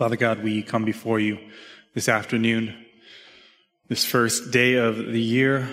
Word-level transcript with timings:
Father 0.00 0.16
God, 0.16 0.42
we 0.42 0.62
come 0.62 0.86
before 0.86 1.20
you 1.20 1.38
this 1.92 2.08
afternoon, 2.08 2.86
this 3.88 4.02
first 4.02 4.50
day 4.50 4.76
of 4.76 4.96
the 4.96 5.20
year, 5.20 5.68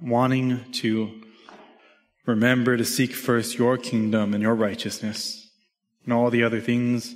wanting 0.00 0.72
to 0.72 1.22
remember 2.26 2.76
to 2.76 2.84
seek 2.84 3.14
first 3.14 3.56
your 3.56 3.78
kingdom 3.78 4.34
and 4.34 4.42
your 4.42 4.56
righteousness, 4.56 5.48
and 6.02 6.12
all 6.12 6.28
the 6.28 6.42
other 6.42 6.60
things 6.60 7.14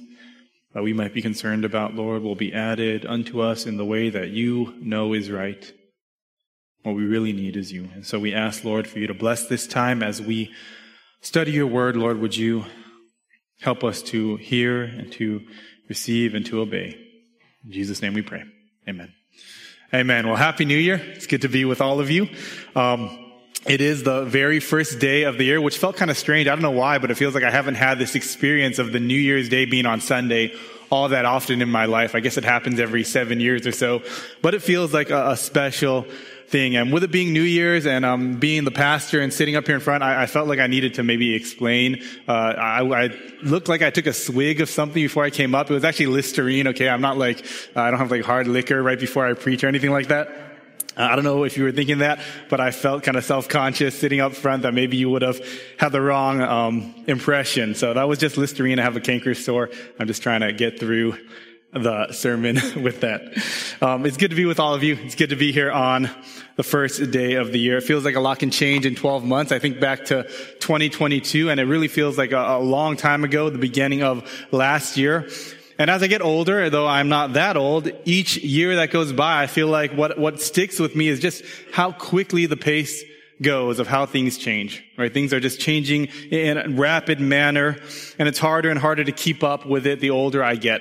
that 0.72 0.85
we 0.85 0.93
might 0.93 1.12
be 1.12 1.21
concerned 1.21 1.64
about, 1.64 1.96
Lord, 1.96 2.22
will 2.22 2.36
be 2.36 2.52
added 2.52 3.04
unto 3.04 3.40
us 3.40 3.66
in 3.66 3.76
the 3.76 3.84
way 3.84 4.08
that 4.08 4.30
you 4.30 4.72
know 4.78 5.14
is 5.14 5.32
right. 5.32 5.72
What 6.84 6.94
we 6.94 7.06
really 7.06 7.32
need 7.32 7.56
is 7.56 7.72
you. 7.72 7.88
And 7.92 8.06
so 8.06 8.20
we 8.20 8.32
ask, 8.32 8.62
Lord, 8.62 8.86
for 8.86 9.00
you 9.00 9.08
to 9.08 9.14
bless 9.14 9.48
this 9.48 9.66
time 9.66 10.00
as 10.00 10.22
we 10.22 10.52
study 11.20 11.50
your 11.50 11.66
word. 11.66 11.96
Lord, 11.96 12.20
would 12.20 12.36
you 12.36 12.66
help 13.62 13.82
us 13.82 14.00
to 14.02 14.36
hear 14.36 14.84
and 14.84 15.10
to 15.14 15.44
receive, 15.89 16.34
and 16.34 16.45
to 16.46 16.61
obey. 16.61 16.96
In 17.64 17.73
Jesus' 17.73 18.02
name 18.02 18.15
we 18.15 18.23
pray. 18.23 18.45
Amen. 18.88 19.12
Amen. 19.95 20.27
Well, 20.27 20.37
Happy 20.37 20.65
New 20.65 20.79
Year. 20.79 20.97
It's 20.97 21.27
good 21.27 21.43
to 21.43 21.48
be 21.48 21.65
with 21.65 21.80
all 21.80 22.01
of 22.01 22.10
you. 22.10 22.29
Um, 22.74 23.23
it 23.66 23.80
is 23.80 24.05
the 24.05 24.24
very 24.24 24.60
first 24.60 25.01
day 25.01 25.24
of 25.24 25.38
the 25.38 25.45
year, 25.45 25.60
which 25.60 25.79
felt 25.79 25.96
kind 25.96 26.10
of 26.10 26.16
strange. 26.16 26.46
I 26.46 26.51
don't 26.51 26.62
know 26.62 26.70
why, 26.70 26.98
but 26.98 27.10
it 27.10 27.15
feels 27.16 27.34
like 27.34 27.43
I 27.43 27.51
haven't 27.51 27.74
had 27.74 27.98
this 27.98 28.15
experience 28.15 28.79
of 28.79 28.93
the 28.93 29.01
New 29.01 29.19
Year's 29.19 29.48
Day 29.48 29.65
being 29.65 29.87
on 29.87 30.01
Sunday 30.01 30.55
all 30.91 31.09
that 31.09 31.24
often 31.24 31.62
in 31.62 31.69
my 31.69 31.87
life. 31.87 32.15
I 32.15 32.21
guess 32.21 32.37
it 32.37 32.45
happens 32.45 32.79
every 32.79 33.05
seven 33.05 33.41
years 33.41 33.66
or 33.66 33.73
so, 33.73 34.02
but 34.43 34.55
it 34.55 34.62
feels 34.62 34.95
like 34.95 35.10
a, 35.10 35.30
a 35.30 35.37
special 35.37 36.07
thing. 36.48 36.77
And 36.77 36.92
with 36.92 37.02
it 37.02 37.10
being 37.10 37.32
New 37.32 37.42
Year's 37.42 37.86
and 37.86 38.05
um, 38.05 38.34
being 38.34 38.64
the 38.64 38.70
pastor 38.70 39.20
and 39.20 39.32
sitting 39.32 39.56
up 39.56 39.66
here 39.66 39.74
in 39.74 39.80
front, 39.80 40.02
I, 40.02 40.23
I 40.23 40.27
felt 40.27 40.48
like 40.48 40.59
I 40.59 40.66
needed 40.66 40.95
to 40.95 41.02
maybe 41.02 41.34
explain. 41.34 42.02
Uh, 42.28 42.32
I, 42.32 43.04
I, 43.04 43.10
looked 43.42 43.68
like 43.68 43.82
I 43.82 43.91
took 43.91 44.06
a 44.06 44.12
swig 44.12 44.60
of 44.60 44.68
something 44.68 45.02
before 45.02 45.24
I 45.24 45.30
came 45.30 45.54
up. 45.54 45.70
It 45.70 45.74
was 45.74 45.84
actually 45.84 46.06
Listerine. 46.06 46.68
Okay, 46.68 46.88
I'm 46.88 47.01
not 47.01 47.18
like 47.18 47.45
uh, 47.74 47.80
I 47.80 47.90
don't 47.90 47.98
have 47.98 48.10
like 48.10 48.24
hard 48.24 48.46
liquor 48.46 48.82
right 48.82 48.98
before 48.98 49.27
I 49.27 49.34
preach 49.34 49.64
or 49.64 49.68
anything 49.68 49.90
like 49.90 50.09
that. 50.09 50.29
Uh, 50.96 51.02
I 51.02 51.15
don't 51.15 51.24
know 51.24 51.45
if 51.45 51.59
you 51.59 51.65
were 51.65 51.73
thinking 51.73 51.98
that, 51.98 52.21
but 52.49 52.60
I 52.60 52.71
felt 52.71 53.02
kind 53.02 53.16
of 53.16 53.24
self-conscious 53.24 53.99
sitting 53.99 54.21
up 54.21 54.32
front 54.32 54.62
that 54.62 54.73
maybe 54.73 54.96
you 54.96 55.10
would 55.10 55.23
have 55.23 55.38
had 55.78 55.93
the 55.93 56.01
wrong 56.01 56.40
um, 56.40 56.95
impression. 57.06 57.74
So 57.74 57.93
that 57.93 58.09
was 58.09 58.18
just 58.18 58.38
Listerine. 58.38 58.78
I 58.78 58.82
have 58.82 58.96
a 58.96 59.01
canker 59.01 59.34
sore. 59.34 59.68
I'm 59.99 60.06
just 60.06 60.23
trying 60.23 60.40
to 60.40 60.52
get 60.52 60.80
through 60.80 61.18
the 61.82 62.13
sermon 62.13 62.57
with 62.82 63.01
that. 63.01 63.23
Um, 63.80 64.06
it's 64.06 64.16
good 64.16 64.31
to 64.31 64.37
be 64.37 64.44
with 64.44 64.60
all 64.60 64.75
of 64.75 64.82
you. 64.82 64.97
It's 65.03 65.15
good 65.15 65.31
to 65.31 65.37
be 65.37 65.53
here 65.53 65.71
on 65.71 66.10
the 66.56 66.62
first 66.62 67.10
day 67.10 67.34
of 67.34 67.53
the 67.53 67.59
year. 67.59 67.77
It 67.77 67.83
feels 67.83 68.05
like 68.05 68.15
a 68.15 68.21
lot 68.21 68.38
can 68.38 68.50
change 68.50 68.87
in 68.87 68.94
12 68.94 69.25
months. 69.25 69.53
I 69.53 69.59
think 69.59 69.81
back 69.81 70.06
to 70.06 70.25
2022 70.60 71.50
and 71.50 71.60
it 71.60 71.65
really 71.65 71.88
feels 71.88 72.16
like 72.16 72.33
a, 72.33 72.56
a 72.56 72.59
long 72.59 72.97
time 72.97 73.25
ago, 73.25 73.50
the 73.50 73.59
beginning 73.59 74.03
of 74.03 74.28
last 74.50 74.97
year. 74.97 75.28
And 75.78 75.91
as 75.91 76.03
I 76.03 76.06
get 76.06 76.22
older, 76.22 76.71
though 76.71 76.87
I'm 76.87 77.09
not 77.09 77.34
that 77.34 77.56
old, 77.56 77.91
each 78.06 78.38
year 78.38 78.77
that 78.77 78.91
goes 78.91 79.12
by, 79.12 79.43
I 79.43 79.47
feel 79.47 79.69
like 79.69 79.93
what, 79.93 80.19
what 80.19 80.41
sticks 80.41 80.78
with 80.78 80.97
me 80.97 81.09
is 81.09 81.21
just 81.21 81.44
how 81.72 81.93
quickly 81.93 82.47
the 82.47 82.56
pace 82.56 83.05
goes 83.43 83.78
of 83.78 83.87
how 83.87 84.06
things 84.06 84.38
change, 84.38 84.83
right? 84.97 85.12
Things 85.12 85.34
are 85.34 85.41
just 85.41 85.61
changing 85.61 86.06
in 86.31 86.56
a 86.56 86.69
rapid 86.71 87.21
manner 87.21 87.77
and 88.19 88.28
it's 88.28 88.38
harder 88.38 88.71
and 88.71 88.78
harder 88.78 89.05
to 89.05 89.12
keep 89.12 89.44
up 89.44 89.66
with 89.66 89.87
it 89.87 90.00
the 90.00 90.11
older 90.11 90.43
I 90.43 90.56
get. 90.56 90.81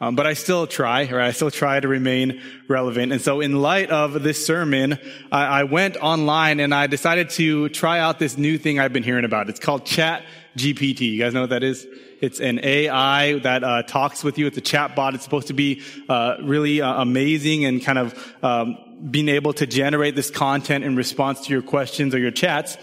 Um, 0.00 0.14
but 0.14 0.28
I 0.28 0.34
still 0.34 0.68
try, 0.68 1.06
or 1.06 1.20
I 1.20 1.32
still 1.32 1.50
try 1.50 1.80
to 1.80 1.88
remain 1.88 2.40
relevant. 2.68 3.10
And 3.10 3.20
so 3.20 3.40
in 3.40 3.60
light 3.60 3.90
of 3.90 4.22
this 4.22 4.44
sermon, 4.46 4.96
I, 5.32 5.60
I, 5.60 5.64
went 5.64 5.96
online 5.96 6.60
and 6.60 6.72
I 6.72 6.86
decided 6.86 7.30
to 7.30 7.68
try 7.70 7.98
out 7.98 8.20
this 8.20 8.38
new 8.38 8.58
thing 8.58 8.78
I've 8.78 8.92
been 8.92 9.02
hearing 9.02 9.24
about. 9.24 9.48
It's 9.48 9.58
called 9.58 9.84
Chat 9.84 10.22
GPT. 10.56 11.00
You 11.00 11.18
guys 11.18 11.34
know 11.34 11.40
what 11.40 11.50
that 11.50 11.64
is? 11.64 11.84
It's 12.20 12.38
an 12.38 12.60
AI 12.62 13.40
that 13.40 13.64
uh, 13.64 13.82
talks 13.82 14.22
with 14.22 14.38
you. 14.38 14.46
It's 14.46 14.56
a 14.56 14.60
chat 14.60 14.94
bot. 14.94 15.14
It's 15.14 15.24
supposed 15.24 15.48
to 15.48 15.52
be 15.52 15.82
uh, 16.08 16.36
really 16.42 16.80
uh, 16.80 17.02
amazing 17.02 17.64
and 17.64 17.82
kind 17.82 17.98
of 17.98 18.34
um, 18.44 18.78
being 19.10 19.28
able 19.28 19.52
to 19.54 19.66
generate 19.66 20.14
this 20.14 20.30
content 20.30 20.84
in 20.84 20.94
response 20.94 21.46
to 21.46 21.52
your 21.52 21.62
questions 21.62 22.14
or 22.14 22.18
your 22.20 22.30
chats. 22.30 22.76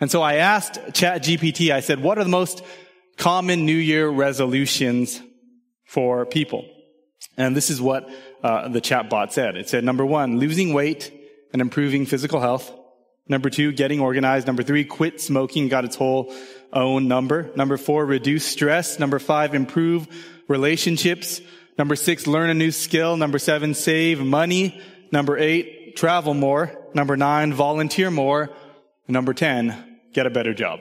And 0.00 0.10
so 0.10 0.22
I 0.22 0.36
asked 0.36 0.74
Chat 0.94 1.22
GPT, 1.22 1.70
I 1.70 1.80
said, 1.80 2.02
what 2.02 2.18
are 2.18 2.24
the 2.24 2.30
most 2.30 2.62
common 3.16 3.66
New 3.66 3.76
Year 3.76 4.08
resolutions 4.08 5.22
for 5.92 6.24
people. 6.24 6.64
And 7.36 7.54
this 7.54 7.68
is 7.68 7.78
what 7.78 8.08
uh, 8.42 8.68
the 8.68 8.80
chatbot 8.80 9.30
said. 9.30 9.58
It 9.58 9.68
said, 9.68 9.84
number 9.84 10.06
one, 10.06 10.38
losing 10.38 10.72
weight 10.72 11.12
and 11.52 11.60
improving 11.60 12.06
physical 12.06 12.40
health. 12.40 12.72
Number 13.28 13.50
two, 13.50 13.72
getting 13.72 14.00
organized. 14.00 14.46
Number 14.46 14.62
three, 14.62 14.86
quit 14.86 15.20
smoking, 15.20 15.68
got 15.68 15.84
its 15.84 15.94
whole 15.94 16.34
own 16.72 17.08
number. 17.08 17.50
Number 17.56 17.76
four, 17.76 18.06
reduce 18.06 18.46
stress. 18.46 18.98
Number 18.98 19.18
five, 19.18 19.54
improve 19.54 20.08
relationships. 20.48 21.42
Number 21.76 21.94
six, 21.94 22.26
learn 22.26 22.48
a 22.48 22.54
new 22.54 22.70
skill. 22.70 23.18
Number 23.18 23.38
seven, 23.38 23.74
save 23.74 24.18
money. 24.18 24.80
Number 25.12 25.36
eight, 25.36 25.94
travel 25.94 26.32
more. 26.32 26.72
Number 26.94 27.18
nine, 27.18 27.52
volunteer 27.52 28.10
more. 28.10 28.48
Number 29.08 29.34
10, 29.34 29.98
get 30.14 30.24
a 30.24 30.30
better 30.30 30.54
job. 30.54 30.80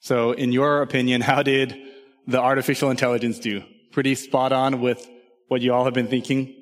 So 0.00 0.32
in 0.32 0.50
your 0.50 0.82
opinion, 0.82 1.20
how 1.20 1.44
did 1.44 1.91
the 2.26 2.40
artificial 2.40 2.90
intelligence 2.90 3.38
do. 3.38 3.62
Pretty 3.90 4.14
spot 4.14 4.52
on 4.52 4.80
with 4.80 5.08
what 5.48 5.60
you 5.60 5.72
all 5.72 5.84
have 5.84 5.94
been 5.94 6.08
thinking. 6.08 6.54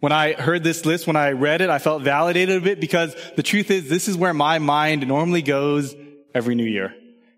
When 0.00 0.12
I 0.12 0.34
heard 0.34 0.64
this 0.64 0.84
list, 0.84 1.06
when 1.06 1.16
I 1.16 1.30
read 1.30 1.60
it, 1.60 1.70
I 1.70 1.78
felt 1.78 2.02
validated 2.02 2.56
a 2.56 2.60
bit 2.60 2.80
because 2.80 3.14
the 3.36 3.42
truth 3.42 3.70
is 3.70 3.88
this 3.88 4.08
is 4.08 4.16
where 4.16 4.34
my 4.34 4.58
mind 4.58 5.06
normally 5.06 5.42
goes 5.42 5.94
every 6.34 6.54
new 6.54 6.64
year. 6.64 6.94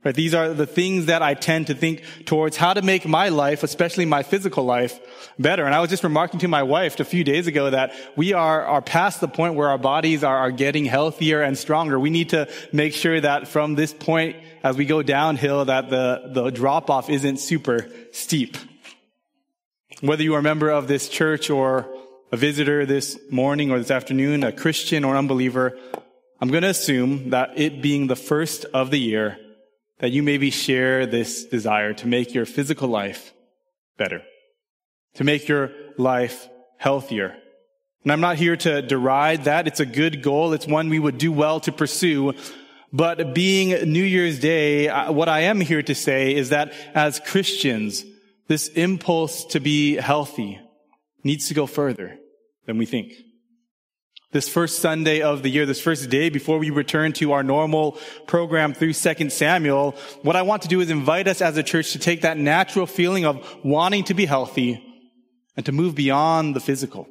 Right? 0.06 0.14
These 0.14 0.34
are 0.34 0.54
the 0.54 0.68
things 0.68 1.06
that 1.06 1.20
I 1.20 1.34
tend 1.34 1.66
to 1.66 1.74
think 1.74 2.04
towards 2.26 2.56
how 2.56 2.72
to 2.74 2.80
make 2.80 3.08
my 3.08 3.28
life, 3.28 3.64
especially 3.64 4.04
my 4.04 4.22
physical 4.22 4.62
life, 4.62 5.00
better. 5.36 5.64
And 5.64 5.74
I 5.74 5.80
was 5.80 5.90
just 5.90 6.04
remarking 6.04 6.38
to 6.40 6.48
my 6.48 6.62
wife 6.62 7.00
a 7.00 7.04
few 7.04 7.24
days 7.24 7.48
ago 7.48 7.70
that 7.70 7.92
we 8.14 8.32
are, 8.32 8.64
are 8.64 8.80
past 8.80 9.20
the 9.20 9.26
point 9.26 9.56
where 9.56 9.68
our 9.68 9.78
bodies 9.78 10.22
are, 10.22 10.36
are 10.36 10.52
getting 10.52 10.84
healthier 10.84 11.42
and 11.42 11.58
stronger. 11.58 11.98
We 11.98 12.10
need 12.10 12.28
to 12.28 12.48
make 12.72 12.94
sure 12.94 13.20
that 13.20 13.48
from 13.48 13.74
this 13.74 13.92
point, 13.92 14.36
as 14.62 14.76
we 14.76 14.84
go 14.84 15.02
downhill, 15.02 15.64
that 15.64 15.90
the, 15.90 16.30
the 16.32 16.50
drop 16.50 16.88
off 16.88 17.10
isn't 17.10 17.38
super 17.38 17.90
steep. 18.12 18.56
Whether 20.02 20.22
you 20.22 20.36
are 20.36 20.38
a 20.38 20.42
member 20.42 20.70
of 20.70 20.86
this 20.86 21.08
church 21.08 21.50
or 21.50 21.84
a 22.30 22.36
visitor 22.36 22.86
this 22.86 23.18
morning 23.28 23.72
or 23.72 23.78
this 23.78 23.90
afternoon, 23.90 24.44
a 24.44 24.52
Christian 24.52 25.02
or 25.02 25.16
unbeliever, 25.16 25.76
I'm 26.40 26.50
going 26.50 26.62
to 26.62 26.68
assume 26.68 27.30
that 27.30 27.58
it 27.58 27.82
being 27.82 28.06
the 28.06 28.14
first 28.14 28.66
of 28.66 28.92
the 28.92 29.00
year, 29.00 29.40
that 29.98 30.12
you 30.12 30.22
maybe 30.22 30.50
share 30.50 31.06
this 31.06 31.44
desire 31.44 31.94
to 31.94 32.06
make 32.06 32.34
your 32.34 32.46
physical 32.46 32.88
life 32.88 33.32
better, 33.96 34.22
to 35.14 35.24
make 35.24 35.48
your 35.48 35.72
life 35.96 36.48
healthier. 36.78 37.36
And 38.02 38.12
I'm 38.12 38.20
not 38.20 38.36
here 38.36 38.56
to 38.56 38.82
deride 38.82 39.44
that. 39.44 39.66
It's 39.66 39.80
a 39.80 39.86
good 39.86 40.22
goal. 40.22 40.52
It's 40.52 40.66
one 40.66 40.90
we 40.90 40.98
would 40.98 41.18
do 41.18 41.32
well 41.32 41.60
to 41.60 41.72
pursue. 41.72 42.34
But 42.92 43.34
being 43.34 43.90
New 43.90 44.04
Year's 44.04 44.38
Day, 44.38 44.88
what 45.10 45.28
I 45.28 45.40
am 45.40 45.60
here 45.60 45.82
to 45.82 45.94
say 45.94 46.34
is 46.34 46.50
that 46.50 46.72
as 46.94 47.18
Christians, 47.20 48.04
this 48.48 48.68
impulse 48.68 49.44
to 49.46 49.60
be 49.60 49.96
healthy 49.96 50.60
needs 51.24 51.48
to 51.48 51.54
go 51.54 51.66
further 51.66 52.18
than 52.66 52.78
we 52.78 52.86
think 52.86 53.12
this 54.36 54.50
first 54.50 54.80
Sunday 54.80 55.22
of 55.22 55.42
the 55.42 55.48
year, 55.48 55.64
this 55.64 55.80
first 55.80 56.10
day 56.10 56.28
before 56.28 56.58
we 56.58 56.68
return 56.68 57.10
to 57.10 57.32
our 57.32 57.42
normal 57.42 57.92
program 58.26 58.74
through 58.74 58.92
2 58.92 59.30
Samuel, 59.30 59.92
what 60.20 60.36
I 60.36 60.42
want 60.42 60.60
to 60.60 60.68
do 60.68 60.82
is 60.82 60.90
invite 60.90 61.26
us 61.26 61.40
as 61.40 61.56
a 61.56 61.62
church 61.62 61.92
to 61.92 61.98
take 61.98 62.20
that 62.20 62.36
natural 62.36 62.86
feeling 62.86 63.24
of 63.24 63.42
wanting 63.64 64.04
to 64.04 64.12
be 64.12 64.26
healthy 64.26 64.84
and 65.56 65.64
to 65.64 65.72
move 65.72 65.94
beyond 65.94 66.54
the 66.54 66.60
physical. 66.60 67.08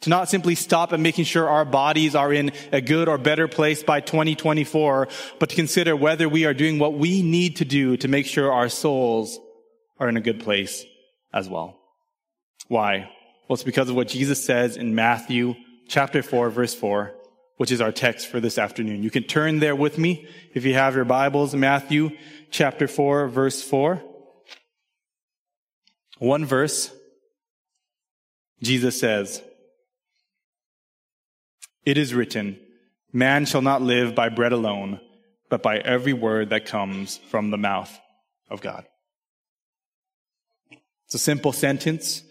To 0.00 0.10
not 0.10 0.28
simply 0.28 0.56
stop 0.56 0.92
at 0.92 0.98
making 0.98 1.24
sure 1.24 1.48
our 1.48 1.64
bodies 1.64 2.16
are 2.16 2.32
in 2.32 2.50
a 2.72 2.80
good 2.80 3.08
or 3.08 3.16
better 3.16 3.46
place 3.46 3.84
by 3.84 4.00
2024, 4.00 5.06
but 5.38 5.50
to 5.50 5.54
consider 5.54 5.94
whether 5.94 6.28
we 6.28 6.46
are 6.46 6.54
doing 6.54 6.80
what 6.80 6.94
we 6.94 7.22
need 7.22 7.58
to 7.58 7.64
do 7.64 7.96
to 7.98 8.08
make 8.08 8.26
sure 8.26 8.52
our 8.52 8.68
souls 8.68 9.38
are 10.00 10.08
in 10.08 10.16
a 10.16 10.20
good 10.20 10.40
place 10.40 10.84
as 11.32 11.48
well. 11.48 11.78
Why? 12.66 13.08
Well, 13.46 13.54
it's 13.54 13.62
because 13.62 13.88
of 13.88 13.94
what 13.94 14.08
Jesus 14.08 14.44
says 14.44 14.76
in 14.76 14.96
Matthew 14.96 15.54
chapter 15.88 16.22
4, 16.22 16.50
verse 16.50 16.74
4, 16.74 17.14
which 17.56 17.70
is 17.70 17.80
our 17.80 17.92
text 17.92 18.28
for 18.28 18.40
this 18.40 18.58
afternoon. 18.58 19.02
You 19.02 19.10
can 19.10 19.24
turn 19.24 19.58
there 19.58 19.76
with 19.76 19.98
me 19.98 20.26
if 20.54 20.64
you 20.64 20.74
have 20.74 20.94
your 20.94 21.04
Bibles, 21.04 21.54
Matthew 21.54 22.10
chapter 22.50 22.88
4, 22.88 23.28
verse 23.28 23.62
4. 23.62 24.02
One 26.18 26.44
verse, 26.44 26.92
Jesus 28.62 28.98
says, 28.98 29.42
It 31.84 31.98
is 31.98 32.14
written, 32.14 32.58
Man 33.12 33.44
shall 33.44 33.62
not 33.62 33.82
live 33.82 34.14
by 34.14 34.28
bread 34.28 34.52
alone, 34.52 35.00
but 35.48 35.62
by 35.62 35.78
every 35.78 36.12
word 36.12 36.50
that 36.50 36.66
comes 36.66 37.18
from 37.30 37.50
the 37.50 37.58
mouth 37.58 37.96
of 38.50 38.60
God. 38.60 38.86
It's 41.06 41.14
a 41.14 41.18
simple 41.18 41.52
sentence 41.52 42.22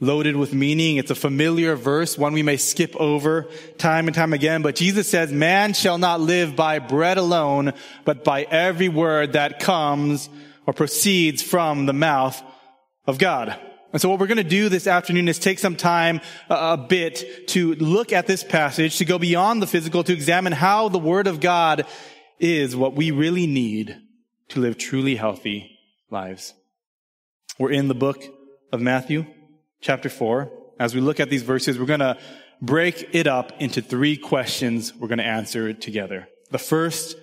loaded 0.00 0.36
with 0.36 0.54
meaning. 0.54 0.96
It's 0.96 1.10
a 1.10 1.16
familiar 1.16 1.74
verse, 1.74 2.16
one 2.16 2.32
we 2.32 2.42
may 2.42 2.56
skip 2.56 2.94
over 2.96 3.48
time 3.78 4.06
and 4.06 4.14
time 4.14 4.32
again. 4.32 4.62
But 4.62 4.76
Jesus 4.76 5.08
says, 5.08 5.32
man 5.32 5.72
shall 5.72 5.98
not 5.98 6.20
live 6.20 6.54
by 6.54 6.78
bread 6.78 7.18
alone, 7.18 7.72
but 8.04 8.22
by 8.22 8.42
every 8.42 8.88
word 8.88 9.32
that 9.32 9.58
comes 9.60 10.28
or 10.66 10.72
proceeds 10.72 11.42
from 11.42 11.86
the 11.86 11.92
mouth 11.92 12.40
of 13.06 13.18
God. 13.18 13.58
And 13.92 14.02
so 14.02 14.10
what 14.10 14.20
we're 14.20 14.26
going 14.26 14.36
to 14.36 14.44
do 14.44 14.68
this 14.68 14.86
afternoon 14.86 15.28
is 15.28 15.38
take 15.38 15.58
some 15.58 15.74
time, 15.74 16.20
uh, 16.50 16.76
a 16.78 16.86
bit, 16.86 17.48
to 17.48 17.74
look 17.76 18.12
at 18.12 18.26
this 18.26 18.44
passage, 18.44 18.98
to 18.98 19.06
go 19.06 19.18
beyond 19.18 19.62
the 19.62 19.66
physical, 19.66 20.04
to 20.04 20.12
examine 20.12 20.52
how 20.52 20.90
the 20.90 20.98
Word 20.98 21.26
of 21.26 21.40
God 21.40 21.86
is 22.38 22.76
what 22.76 22.94
we 22.94 23.10
really 23.10 23.46
need 23.46 23.96
to 24.50 24.60
live 24.60 24.76
truly 24.76 25.16
healthy 25.16 25.78
lives. 26.10 26.52
We're 27.58 27.72
in 27.72 27.88
the 27.88 27.94
book 27.94 28.22
of 28.72 28.82
Matthew, 28.82 29.26
chapter 29.80 30.08
4. 30.08 30.50
As 30.78 30.94
we 30.94 31.00
look 31.00 31.20
at 31.20 31.30
these 31.30 31.42
verses, 31.42 31.78
we're 31.78 31.86
going 31.86 32.00
to 32.00 32.18
break 32.60 33.14
it 33.14 33.26
up 33.26 33.52
into 33.60 33.80
three 33.80 34.16
questions 34.16 34.94
we're 34.94 35.08
going 35.08 35.18
to 35.18 35.24
answer 35.24 35.72
together. 35.72 36.28
The 36.50 36.58
first 36.58 37.16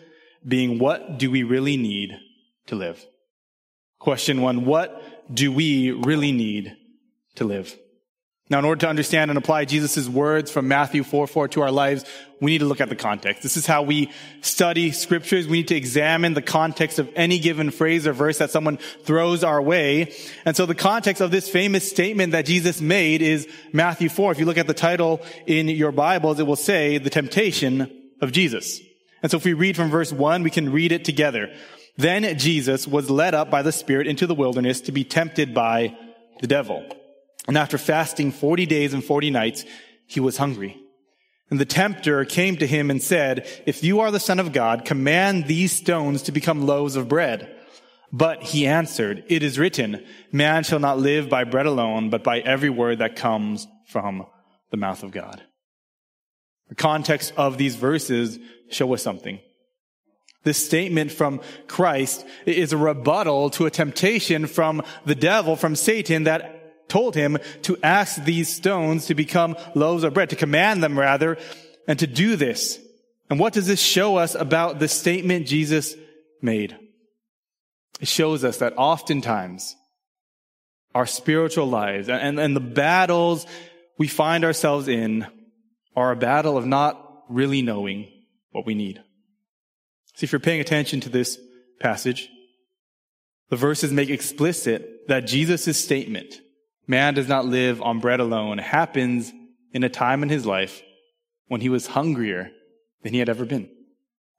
being, 0.46 0.80
what 0.80 1.18
do 1.18 1.32
we 1.32 1.44
really 1.44 1.78
need 1.78 2.18
to 2.68 2.76
live? 2.76 3.06
Question 4.00 4.42
one, 4.42 4.66
what 4.66 5.34
do 5.34 5.52
we 5.52 5.92
really 5.92 6.32
need 6.32 6.76
to 7.36 7.46
live? 7.46 7.76
Now, 8.48 8.60
in 8.60 8.66
order 8.66 8.82
to 8.82 8.90
understand 8.90 9.32
and 9.32 9.40
apply 9.40 9.66
Jesus' 9.66 10.08
words 10.08 10.52
from 10.52 10.68
Matthew 10.68 11.04
4, 11.04 11.26
4 11.26 11.48
to 11.48 11.64
our 11.64 11.72
lives, 11.72 12.06
we 12.40 12.52
need 12.52 12.60
to 12.60 12.66
look 12.66 12.80
at 12.80 12.90
the 12.90 12.96
context. 12.96 13.42
This 13.42 13.58
is 13.58 13.66
how 13.66 13.82
we 13.82 14.12
study 14.42 14.92
scriptures. 14.92 15.48
We 15.48 15.58
need 15.58 15.70
to 15.70 15.76
examine 15.76 16.36
the 16.36 16.44
context 16.44 17.00
of 17.00 17.10
any 17.16 17.40
given 17.40 17.72
phrase 17.72 18.06
or 18.06 18.14
verse 18.14 18.38
that 18.38 18.52
someone 18.52 18.78
throws 19.04 19.44
our 19.44 19.60
way. 19.60 20.14
And 20.46 20.56
so 20.56 20.68
the 20.68 20.76
context 20.76 21.24
of 21.24 21.32
this 21.32 21.50
famous 21.50 21.90
statement 21.90 22.34
that 22.34 22.46
Jesus 22.46 22.82
made 22.82 23.24
is 23.24 23.48
Matthew 23.74 24.10
4. 24.10 24.34
If 24.34 24.40
you 24.40 24.46
look 24.46 24.60
at 24.60 24.68
the 24.68 24.76
title 24.76 25.24
in 25.48 25.68
your 25.68 25.92
Bibles, 25.92 26.40
it 26.40 26.46
will 26.46 26.56
say 26.56 27.00
the 27.00 27.10
temptation 27.10 28.12
of 28.22 28.32
Jesus. 28.32 28.80
And 29.24 29.32
so 29.32 29.38
if 29.38 29.46
we 29.46 29.54
read 29.54 29.76
from 29.76 29.90
verse 29.90 30.14
1, 30.14 30.44
we 30.44 30.52
can 30.52 30.72
read 30.72 30.92
it 30.92 31.04
together. 31.04 31.52
Then 31.98 32.38
Jesus 32.38 32.88
was 32.88 33.10
led 33.10 33.34
up 33.34 33.50
by 33.50 33.64
the 33.64 33.72
Spirit 33.72 34.06
into 34.06 34.28
the 34.28 34.36
wilderness 34.36 34.82
to 34.82 34.92
be 34.92 35.04
tempted 35.04 35.56
by 35.56 35.98
the 36.42 36.48
devil. 36.48 36.86
And 37.48 37.58
after 37.58 37.78
fasting 37.78 38.32
40 38.32 38.66
days 38.66 38.94
and 38.94 39.04
40 39.04 39.30
nights, 39.32 39.66
he 40.08 40.20
was 40.20 40.38
hungry. 40.38 40.82
And 41.50 41.60
the 41.60 41.66
tempter 41.66 42.26
came 42.26 42.58
to 42.58 42.66
him 42.68 42.90
and 42.90 43.02
said, 43.02 43.48
If 43.66 43.84
you 43.84 44.00
are 44.00 44.12
the 44.12 44.20
Son 44.20 44.40
of 44.40 44.52
God, 44.52 44.86
command 44.86 45.46
these 45.46 45.72
stones 45.72 46.24
to 46.24 46.32
become 46.32 46.66
loaves 46.66 46.96
of 46.96 47.08
bread. 47.08 47.52
But 48.12 48.42
he 48.42 48.66
answered, 48.66 49.24
It 49.28 49.44
is 49.44 49.60
written, 49.60 50.04
Man 50.32 50.64
shall 50.64 50.80
not 50.80 50.98
live 50.98 51.30
by 51.30 51.44
bread 51.44 51.66
alone, 51.66 52.10
but 52.10 52.24
by 52.24 52.40
every 52.40 52.70
word 52.70 53.00
that 53.00 53.16
comes 53.16 53.68
from 53.88 54.26
the 54.72 54.78
mouth 54.78 55.04
of 55.04 55.12
God. 55.12 55.44
The 56.70 56.76
context 56.76 57.34
of 57.38 57.58
these 57.58 57.76
verses 57.76 58.40
show 58.70 58.92
us 58.94 59.04
something. 59.04 59.40
This 60.44 60.64
statement 60.64 61.12
from 61.12 61.42
Christ 61.68 62.26
is 62.46 62.72
a 62.72 62.78
rebuttal 62.78 63.50
to 63.52 63.66
a 63.66 63.72
temptation 63.72 64.48
from 64.48 64.84
the 65.04 65.16
devil, 65.16 65.56
from 65.56 65.76
Satan, 65.76 66.24
that 66.24 66.55
told 66.88 67.16
him 67.16 67.38
to 67.64 67.78
ask 67.84 68.24
these 68.24 68.54
stones 68.54 69.08
to 69.08 69.16
become 69.16 69.56
loaves 69.74 70.04
of 70.04 70.14
bread, 70.14 70.30
to 70.30 70.36
command 70.36 70.84
them 70.84 70.98
rather, 70.98 71.38
and 71.88 72.00
to 72.00 72.08
do 72.08 72.36
this. 72.36 72.80
And 73.30 73.40
what 73.40 73.54
does 73.54 73.68
this 73.68 73.82
show 73.82 74.18
us 74.18 74.36
about 74.36 74.80
the 74.80 74.88
statement 74.88 75.48
Jesus 75.48 75.96
made? 76.42 76.78
It 78.00 78.08
shows 78.08 78.44
us 78.44 78.58
that 78.58 78.74
oftentimes 78.78 79.76
our 80.94 81.06
spiritual 81.06 81.68
lives 81.68 82.08
and, 82.08 82.40
and 82.40 82.56
the 82.56 82.62
battles 82.62 83.46
we 83.98 84.08
find 84.08 84.44
ourselves 84.44 84.88
in 84.88 85.26
are 85.96 86.12
a 86.12 86.16
battle 86.16 86.58
of 86.58 86.66
not 86.66 87.24
really 87.30 87.62
knowing 87.62 88.12
what 88.52 88.66
we 88.66 88.76
need. 88.76 89.02
See, 90.16 90.26
if 90.26 90.32
you're 90.32 90.40
paying 90.40 90.62
attention 90.62 91.02
to 91.02 91.10
this 91.10 91.40
passage, 91.80 92.30
the 93.50 93.56
verses 93.56 93.92
make 93.92 94.10
explicit 94.10 95.08
that 95.08 95.28
Jesus' 95.28 95.82
statement, 95.82 96.40
man 96.88 97.14
does 97.14 97.28
not 97.28 97.46
live 97.46 97.82
on 97.82 98.00
bread 98.00 98.20
alone, 98.20 98.60
It 98.60 98.64
happens 98.64 99.32
in 99.72 99.84
a 99.84 99.90
time 99.90 100.24
in 100.24 100.30
his 100.30 100.46
life 100.46 100.82
when 101.48 101.62
he 101.62 101.70
was 101.70 101.88
hungrier 101.88 102.52
than 103.04 103.14
he 103.14 103.20
had 103.20 103.30
ever 103.30 103.46
been. 103.46 103.70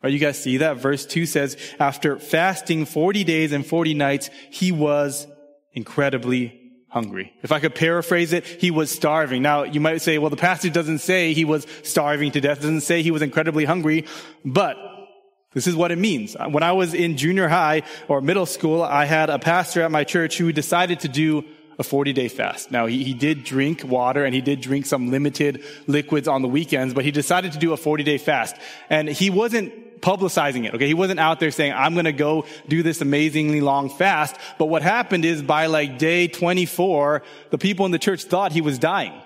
Right, 0.03 0.13
you 0.13 0.19
guys 0.19 0.43
see 0.43 0.59
that? 0.59 0.77
Verse 0.77 1.07
2 1.07 1.27
says, 1.27 1.57
after 1.79 2.19
fasting 2.19 2.85
40 2.85 3.25
days 3.25 3.53
and 3.53 3.67
40 3.67 3.95
nights, 3.95 4.31
he 4.51 4.71
was 4.73 5.27
incredibly 5.73 6.61
hungry. 6.89 7.33
If 7.43 7.53
I 7.53 7.61
could 7.61 7.75
paraphrase 7.75 8.33
it, 8.33 8.47
he 8.47 8.71
was 8.71 8.91
starving. 8.91 9.43
Now, 9.43 9.65
you 9.65 9.81
might 9.81 10.03
say, 10.03 10.19
well, 10.19 10.31
the 10.31 10.37
passage 10.37 10.73
doesn't 10.73 10.99
say 10.99 11.33
he 11.33 11.45
was 11.45 11.67
starving 11.83 12.33
to 12.33 12.41
death. 12.41 12.59
It 12.59 12.63
doesn't 12.63 12.83
say 12.83 13.03
he 13.03 13.11
was 13.11 13.23
incredibly 13.23 13.65
hungry, 13.65 14.07
but 14.45 14.77
this 15.53 15.67
is 15.67 15.75
what 15.75 15.91
it 15.91 15.97
means. 15.97 16.37
When 16.49 16.63
I 16.63 16.73
was 16.73 16.93
in 16.93 17.17
junior 17.17 17.49
high 17.49 17.83
or 18.09 18.21
middle 18.21 18.47
school, 18.47 18.83
I 18.83 19.07
had 19.07 19.31
a 19.31 19.39
pastor 19.39 19.83
at 19.83 19.91
my 19.91 20.05
church 20.05 20.37
who 20.37 20.53
decided 20.53 21.01
to 21.01 21.09
do 21.09 21.45
a 21.79 21.83
40 21.83 22.13
day 22.13 22.29
fast. 22.29 22.71
Now, 22.71 22.87
he, 22.87 23.05
he 23.05 23.15
did 23.15 23.45
drink 23.45 23.83
water 23.85 24.25
and 24.25 24.35
he 24.35 24.41
did 24.41 24.61
drink 24.61 24.87
some 24.87 25.11
limited 25.11 25.63
liquids 25.87 26.29
on 26.29 26.43
the 26.43 26.49
weekends, 26.49 26.95
but 26.95 27.05
he 27.05 27.11
decided 27.11 27.53
to 27.53 27.59
do 27.59 27.73
a 27.73 27.77
40 27.77 28.03
day 28.03 28.19
fast. 28.19 28.57
And 28.89 29.09
he 29.09 29.31
wasn't 29.31 30.01
publicizing 30.01 30.67
it, 30.67 30.75
okay? 30.75 30.87
He 30.87 30.95
wasn't 30.95 31.21
out 31.21 31.41
there 31.41 31.51
saying, 31.51 31.73
I'm 31.73 31.95
gonna 31.95 32.13
go 32.13 32.47
do 32.69 32.83
this 32.83 33.01
amazingly 33.01 33.61
long 33.61 33.91
fast. 33.91 34.37
But 34.59 34.67
what 34.67 34.83
happened 34.83 35.25
is 35.25 35.43
by 35.43 35.67
like 35.67 35.99
day 35.99 36.29
24, 36.29 37.23
the 37.51 37.59
people 37.59 37.87
in 37.87 37.93
the 37.93 37.99
church 37.99 38.25
thought 38.25 38.53
he 38.53 38.61
was 38.61 38.79
dying. 38.79 39.21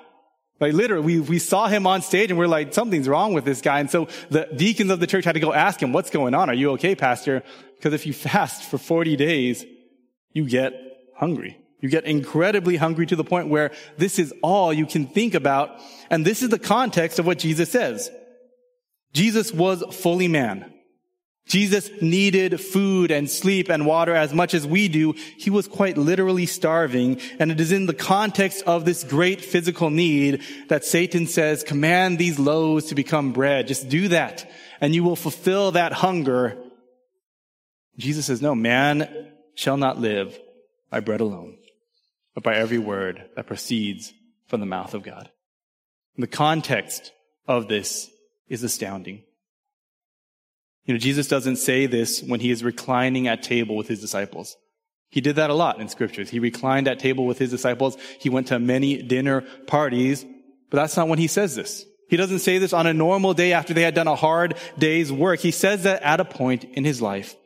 Like 0.58 0.74
literally, 0.74 1.04
we, 1.04 1.20
we 1.20 1.38
saw 1.38 1.68
him 1.68 1.86
on 1.86 2.02
stage 2.02 2.30
and 2.30 2.38
we're 2.38 2.46
like, 2.46 2.74
something's 2.74 3.08
wrong 3.08 3.32
with 3.32 3.44
this 3.44 3.62
guy. 3.62 3.80
And 3.80 3.90
so 3.90 4.08
the 4.28 4.46
deacons 4.54 4.90
of 4.90 5.00
the 5.00 5.06
church 5.06 5.24
had 5.24 5.32
to 5.32 5.40
go 5.40 5.54
ask 5.54 5.82
him, 5.82 5.92
what's 5.92 6.10
going 6.10 6.34
on? 6.34 6.50
Are 6.50 6.54
you 6.54 6.72
okay, 6.72 6.94
pastor? 6.94 7.42
Because 7.76 7.94
if 7.94 8.06
you 8.06 8.12
fast 8.12 8.64
for 8.64 8.76
40 8.76 9.16
days, 9.16 9.64
you 10.32 10.46
get 10.46 10.74
hungry. 11.16 11.59
You 11.80 11.88
get 11.88 12.04
incredibly 12.04 12.76
hungry 12.76 13.06
to 13.06 13.16
the 13.16 13.24
point 13.24 13.48
where 13.48 13.70
this 13.96 14.18
is 14.18 14.34
all 14.42 14.72
you 14.72 14.86
can 14.86 15.06
think 15.06 15.34
about. 15.34 15.80
And 16.10 16.24
this 16.24 16.42
is 16.42 16.50
the 16.50 16.58
context 16.58 17.18
of 17.18 17.26
what 17.26 17.38
Jesus 17.38 17.70
says. 17.70 18.10
Jesus 19.12 19.52
was 19.52 19.82
fully 19.94 20.28
man. 20.28 20.72
Jesus 21.46 21.90
needed 22.00 22.60
food 22.60 23.10
and 23.10 23.28
sleep 23.28 23.70
and 23.70 23.84
water 23.84 24.14
as 24.14 24.32
much 24.32 24.54
as 24.54 24.66
we 24.66 24.86
do. 24.86 25.14
He 25.36 25.50
was 25.50 25.66
quite 25.66 25.98
literally 25.98 26.46
starving. 26.46 27.20
And 27.40 27.50
it 27.50 27.60
is 27.60 27.72
in 27.72 27.86
the 27.86 27.94
context 27.94 28.62
of 28.66 28.84
this 28.84 29.02
great 29.02 29.40
physical 29.40 29.90
need 29.90 30.42
that 30.68 30.84
Satan 30.84 31.26
says, 31.26 31.64
command 31.64 32.18
these 32.18 32.38
loaves 32.38 32.86
to 32.86 32.94
become 32.94 33.32
bread. 33.32 33.66
Just 33.66 33.88
do 33.88 34.08
that 34.08 34.48
and 34.80 34.94
you 34.94 35.04
will 35.04 35.16
fulfill 35.16 35.72
that 35.72 35.92
hunger. 35.92 36.56
Jesus 37.98 38.26
says, 38.26 38.40
no, 38.40 38.54
man 38.54 39.32
shall 39.54 39.76
not 39.76 39.98
live 39.98 40.38
by 40.90 41.00
bread 41.00 41.20
alone, 41.20 41.58
but 42.34 42.42
by 42.42 42.54
every 42.54 42.78
word 42.78 43.28
that 43.36 43.46
proceeds 43.46 44.12
from 44.46 44.60
the 44.60 44.66
mouth 44.66 44.94
of 44.94 45.02
God. 45.02 45.30
And 46.16 46.22
the 46.22 46.28
context 46.28 47.12
of 47.46 47.68
this 47.68 48.10
is 48.48 48.62
astounding. 48.62 49.22
You 50.84 50.94
know, 50.94 50.98
Jesus 50.98 51.28
doesn't 51.28 51.56
say 51.56 51.86
this 51.86 52.22
when 52.22 52.40
he 52.40 52.50
is 52.50 52.64
reclining 52.64 53.28
at 53.28 53.42
table 53.42 53.76
with 53.76 53.88
his 53.88 54.00
disciples. 54.00 54.56
He 55.10 55.20
did 55.20 55.36
that 55.36 55.50
a 55.50 55.54
lot 55.54 55.80
in 55.80 55.88
scriptures. 55.88 56.30
He 56.30 56.38
reclined 56.38 56.88
at 56.88 56.98
table 56.98 57.26
with 57.26 57.38
his 57.38 57.50
disciples. 57.50 57.96
He 58.20 58.30
went 58.30 58.48
to 58.48 58.58
many 58.58 59.02
dinner 59.02 59.42
parties, 59.66 60.24
but 60.70 60.76
that's 60.76 60.96
not 60.96 61.08
when 61.08 61.18
he 61.18 61.26
says 61.26 61.54
this. 61.54 61.84
He 62.08 62.16
doesn't 62.16 62.40
say 62.40 62.58
this 62.58 62.72
on 62.72 62.86
a 62.86 62.94
normal 62.94 63.34
day 63.34 63.52
after 63.52 63.72
they 63.72 63.82
had 63.82 63.94
done 63.94 64.08
a 64.08 64.16
hard 64.16 64.56
day's 64.78 65.12
work. 65.12 65.40
He 65.40 65.52
says 65.52 65.84
that 65.84 66.02
at 66.02 66.20
a 66.20 66.24
point 66.24 66.64
in 66.64 66.84
his 66.84 67.00
life 67.00 67.36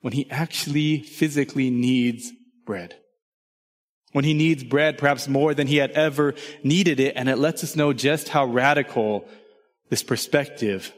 when 0.00 0.12
he 0.12 0.30
actually 0.30 1.02
physically 1.02 1.68
needs 1.68 2.32
bread. 2.64 2.96
When 4.16 4.24
he 4.24 4.32
needs 4.32 4.64
bread 4.64 4.96
perhaps 4.96 5.28
more 5.28 5.52
than 5.52 5.66
he 5.66 5.76
had 5.76 5.90
ever 5.90 6.32
needed 6.64 7.00
it. 7.00 7.16
And 7.16 7.28
it 7.28 7.36
lets 7.36 7.62
us 7.62 7.76
know 7.76 7.92
just 7.92 8.30
how 8.30 8.46
radical 8.46 9.28
this 9.90 10.02
perspective 10.02 10.90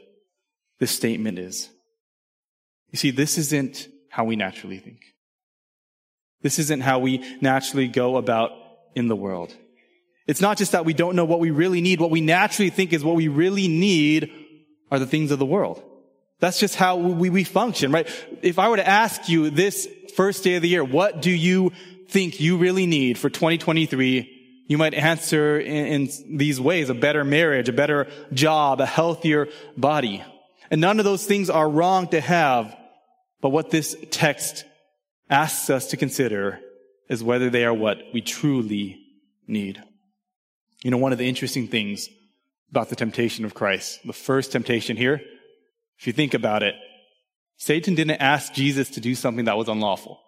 this 0.79 0.91
statement 0.91 1.37
is. 1.37 1.69
You 2.91 2.97
see, 2.97 3.11
this 3.11 3.37
isn't 3.37 3.89
how 4.09 4.23
we 4.23 4.37
naturally 4.37 4.77
think. 4.77 5.01
This 6.43 6.59
isn't 6.59 6.79
how 6.79 6.99
we 6.99 7.17
naturally 7.41 7.89
go 7.89 8.15
about 8.15 8.51
in 8.95 9.09
the 9.09 9.17
world. 9.17 9.53
It's 10.25 10.39
not 10.39 10.57
just 10.57 10.71
that 10.71 10.85
we 10.85 10.93
don't 10.93 11.17
know 11.17 11.25
what 11.25 11.41
we 11.41 11.51
really 11.51 11.81
need. 11.81 11.99
What 11.99 12.11
we 12.11 12.21
naturally 12.21 12.69
think 12.69 12.93
is 12.93 13.03
what 13.03 13.17
we 13.17 13.27
really 13.27 13.67
need 13.67 14.31
are 14.91 14.99
the 14.99 15.05
things 15.05 15.31
of 15.31 15.39
the 15.39 15.45
world. 15.45 15.83
That's 16.39 16.57
just 16.57 16.75
how 16.75 16.95
we, 16.95 17.29
we 17.29 17.43
function, 17.43 17.91
right? 17.91 18.07
If 18.41 18.59
I 18.59 18.69
were 18.69 18.77
to 18.77 18.87
ask 18.87 19.27
you 19.27 19.49
this 19.49 19.89
first 20.15 20.45
day 20.45 20.55
of 20.55 20.61
the 20.61 20.69
year, 20.69 20.85
what 20.85 21.21
do 21.21 21.31
you 21.31 21.73
think 22.09 22.39
you 22.39 22.57
really 22.57 22.85
need 22.85 23.17
for 23.17 23.29
2023? 23.29 24.65
You 24.67 24.77
might 24.77 24.93
answer 24.93 25.59
in, 25.59 26.09
in 26.27 26.37
these 26.37 26.61
ways, 26.61 26.89
a 26.89 26.93
better 26.93 27.23
marriage, 27.23 27.69
a 27.69 27.73
better 27.73 28.07
job, 28.33 28.81
a 28.81 28.85
healthier 28.85 29.47
body. 29.75 30.23
And 30.69 30.79
none 30.79 30.99
of 30.99 31.05
those 31.05 31.25
things 31.25 31.49
are 31.49 31.67
wrong 31.67 32.07
to 32.09 32.21
have. 32.21 32.75
But 33.41 33.49
what 33.49 33.71
this 33.71 33.95
text 34.11 34.65
asks 35.29 35.69
us 35.69 35.87
to 35.87 35.97
consider 35.97 36.59
is 37.09 37.23
whether 37.23 37.49
they 37.49 37.65
are 37.65 37.73
what 37.73 37.97
we 38.13 38.21
truly 38.21 38.99
need. 39.47 39.81
You 40.83 40.91
know, 40.91 40.97
one 40.97 41.11
of 41.11 41.17
the 41.17 41.27
interesting 41.27 41.67
things 41.67 42.07
about 42.69 42.89
the 42.89 42.95
temptation 42.95 43.45
of 43.45 43.55
Christ, 43.55 43.99
the 44.05 44.13
first 44.13 44.51
temptation 44.51 44.95
here, 44.95 45.21
if 45.97 46.07
you 46.07 46.13
think 46.13 46.33
about 46.33 46.63
it, 46.63 46.75
Satan 47.57 47.95
didn't 47.95 48.21
ask 48.21 48.53
Jesus 48.53 48.91
to 48.91 49.01
do 49.01 49.15
something 49.15 49.45
that 49.45 49.57
was 49.57 49.67
unlawful. 49.67 50.19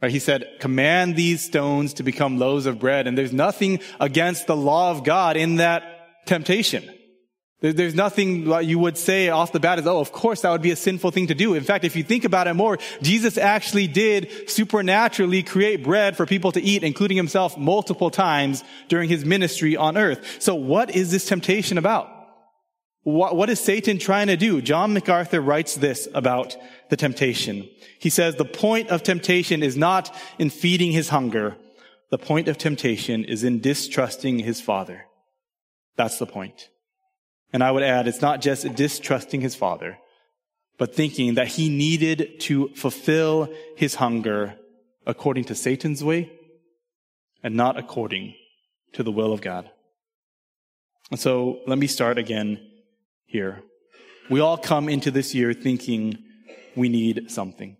Right? 0.00 0.12
He 0.12 0.20
said, 0.20 0.46
command 0.60 1.16
these 1.16 1.42
stones 1.44 1.94
to 1.94 2.02
become 2.02 2.38
loaves 2.38 2.66
of 2.66 2.78
bread. 2.78 3.06
And 3.06 3.18
there's 3.18 3.32
nothing 3.32 3.80
against 3.98 4.46
the 4.46 4.56
law 4.56 4.92
of 4.92 5.02
God 5.04 5.36
in 5.36 5.56
that 5.56 6.26
temptation. 6.26 6.88
There's 7.60 7.96
nothing 7.96 8.46
you 8.62 8.78
would 8.78 8.96
say 8.96 9.30
off 9.30 9.50
the 9.50 9.58
bat 9.58 9.80
as, 9.80 9.86
oh, 9.88 9.98
of 9.98 10.12
course 10.12 10.42
that 10.42 10.50
would 10.52 10.62
be 10.62 10.70
a 10.70 10.76
sinful 10.76 11.10
thing 11.10 11.26
to 11.26 11.34
do. 11.34 11.54
In 11.54 11.64
fact, 11.64 11.84
if 11.84 11.96
you 11.96 12.04
think 12.04 12.24
about 12.24 12.46
it 12.46 12.54
more, 12.54 12.78
Jesus 13.02 13.36
actually 13.36 13.88
did 13.88 14.48
supernaturally 14.48 15.42
create 15.42 15.82
bread 15.82 16.16
for 16.16 16.24
people 16.24 16.52
to 16.52 16.62
eat, 16.62 16.84
including 16.84 17.16
himself 17.16 17.58
multiple 17.58 18.10
times 18.10 18.62
during 18.86 19.08
his 19.08 19.24
ministry 19.24 19.76
on 19.76 19.96
earth. 19.96 20.40
So 20.40 20.54
what 20.54 20.94
is 20.94 21.10
this 21.10 21.26
temptation 21.26 21.78
about? 21.78 22.08
What, 23.02 23.34
what 23.34 23.50
is 23.50 23.58
Satan 23.58 23.98
trying 23.98 24.28
to 24.28 24.36
do? 24.36 24.62
John 24.62 24.92
MacArthur 24.92 25.40
writes 25.40 25.74
this 25.74 26.06
about 26.14 26.56
the 26.90 26.96
temptation. 26.96 27.68
He 27.98 28.10
says, 28.10 28.36
the 28.36 28.44
point 28.44 28.88
of 28.88 29.02
temptation 29.02 29.62
is 29.62 29.76
not 29.76 30.14
in 30.38 30.50
feeding 30.50 30.92
his 30.92 31.10
hunger. 31.10 31.56
The 32.10 32.18
point 32.18 32.48
of 32.48 32.56
temptation 32.58 33.24
is 33.24 33.44
in 33.44 33.60
distrusting 33.60 34.38
his 34.38 34.60
father. 34.60 35.06
That's 35.96 36.18
the 36.18 36.26
point. 36.26 36.68
And 37.52 37.62
I 37.62 37.70
would 37.70 37.82
add, 37.82 38.06
it's 38.06 38.22
not 38.22 38.40
just 38.40 38.74
distrusting 38.74 39.40
his 39.40 39.54
father, 39.54 39.98
but 40.78 40.94
thinking 40.94 41.34
that 41.34 41.48
he 41.48 41.68
needed 41.68 42.40
to 42.40 42.68
fulfill 42.74 43.52
his 43.76 43.96
hunger 43.96 44.56
according 45.06 45.44
to 45.44 45.54
Satan's 45.54 46.04
way 46.04 46.30
and 47.42 47.54
not 47.54 47.78
according 47.78 48.34
to 48.92 49.02
the 49.02 49.12
will 49.12 49.32
of 49.32 49.40
God. 49.40 49.70
And 51.10 51.18
so 51.18 51.60
let 51.66 51.78
me 51.78 51.86
start 51.86 52.18
again 52.18 52.60
here. 53.26 53.62
We 54.30 54.40
all 54.40 54.58
come 54.58 54.88
into 54.88 55.10
this 55.10 55.34
year 55.34 55.54
thinking 55.54 56.18
we 56.78 56.88
need 56.88 57.30
something. 57.30 57.76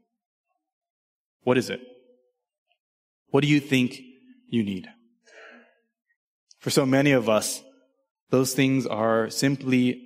What 1.42 1.56
is 1.56 1.70
it? 1.70 1.80
What 3.30 3.42
do 3.42 3.48
you 3.48 3.60
think 3.60 4.00
you 4.48 4.62
need? 4.62 4.88
For 6.58 6.70
so 6.70 6.84
many 6.84 7.12
of 7.12 7.28
us, 7.28 7.62
those 8.30 8.54
things 8.54 8.86
are 8.86 9.30
simply 9.30 10.02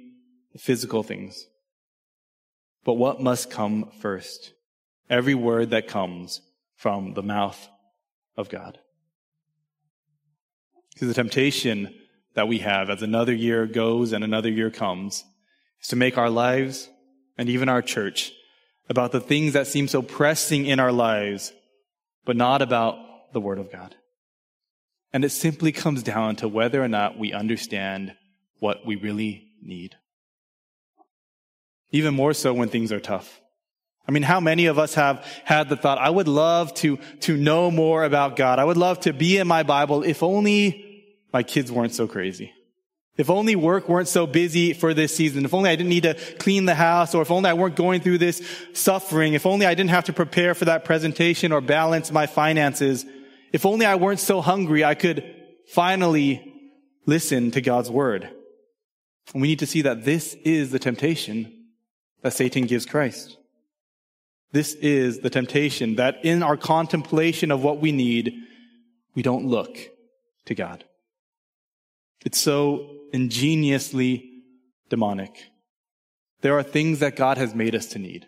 physical 0.56 1.02
things. 1.02 1.46
But 2.84 2.94
what 2.94 3.20
must 3.20 3.50
come 3.50 3.90
first? 4.00 4.52
Every 5.08 5.34
word 5.34 5.70
that 5.70 5.88
comes 5.88 6.40
from 6.76 7.14
the 7.14 7.22
mouth 7.22 7.68
of 8.36 8.48
God. 8.48 8.78
Because 10.92 11.08
the 11.08 11.14
temptation 11.14 11.94
that 12.34 12.48
we 12.48 12.58
have 12.58 12.90
as 12.90 13.02
another 13.02 13.34
year 13.34 13.66
goes 13.66 14.12
and 14.12 14.22
another 14.24 14.50
year 14.50 14.70
comes 14.70 15.24
is 15.80 15.88
to 15.88 15.96
make 15.96 16.18
our 16.18 16.30
lives 16.30 16.88
and 17.38 17.48
even 17.48 17.68
our 17.68 17.82
church 17.82 18.32
about 18.88 19.12
the 19.12 19.20
things 19.20 19.52
that 19.52 19.66
seem 19.66 19.88
so 19.88 20.02
pressing 20.02 20.66
in 20.66 20.80
our 20.80 20.92
lives, 20.92 21.52
but 22.24 22.36
not 22.36 22.62
about 22.62 23.32
the 23.32 23.40
Word 23.40 23.58
of 23.58 23.72
God. 23.72 23.94
And 25.12 25.24
it 25.24 25.30
simply 25.30 25.72
comes 25.72 26.02
down 26.02 26.36
to 26.36 26.48
whether 26.48 26.82
or 26.82 26.88
not 26.88 27.18
we 27.18 27.32
understand 27.32 28.14
what 28.58 28.86
we 28.86 28.96
really 28.96 29.48
need. 29.62 29.96
Even 31.90 32.14
more 32.14 32.32
so 32.32 32.54
when 32.54 32.68
things 32.68 32.92
are 32.92 33.00
tough. 33.00 33.40
I 34.08 34.12
mean, 34.12 34.22
how 34.22 34.40
many 34.40 34.66
of 34.66 34.78
us 34.78 34.94
have 34.94 35.24
had 35.44 35.68
the 35.68 35.76
thought, 35.76 35.98
I 35.98 36.10
would 36.10 36.28
love 36.28 36.74
to, 36.74 36.98
to 37.20 37.36
know 37.36 37.70
more 37.70 38.04
about 38.04 38.36
God. 38.36 38.58
I 38.58 38.64
would 38.64 38.76
love 38.76 39.00
to 39.00 39.12
be 39.12 39.38
in 39.38 39.46
my 39.46 39.62
Bible 39.62 40.02
if 40.02 40.22
only 40.22 41.04
my 41.32 41.42
kids 41.42 41.70
weren't 41.70 41.94
so 41.94 42.08
crazy. 42.08 42.52
If 43.18 43.28
only 43.28 43.56
work 43.56 43.88
weren't 43.88 44.08
so 44.08 44.26
busy 44.26 44.72
for 44.72 44.94
this 44.94 45.14
season. 45.14 45.44
If 45.44 45.52
only 45.52 45.68
I 45.68 45.76
didn't 45.76 45.90
need 45.90 46.04
to 46.04 46.14
clean 46.38 46.64
the 46.64 46.74
house 46.74 47.14
or 47.14 47.22
if 47.22 47.30
only 47.30 47.50
I 47.50 47.54
weren't 47.54 47.76
going 47.76 48.00
through 48.00 48.18
this 48.18 48.42
suffering. 48.72 49.34
If 49.34 49.44
only 49.44 49.66
I 49.66 49.74
didn't 49.74 49.90
have 49.90 50.04
to 50.04 50.12
prepare 50.14 50.54
for 50.54 50.64
that 50.64 50.84
presentation 50.84 51.52
or 51.52 51.60
balance 51.60 52.10
my 52.10 52.26
finances. 52.26 53.04
If 53.52 53.66
only 53.66 53.84
I 53.84 53.96
weren't 53.96 54.20
so 54.20 54.40
hungry, 54.40 54.82
I 54.82 54.94
could 54.94 55.24
finally 55.68 56.52
listen 57.04 57.50
to 57.50 57.60
God's 57.60 57.90
word. 57.90 58.30
And 59.34 59.42
we 59.42 59.48
need 59.48 59.58
to 59.58 59.66
see 59.66 59.82
that 59.82 60.04
this 60.04 60.34
is 60.44 60.70
the 60.70 60.78
temptation 60.78 61.66
that 62.22 62.32
Satan 62.32 62.64
gives 62.64 62.86
Christ. 62.86 63.36
This 64.52 64.74
is 64.74 65.20
the 65.20 65.30
temptation 65.30 65.96
that 65.96 66.24
in 66.24 66.42
our 66.42 66.56
contemplation 66.56 67.50
of 67.50 67.62
what 67.62 67.80
we 67.80 67.92
need, 67.92 68.34
we 69.14 69.22
don't 69.22 69.46
look 69.46 69.76
to 70.46 70.54
God. 70.54 70.84
It's 72.24 72.38
so 72.38 73.01
ingeniously 73.12 74.30
demonic. 74.88 75.30
There 76.40 76.58
are 76.58 76.62
things 76.62 76.98
that 76.98 77.16
God 77.16 77.38
has 77.38 77.54
made 77.54 77.74
us 77.74 77.86
to 77.88 77.98
need. 77.98 78.26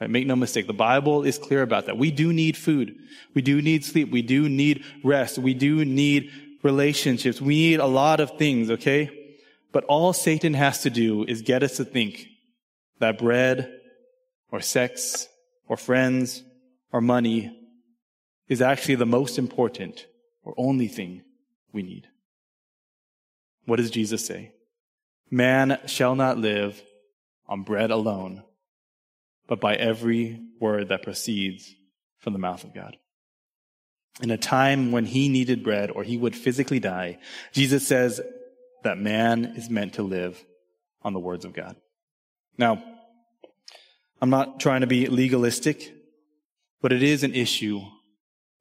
Right? 0.00 0.10
Make 0.10 0.26
no 0.26 0.36
mistake. 0.36 0.66
The 0.66 0.72
Bible 0.72 1.24
is 1.24 1.38
clear 1.38 1.62
about 1.62 1.86
that. 1.86 1.98
We 1.98 2.10
do 2.10 2.32
need 2.32 2.56
food. 2.56 2.94
We 3.34 3.42
do 3.42 3.62
need 3.62 3.84
sleep. 3.84 4.10
We 4.10 4.22
do 4.22 4.48
need 4.48 4.84
rest. 5.04 5.38
We 5.38 5.54
do 5.54 5.84
need 5.84 6.30
relationships. 6.62 7.40
We 7.40 7.54
need 7.54 7.80
a 7.80 7.86
lot 7.86 8.20
of 8.20 8.36
things, 8.38 8.70
okay? 8.70 9.10
But 9.72 9.84
all 9.84 10.12
Satan 10.12 10.54
has 10.54 10.82
to 10.82 10.90
do 10.90 11.24
is 11.24 11.42
get 11.42 11.62
us 11.62 11.76
to 11.76 11.84
think 11.84 12.26
that 12.98 13.18
bread 13.18 13.72
or 14.50 14.60
sex 14.60 15.28
or 15.68 15.76
friends 15.76 16.42
or 16.92 17.00
money 17.00 17.54
is 18.48 18.62
actually 18.62 18.96
the 18.96 19.06
most 19.06 19.38
important 19.38 20.06
or 20.42 20.54
only 20.56 20.88
thing 20.88 21.22
we 21.72 21.82
need. 21.82 22.08
What 23.68 23.76
does 23.76 23.90
Jesus 23.90 24.24
say? 24.24 24.52
Man 25.30 25.78
shall 25.84 26.14
not 26.14 26.38
live 26.38 26.82
on 27.46 27.64
bread 27.64 27.90
alone, 27.90 28.42
but 29.46 29.60
by 29.60 29.74
every 29.74 30.40
word 30.58 30.88
that 30.88 31.02
proceeds 31.02 31.74
from 32.18 32.32
the 32.32 32.38
mouth 32.38 32.64
of 32.64 32.74
God. 32.74 32.96
In 34.22 34.30
a 34.30 34.38
time 34.38 34.90
when 34.90 35.04
he 35.04 35.28
needed 35.28 35.62
bread 35.62 35.90
or 35.90 36.02
he 36.02 36.16
would 36.16 36.34
physically 36.34 36.80
die, 36.80 37.18
Jesus 37.52 37.86
says 37.86 38.22
that 38.84 38.96
man 38.96 39.44
is 39.44 39.68
meant 39.68 39.92
to 39.94 40.02
live 40.02 40.42
on 41.02 41.12
the 41.12 41.20
words 41.20 41.44
of 41.44 41.52
God. 41.52 41.76
Now, 42.56 42.82
I'm 44.22 44.30
not 44.30 44.60
trying 44.60 44.80
to 44.80 44.86
be 44.86 45.08
legalistic, 45.08 45.92
but 46.80 46.90
it 46.90 47.02
is 47.02 47.22
an 47.22 47.34
issue 47.34 47.82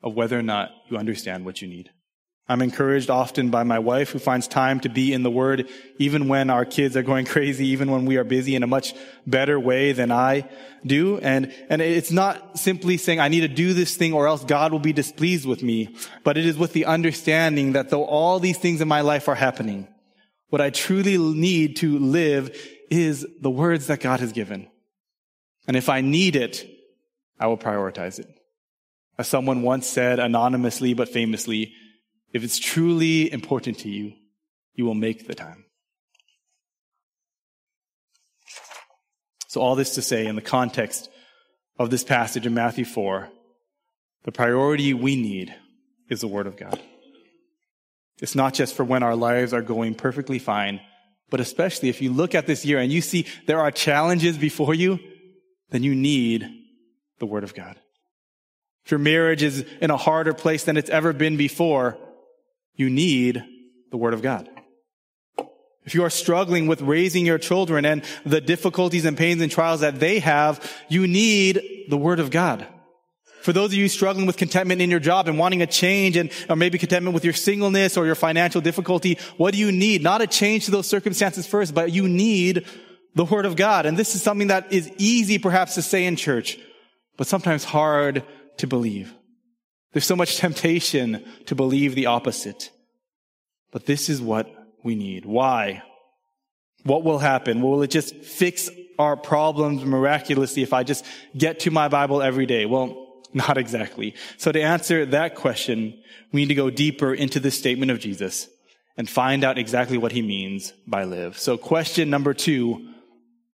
of 0.04 0.16
whether 0.16 0.38
or 0.38 0.44
not 0.44 0.72
you 0.90 0.98
understand 0.98 1.46
what 1.46 1.62
you 1.62 1.70
need. 1.70 1.92
I'm 2.50 2.62
encouraged 2.62 3.10
often 3.10 3.50
by 3.50 3.64
my 3.64 3.80
wife 3.80 4.12
who 4.12 4.20
finds 4.20 4.48
time 4.48 4.80
to 4.82 4.90
be 4.90 5.12
in 5.12 5.24
the 5.24 5.30
Word 5.30 5.68
even 5.98 6.30
when 6.30 6.50
our 6.50 6.64
kids 6.64 6.96
are 6.96 7.04
going 7.04 7.26
crazy, 7.34 7.68
even 7.68 7.92
when 7.92 8.06
we 8.06 8.16
are 8.16 8.24
busy 8.24 8.56
in 8.56 8.64
a 8.64 8.68
much 8.68 8.94
better 9.26 9.60
way 9.60 9.92
than 9.92 10.12
I 10.12 10.50
do. 10.86 11.18
And, 11.18 11.54
and 11.70 11.82
it's 11.82 12.12
not 12.12 12.58
simply 12.58 12.96
saying 12.96 13.20
I 13.20 13.28
need 13.28 13.42
to 13.42 13.50
do 13.50 13.74
this 13.74 13.98
thing 13.98 14.14
or 14.14 14.28
else 14.28 14.46
God 14.46 14.72
will 14.72 14.80
be 14.80 14.94
displeased 14.94 15.46
with 15.46 15.62
me, 15.62 15.96
but 16.24 16.38
it 16.38 16.46
is 16.46 16.58
with 16.58 16.72
the 16.72 16.86
understanding 16.86 17.74
that 17.74 17.90
though 17.90 18.06
all 18.06 18.40
these 18.40 18.58
things 18.58 18.80
in 18.80 18.88
my 18.88 19.02
life 19.02 19.28
are 19.28 19.36
happening, 19.36 19.88
what 20.50 20.62
I 20.62 20.70
truly 20.70 21.18
need 21.18 21.78
to 21.78 22.00
live 22.00 22.58
is 22.90 23.28
the 23.42 23.50
words 23.50 23.88
that 23.88 24.00
God 24.00 24.22
has 24.22 24.32
given. 24.32 24.70
And 25.68 25.76
if 25.76 25.90
I 25.90 26.00
need 26.00 26.38
it, 26.38 26.66
I 27.38 27.48
will 27.48 27.58
prioritize 27.58 28.20
it. 28.20 28.28
As 29.18 29.28
someone 29.28 29.64
once 29.64 29.86
said 29.88 30.20
anonymously 30.20 30.94
but 30.94 31.10
famously, 31.10 31.74
if 32.34 32.44
it's 32.44 32.60
truly 32.60 33.32
important 33.32 33.80
to 33.80 33.90
you, 33.90 34.14
you 34.74 34.86
will 34.86 34.96
make 34.96 35.28
the 35.28 35.36
time. 35.36 35.66
So, 39.48 39.62
all 39.62 39.76
this 39.76 39.96
to 39.96 40.02
say, 40.02 40.26
in 40.26 40.36
the 40.36 40.42
context 40.42 41.10
of 41.80 41.90
this 41.90 42.04
passage 42.04 42.46
in 42.46 42.54
Matthew 42.54 42.86
4, 42.86 43.30
the 44.24 44.32
priority 44.32 44.94
we 44.94 45.16
need 45.16 45.56
is 46.10 46.22
the 46.22 46.28
Word 46.28 46.48
of 46.48 46.58
God. 46.58 46.80
It's 48.22 48.36
not 48.36 48.54
just 48.54 48.76
for 48.76 48.84
when 48.84 49.04
our 49.04 49.16
lives 49.16 49.54
are 49.54 49.62
going 49.62 49.96
perfectly 49.96 50.40
fine, 50.40 50.82
but 51.30 51.40
especially 51.40 51.90
if 51.90 52.02
you 52.02 52.12
look 52.12 52.36
at 52.36 52.48
this 52.48 52.66
year 52.66 52.80
and 52.80 52.92
you 52.92 53.02
see 53.02 53.26
there 53.46 53.60
are 53.60 53.72
challenges 53.72 54.38
before 54.38 54.74
you, 54.74 55.00
then 55.70 55.84
you 55.84 55.96
need 55.96 56.48
the 57.20 57.26
Word 57.26 57.44
of 57.44 57.54
God. 57.54 57.80
If 58.86 58.92
your 58.92 59.00
marriage 59.00 59.44
is 59.44 59.66
in 59.82 59.92
a 59.92 59.98
harder 59.98 60.34
place 60.34 60.64
than 60.64 60.78
it's 60.78 60.90
ever 60.90 61.14
been 61.14 61.38
before, 61.38 61.98
you 62.78 62.90
need 62.90 63.44
the 63.92 63.98
Word 63.98 64.14
of 64.14 64.22
God. 64.22 64.50
If 65.84 65.96
you 65.96 66.04
are 66.04 66.10
struggling 66.10 66.68
with 66.68 66.82
raising 66.82 67.26
your 67.26 67.38
children 67.38 67.86
and 67.86 68.04
the 68.26 68.42
difficulties 68.42 69.06
and 69.06 69.18
pains 69.18 69.42
and 69.42 69.52
trials 69.52 69.82
that 69.82 70.00
they 70.00 70.20
have, 70.20 70.72
you 70.90 71.08
need 71.08 71.62
the 71.90 71.98
Word 71.98 72.20
of 72.20 72.30
God. 72.30 72.68
For 73.42 73.54
those 73.54 73.72
of 73.72 73.76
you 73.76 73.88
struggling 73.88 74.28
with 74.28 74.36
contentment 74.36 74.82
in 74.82 74.92
your 74.92 75.00
job 75.00 75.30
and 75.30 75.40
wanting 75.40 75.62
a 75.62 75.68
change 75.68 76.18
and 76.18 76.30
or 76.50 76.58
maybe 76.58 76.78
contentment 76.78 77.14
with 77.14 77.24
your 77.24 77.34
singleness 77.34 77.96
or 77.96 78.06
your 78.06 78.16
financial 78.16 78.60
difficulty, 78.60 79.18
what 79.38 79.54
do 79.54 79.60
you 79.60 79.72
need? 79.72 80.04
Not 80.04 80.22
a 80.22 80.28
change 80.28 80.66
to 80.66 80.72
those 80.72 80.88
circumstances 80.88 81.48
first, 81.48 81.74
but 81.74 81.94
you 81.94 82.10
need 82.10 82.66
the 83.16 83.24
Word 83.24 83.46
of 83.46 83.56
God. 83.56 83.86
And 83.86 83.98
this 83.98 84.14
is 84.14 84.22
something 84.22 84.48
that 84.48 84.74
is 84.74 84.92
easy 84.98 85.38
perhaps 85.38 85.76
to 85.76 85.82
say 85.82 86.06
in 86.06 86.18
church, 86.18 86.60
but 87.16 87.28
sometimes 87.28 87.64
hard 87.64 88.24
to 88.58 88.68
believe. 88.68 89.14
There's 89.98 90.06
so 90.06 90.16
much 90.16 90.38
temptation 90.38 91.26
to 91.48 91.56
believe 91.56 91.96
the 91.96 92.06
opposite. 92.06 92.70
But 93.72 93.88
this 93.88 94.10
is 94.10 94.22
what 94.22 94.48
we 94.84 94.94
need. 94.94 95.26
Why? 95.26 95.82
What 96.84 97.04
will 97.04 97.18
happen? 97.18 97.64
Will 97.64 97.82
it 97.82 97.90
just 97.90 98.16
fix 98.18 98.70
our 99.00 99.18
problems 99.18 99.84
miraculously 99.84 100.62
if 100.62 100.72
I 100.72 100.84
just 100.84 101.04
get 101.36 101.62
to 101.62 101.72
my 101.72 101.88
Bible 101.88 102.22
every 102.22 102.46
day? 102.46 102.68
Well, 102.68 103.24
not 103.34 103.58
exactly. 103.58 104.14
So 104.38 104.52
to 104.52 104.62
answer 104.62 105.04
that 105.08 105.34
question, 105.34 106.00
we 106.32 106.42
need 106.42 106.50
to 106.50 106.54
go 106.54 106.70
deeper 106.70 107.12
into 107.12 107.40
the 107.40 107.50
statement 107.50 107.90
of 107.90 107.98
Jesus 107.98 108.48
and 108.98 109.10
find 109.10 109.44
out 109.44 109.58
exactly 109.58 109.98
what 109.98 110.12
he 110.12 110.22
means 110.22 110.74
by 110.86 111.06
live. 111.06 111.40
So 111.40 111.58
question 111.58 112.12
number 112.12 112.36
two, 112.36 112.88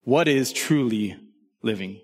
what 0.05 0.27
is 0.27 0.55
truly 0.55 1.19
living? 1.61 2.01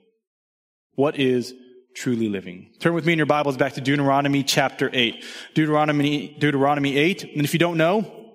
What 0.92 1.18
is 1.18 1.54
truly 1.96 2.28
living? 2.28 2.68
Turn 2.78 2.92
with 2.92 3.06
me 3.06 3.14
in 3.14 3.18
your 3.18 3.26
Bibles 3.26 3.56
back 3.56 3.72
to 3.72 3.80
Deuteronomy 3.80 4.42
chapter 4.44 4.90
8. 4.92 5.24
Deuteronomy, 5.54 6.36
Deuteronomy 6.38 6.96
8. 6.96 7.24
And 7.34 7.44
if 7.44 7.54
you 7.54 7.58
don't 7.58 7.78
know, 7.78 8.26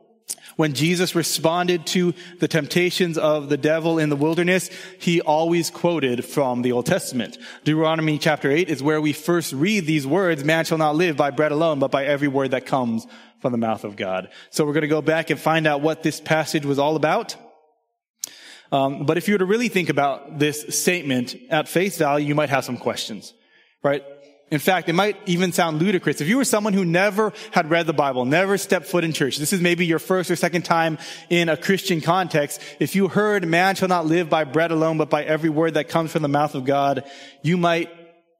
when 0.55 0.73
Jesus 0.73 1.13
responded 1.13 1.85
to 1.87 2.13
the 2.39 2.47
temptations 2.47 3.19
of 3.19 3.49
the 3.49 3.57
devil 3.57 3.99
in 3.99 4.09
the 4.09 4.15
wilderness, 4.15 4.71
he 4.99 5.21
always 5.21 5.69
quoted 5.69 6.25
from 6.25 6.63
the 6.63 6.71
Old 6.71 6.87
Testament. 6.87 7.37
Deuteronomy 7.63 8.17
chapter 8.17 8.49
8 8.49 8.67
is 8.67 8.81
where 8.81 8.99
we 8.99 9.13
first 9.13 9.53
read 9.53 9.85
these 9.85 10.07
words, 10.07 10.43
man 10.43 10.65
shall 10.65 10.79
not 10.79 10.95
live 10.95 11.15
by 11.15 11.29
bread 11.29 11.51
alone, 11.51 11.77
but 11.79 11.91
by 11.91 12.05
every 12.05 12.27
word 12.27 12.51
that 12.51 12.65
comes 12.65 13.05
from 13.41 13.51
the 13.51 13.57
mouth 13.59 13.83
of 13.83 13.95
God. 13.95 14.29
So 14.49 14.65
we're 14.65 14.73
going 14.73 14.81
to 14.81 14.87
go 14.87 15.01
back 15.01 15.29
and 15.29 15.39
find 15.39 15.67
out 15.67 15.81
what 15.81 16.01
this 16.01 16.19
passage 16.19 16.65
was 16.65 16.79
all 16.79 16.95
about. 16.95 17.35
Um, 18.71 19.05
but 19.05 19.17
if 19.17 19.27
you 19.27 19.35
were 19.35 19.39
to 19.39 19.45
really 19.45 19.67
think 19.67 19.89
about 19.89 20.39
this 20.39 20.79
statement 20.79 21.35
at 21.49 21.67
face 21.67 21.97
value, 21.97 22.27
you 22.27 22.35
might 22.35 22.49
have 22.49 22.63
some 22.63 22.77
questions, 22.77 23.33
right? 23.83 24.03
In 24.51 24.59
fact, 24.59 24.89
it 24.89 24.93
might 24.93 25.17
even 25.27 25.53
sound 25.53 25.81
ludicrous. 25.81 26.19
If 26.19 26.27
you 26.27 26.35
were 26.35 26.43
someone 26.43 26.73
who 26.73 26.83
never 26.83 27.31
had 27.51 27.69
read 27.69 27.87
the 27.87 27.93
Bible, 27.93 28.25
never 28.25 28.57
stepped 28.57 28.85
foot 28.85 29.05
in 29.05 29.13
church, 29.13 29.37
this 29.37 29.53
is 29.53 29.61
maybe 29.61 29.85
your 29.85 29.97
first 29.97 30.29
or 30.29 30.35
second 30.35 30.63
time 30.63 30.97
in 31.29 31.47
a 31.47 31.55
Christian 31.55 32.01
context. 32.01 32.61
If 32.79 32.93
you 32.93 33.07
heard, 33.07 33.47
man 33.47 33.75
shall 33.75 33.87
not 33.87 34.05
live 34.05 34.29
by 34.29 34.43
bread 34.43 34.71
alone, 34.71 34.97
but 34.97 35.09
by 35.09 35.23
every 35.23 35.49
word 35.49 35.75
that 35.75 35.87
comes 35.87 36.11
from 36.11 36.21
the 36.21 36.27
mouth 36.27 36.53
of 36.53 36.65
God, 36.65 37.09
you 37.41 37.55
might 37.55 37.89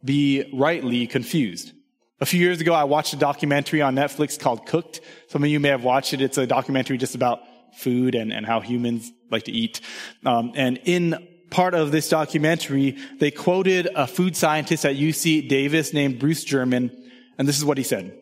be 0.04 0.50
rightly 0.54 1.08
confused. 1.08 1.72
A 2.20 2.26
few 2.26 2.42
years 2.42 2.60
ago, 2.60 2.74
I 2.74 2.84
watched 2.84 3.14
a 3.14 3.18
documentary 3.18 3.82
on 3.82 3.96
Netflix 3.96 4.38
called 4.38 4.66
Cooked. 4.66 5.00
Some 5.30 5.44
of 5.44 5.50
you 5.50 5.62
may 5.62 5.70
have 5.70 5.86
watched 5.86 6.14
it. 6.14 6.22
It's 6.22 6.38
a 6.38 6.46
documentary 6.46 6.98
just 6.98 7.16
about 7.16 7.40
food 7.78 8.16
and, 8.16 8.34
and 8.34 8.46
how 8.46 8.60
humans 8.60 9.12
like 9.32 9.46
to 9.46 9.52
eat. 9.52 9.80
Um, 10.26 10.52
and 10.56 10.78
in 10.84 11.28
part 11.52 11.76
of 11.76 11.92
this 11.92 12.10
documentary, 12.10 12.98
they 13.20 13.30
quoted 13.30 13.88
a 13.94 14.08
food 14.08 14.36
scientist 14.36 14.86
at 14.86 14.96
UC 14.96 15.48
Davis 15.48 15.94
named 15.94 16.18
Bruce 16.18 16.44
German, 16.44 16.90
and 17.38 17.48
this 17.48 17.58
is 17.58 17.66
what 17.66 17.78
he 17.78 17.84
said. 17.84 18.18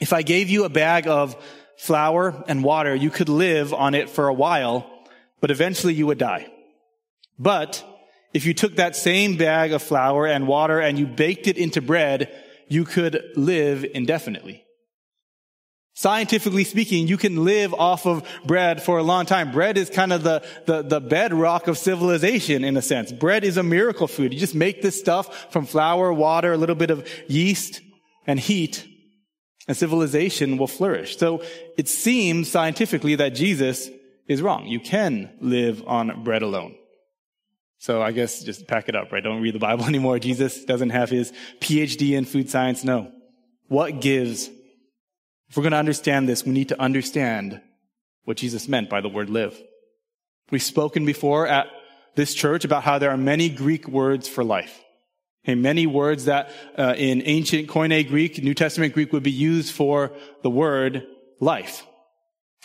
If 0.00 0.12
I 0.12 0.22
gave 0.22 0.48
you 0.48 0.64
a 0.64 0.70
bag 0.70 1.06
of 1.08 1.36
flour 1.76 2.44
and 2.48 2.64
water, 2.64 2.94
you 2.94 3.10
could 3.10 3.28
live 3.28 3.74
on 3.74 3.94
it 3.94 4.08
for 4.08 4.28
a 4.28 4.34
while, 4.34 4.90
but 5.40 5.50
eventually 5.50 5.92
you 5.92 6.06
would 6.06 6.18
die. 6.18 6.50
But 7.38 7.84
if 8.32 8.46
you 8.46 8.54
took 8.54 8.76
that 8.76 8.96
same 8.96 9.36
bag 9.36 9.72
of 9.72 9.82
flour 9.82 10.26
and 10.26 10.46
water 10.46 10.80
and 10.80 10.98
you 10.98 11.06
baked 11.06 11.46
it 11.46 11.58
into 11.58 11.82
bread, 11.82 12.32
you 12.68 12.84
could 12.84 13.22
live 13.36 13.84
indefinitely. 13.84 14.64
Scientifically 15.98 16.62
speaking, 16.62 17.08
you 17.08 17.16
can 17.16 17.44
live 17.44 17.74
off 17.74 18.06
of 18.06 18.24
bread 18.44 18.80
for 18.80 18.98
a 18.98 19.02
long 19.02 19.26
time. 19.26 19.50
Bread 19.50 19.76
is 19.76 19.90
kind 19.90 20.12
of 20.12 20.22
the, 20.22 20.46
the, 20.64 20.82
the, 20.82 21.00
bedrock 21.00 21.66
of 21.66 21.76
civilization 21.76 22.62
in 22.62 22.76
a 22.76 22.82
sense. 22.82 23.10
Bread 23.10 23.42
is 23.42 23.56
a 23.56 23.64
miracle 23.64 24.06
food. 24.06 24.32
You 24.32 24.38
just 24.38 24.54
make 24.54 24.80
this 24.80 24.96
stuff 24.96 25.50
from 25.50 25.66
flour, 25.66 26.12
water, 26.12 26.52
a 26.52 26.56
little 26.56 26.76
bit 26.76 26.92
of 26.92 27.04
yeast 27.26 27.80
and 28.28 28.38
heat, 28.38 28.86
and 29.66 29.76
civilization 29.76 30.56
will 30.56 30.68
flourish. 30.68 31.16
So 31.16 31.42
it 31.76 31.88
seems 31.88 32.48
scientifically 32.48 33.16
that 33.16 33.30
Jesus 33.30 33.90
is 34.28 34.40
wrong. 34.40 34.68
You 34.68 34.78
can 34.78 35.28
live 35.40 35.82
on 35.84 36.22
bread 36.22 36.42
alone. 36.42 36.76
So 37.78 38.00
I 38.00 38.12
guess 38.12 38.44
just 38.44 38.68
pack 38.68 38.88
it 38.88 38.94
up, 38.94 39.10
right? 39.10 39.24
Don't 39.24 39.42
read 39.42 39.56
the 39.56 39.58
Bible 39.58 39.84
anymore. 39.88 40.20
Jesus 40.20 40.64
doesn't 40.64 40.90
have 40.90 41.10
his 41.10 41.32
PhD 41.58 42.16
in 42.16 42.24
food 42.24 42.48
science. 42.50 42.84
No. 42.84 43.10
What 43.66 44.00
gives 44.00 44.48
if 45.48 45.56
we're 45.56 45.62
going 45.62 45.72
to 45.72 45.78
understand 45.78 46.28
this, 46.28 46.44
we 46.44 46.52
need 46.52 46.68
to 46.68 46.80
understand 46.80 47.60
what 48.24 48.36
Jesus 48.36 48.68
meant 48.68 48.90
by 48.90 49.00
the 49.00 49.08
word 49.08 49.30
live. 49.30 49.60
We've 50.50 50.62
spoken 50.62 51.04
before 51.04 51.46
at 51.46 51.68
this 52.14 52.34
church 52.34 52.64
about 52.64 52.82
how 52.82 52.98
there 52.98 53.10
are 53.10 53.16
many 53.16 53.48
Greek 53.48 53.88
words 53.88 54.28
for 54.28 54.44
life. 54.44 54.82
Okay, 55.44 55.54
many 55.54 55.86
words 55.86 56.26
that 56.26 56.50
uh, 56.76 56.94
in 56.96 57.22
ancient 57.24 57.68
Koine 57.68 58.06
Greek, 58.06 58.42
New 58.42 58.54
Testament 58.54 58.92
Greek 58.92 59.12
would 59.12 59.22
be 59.22 59.30
used 59.30 59.72
for 59.72 60.12
the 60.42 60.50
word 60.50 61.06
life. 61.40 61.86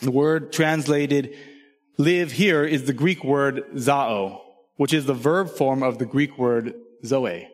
The 0.02 0.12
word 0.12 0.52
translated 0.52 1.38
live 1.98 2.32
here 2.32 2.65
is 2.65 2.86
the 2.86 2.93
Greek 2.93 3.24
word 3.24 3.63
zao, 3.76 4.41
which 4.76 4.93
is 4.93 5.06
the 5.06 5.13
verb 5.13 5.50
form 5.50 5.84
of 5.84 5.98
the 5.98 6.06
Greek 6.06 6.38
word 6.38 6.74
zoe. 7.06 7.48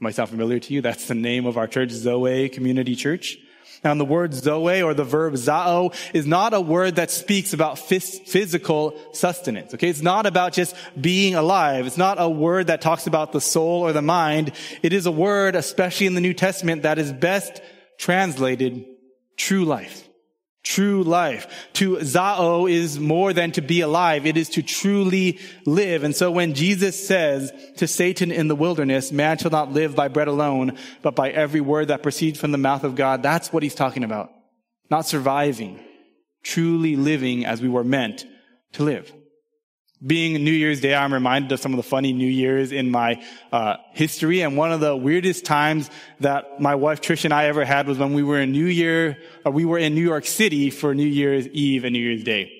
Might 0.00 0.14
sound 0.14 0.30
familiar 0.30 0.58
to 0.58 0.74
you. 0.74 0.80
That's 0.80 1.06
the 1.06 1.14
name 1.14 1.44
of 1.44 1.58
our 1.58 1.66
church, 1.66 1.90
Zoe 1.90 2.48
Community 2.48 2.96
Church. 2.96 3.36
Now, 3.82 3.94
the 3.94 4.04
word 4.04 4.34
zoe 4.34 4.82
or 4.82 4.92
the 4.92 5.04
verb 5.04 5.34
zao 5.34 5.94
is 6.12 6.26
not 6.26 6.52
a 6.52 6.60
word 6.60 6.96
that 6.96 7.10
speaks 7.10 7.54
about 7.54 7.78
physical 7.78 9.00
sustenance. 9.12 9.72
Okay. 9.72 9.88
It's 9.88 10.02
not 10.02 10.26
about 10.26 10.52
just 10.52 10.76
being 11.00 11.34
alive. 11.34 11.86
It's 11.86 11.96
not 11.96 12.20
a 12.20 12.28
word 12.28 12.66
that 12.66 12.82
talks 12.82 13.06
about 13.06 13.32
the 13.32 13.40
soul 13.40 13.80
or 13.80 13.94
the 13.94 14.02
mind. 14.02 14.52
It 14.82 14.92
is 14.92 15.06
a 15.06 15.10
word, 15.10 15.56
especially 15.56 16.06
in 16.06 16.14
the 16.14 16.20
New 16.20 16.34
Testament, 16.34 16.82
that 16.82 16.98
is 16.98 17.10
best 17.10 17.62
translated 17.96 18.84
true 19.36 19.64
life. 19.64 20.09
True 20.62 21.02
life. 21.02 21.68
To 21.74 21.96
zao 21.96 22.70
is 22.70 23.00
more 23.00 23.32
than 23.32 23.52
to 23.52 23.62
be 23.62 23.80
alive. 23.80 24.26
It 24.26 24.36
is 24.36 24.50
to 24.50 24.62
truly 24.62 25.38
live. 25.64 26.04
And 26.04 26.14
so 26.14 26.30
when 26.30 26.54
Jesus 26.54 27.06
says 27.06 27.52
to 27.78 27.86
Satan 27.86 28.30
in 28.30 28.48
the 28.48 28.54
wilderness, 28.54 29.10
man 29.10 29.38
shall 29.38 29.50
not 29.50 29.72
live 29.72 29.96
by 29.96 30.08
bread 30.08 30.28
alone, 30.28 30.76
but 31.00 31.16
by 31.16 31.30
every 31.30 31.62
word 31.62 31.88
that 31.88 32.02
proceeds 32.02 32.38
from 32.38 32.52
the 32.52 32.58
mouth 32.58 32.84
of 32.84 32.94
God, 32.94 33.22
that's 33.22 33.52
what 33.52 33.62
he's 33.62 33.74
talking 33.74 34.04
about. 34.04 34.30
Not 34.90 35.06
surviving. 35.06 35.80
Truly 36.42 36.96
living 36.96 37.46
as 37.46 37.62
we 37.62 37.68
were 37.68 37.84
meant 37.84 38.26
to 38.72 38.82
live 38.82 39.12
being 40.04 40.42
New 40.42 40.50
Year's 40.50 40.80
Day, 40.80 40.94
I'm 40.94 41.12
reminded 41.12 41.52
of 41.52 41.60
some 41.60 41.72
of 41.72 41.76
the 41.76 41.82
funny 41.82 42.12
New 42.12 42.28
Year's 42.28 42.72
in 42.72 42.90
my 42.90 43.22
uh, 43.52 43.76
history. 43.92 44.40
And 44.40 44.56
one 44.56 44.72
of 44.72 44.80
the 44.80 44.96
weirdest 44.96 45.44
times 45.44 45.90
that 46.20 46.60
my 46.60 46.74
wife 46.74 47.00
Trish 47.00 47.24
and 47.24 47.34
I 47.34 47.46
ever 47.46 47.64
had 47.64 47.86
was 47.86 47.98
when 47.98 48.14
we 48.14 48.22
were 48.22 48.40
in 48.40 48.52
New 48.52 48.66
Year, 48.66 49.18
or 49.44 49.52
we 49.52 49.64
were 49.64 49.78
in 49.78 49.94
New 49.94 50.04
York 50.04 50.26
City 50.26 50.70
for 50.70 50.94
New 50.94 51.06
Year's 51.06 51.46
Eve 51.48 51.84
and 51.84 51.92
New 51.92 52.00
Year's 52.00 52.24
Day. 52.24 52.56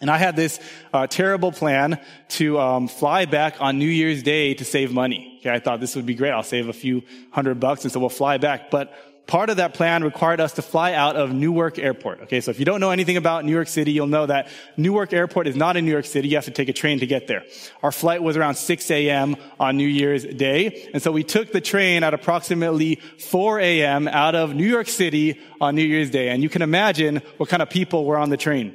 And 0.00 0.10
I 0.10 0.16
had 0.16 0.34
this 0.34 0.58
uh, 0.94 1.06
terrible 1.06 1.52
plan 1.52 2.00
to 2.30 2.58
um, 2.58 2.88
fly 2.88 3.26
back 3.26 3.60
on 3.60 3.78
New 3.78 3.88
Year's 3.88 4.22
Day 4.22 4.54
to 4.54 4.64
save 4.64 4.92
money. 4.92 5.38
Okay, 5.40 5.50
I 5.50 5.58
thought 5.58 5.80
this 5.80 5.94
would 5.94 6.06
be 6.06 6.14
great. 6.14 6.30
I'll 6.30 6.42
save 6.42 6.68
a 6.68 6.72
few 6.72 7.02
hundred 7.30 7.60
bucks, 7.60 7.84
and 7.84 7.92
so 7.92 8.00
we'll 8.00 8.08
fly 8.08 8.38
back. 8.38 8.70
But 8.70 8.92
part 9.26 9.50
of 9.50 9.58
that 9.58 9.74
plan 9.74 10.02
required 10.02 10.40
us 10.40 10.54
to 10.54 10.62
fly 10.62 10.92
out 10.92 11.16
of 11.16 11.32
Newark 11.32 11.78
Airport. 11.78 12.22
Okay, 12.22 12.40
so 12.40 12.50
if 12.50 12.58
you 12.58 12.64
don't 12.64 12.80
know 12.80 12.90
anything 12.90 13.16
about 13.16 13.44
New 13.44 13.52
York 13.52 13.68
City, 13.68 13.92
you'll 13.92 14.06
know 14.06 14.26
that 14.26 14.48
Newark 14.76 15.12
Airport 15.12 15.46
is 15.46 15.56
not 15.56 15.76
in 15.76 15.84
New 15.84 15.90
York 15.90 16.04
City. 16.04 16.28
You 16.28 16.36
have 16.36 16.46
to 16.46 16.50
take 16.50 16.68
a 16.68 16.72
train 16.72 16.98
to 17.00 17.06
get 17.06 17.26
there. 17.26 17.44
Our 17.82 17.92
flight 17.92 18.22
was 18.22 18.36
around 18.36 18.56
6 18.56 18.90
a.m. 18.90 19.36
on 19.58 19.76
New 19.76 19.86
Year's 19.86 20.24
Day. 20.24 20.90
And 20.92 21.02
so 21.02 21.12
we 21.12 21.24
took 21.24 21.52
the 21.52 21.60
train 21.60 22.02
at 22.02 22.14
approximately 22.14 22.96
4 22.96 23.60
a.m. 23.60 24.08
out 24.08 24.34
of 24.34 24.54
New 24.54 24.66
York 24.66 24.88
City 24.88 25.40
on 25.60 25.74
New 25.76 25.84
Year's 25.84 26.10
Day. 26.10 26.28
And 26.30 26.42
you 26.42 26.48
can 26.48 26.62
imagine 26.62 27.22
what 27.36 27.48
kind 27.48 27.62
of 27.62 27.70
people 27.70 28.04
were 28.04 28.16
on 28.16 28.30
the 28.30 28.36
train. 28.36 28.74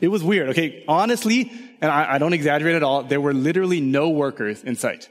It 0.00 0.08
was 0.08 0.24
weird. 0.24 0.48
Okay, 0.50 0.84
honestly, 0.88 1.52
and 1.80 1.90
I, 1.90 2.14
I 2.14 2.18
don't 2.18 2.32
exaggerate 2.32 2.74
at 2.74 2.82
all, 2.82 3.04
there 3.04 3.20
were 3.20 3.32
literally 3.32 3.80
no 3.80 4.10
workers 4.10 4.64
in 4.64 4.74
sight. 4.74 5.08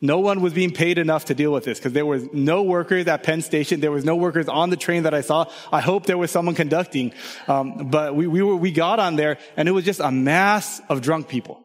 No 0.00 0.18
one 0.18 0.42
was 0.42 0.52
being 0.52 0.72
paid 0.72 0.98
enough 0.98 1.26
to 1.26 1.34
deal 1.34 1.52
with 1.52 1.64
this 1.64 1.78
because 1.78 1.94
there 1.94 2.04
was 2.04 2.30
no 2.32 2.62
workers 2.62 3.06
at 3.06 3.22
Penn 3.22 3.40
Station. 3.40 3.80
There 3.80 3.90
was 3.90 4.04
no 4.04 4.14
workers 4.14 4.46
on 4.46 4.68
the 4.68 4.76
train 4.76 5.04
that 5.04 5.14
I 5.14 5.22
saw. 5.22 5.46
I 5.72 5.80
hope 5.80 6.04
there 6.04 6.18
was 6.18 6.30
someone 6.30 6.54
conducting. 6.54 7.14
Um, 7.48 7.88
but 7.90 8.14
we, 8.14 8.26
we 8.26 8.42
were, 8.42 8.56
we 8.56 8.72
got 8.72 8.98
on 8.98 9.16
there 9.16 9.38
and 9.56 9.68
it 9.68 9.72
was 9.72 9.86
just 9.86 10.00
a 10.00 10.10
mass 10.10 10.82
of 10.90 11.00
drunk 11.00 11.28
people, 11.28 11.64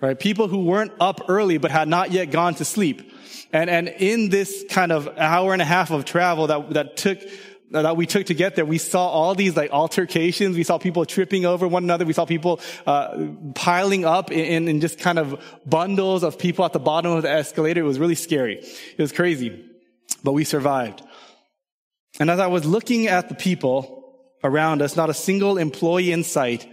right? 0.00 0.18
People 0.18 0.48
who 0.48 0.64
weren't 0.64 0.92
up 0.98 1.20
early 1.28 1.58
but 1.58 1.70
had 1.70 1.86
not 1.86 2.10
yet 2.10 2.32
gone 2.32 2.56
to 2.56 2.64
sleep. 2.64 3.12
And, 3.52 3.70
and 3.70 3.88
in 3.88 4.28
this 4.28 4.64
kind 4.68 4.90
of 4.90 5.08
hour 5.16 5.52
and 5.52 5.62
a 5.62 5.64
half 5.64 5.92
of 5.92 6.04
travel 6.04 6.48
that, 6.48 6.70
that 6.70 6.96
took 6.96 7.20
that 7.70 7.96
we 7.96 8.06
took 8.06 8.26
to 8.26 8.34
get 8.34 8.56
there, 8.56 8.64
we 8.64 8.78
saw 8.78 9.08
all 9.08 9.34
these 9.34 9.56
like 9.56 9.70
altercations. 9.70 10.56
We 10.56 10.64
saw 10.64 10.78
people 10.78 11.04
tripping 11.04 11.44
over 11.44 11.68
one 11.68 11.84
another. 11.84 12.04
We 12.04 12.12
saw 12.12 12.24
people 12.24 12.60
uh, 12.86 13.28
piling 13.54 14.04
up 14.04 14.30
in, 14.30 14.68
in 14.68 14.80
just 14.80 14.98
kind 14.98 15.18
of 15.18 15.42
bundles 15.66 16.22
of 16.22 16.38
people 16.38 16.64
at 16.64 16.72
the 16.72 16.78
bottom 16.78 17.12
of 17.12 17.22
the 17.22 17.30
escalator. 17.30 17.80
It 17.80 17.84
was 17.84 17.98
really 17.98 18.14
scary. 18.14 18.56
It 18.56 18.98
was 18.98 19.12
crazy, 19.12 19.64
but 20.24 20.32
we 20.32 20.44
survived. 20.44 21.02
And 22.18 22.30
as 22.30 22.40
I 22.40 22.46
was 22.46 22.64
looking 22.64 23.06
at 23.06 23.28
the 23.28 23.34
people 23.34 23.98
around 24.42 24.82
us, 24.82 24.96
not 24.96 25.10
a 25.10 25.14
single 25.14 25.58
employee 25.58 26.12
in 26.12 26.24
sight. 26.24 26.66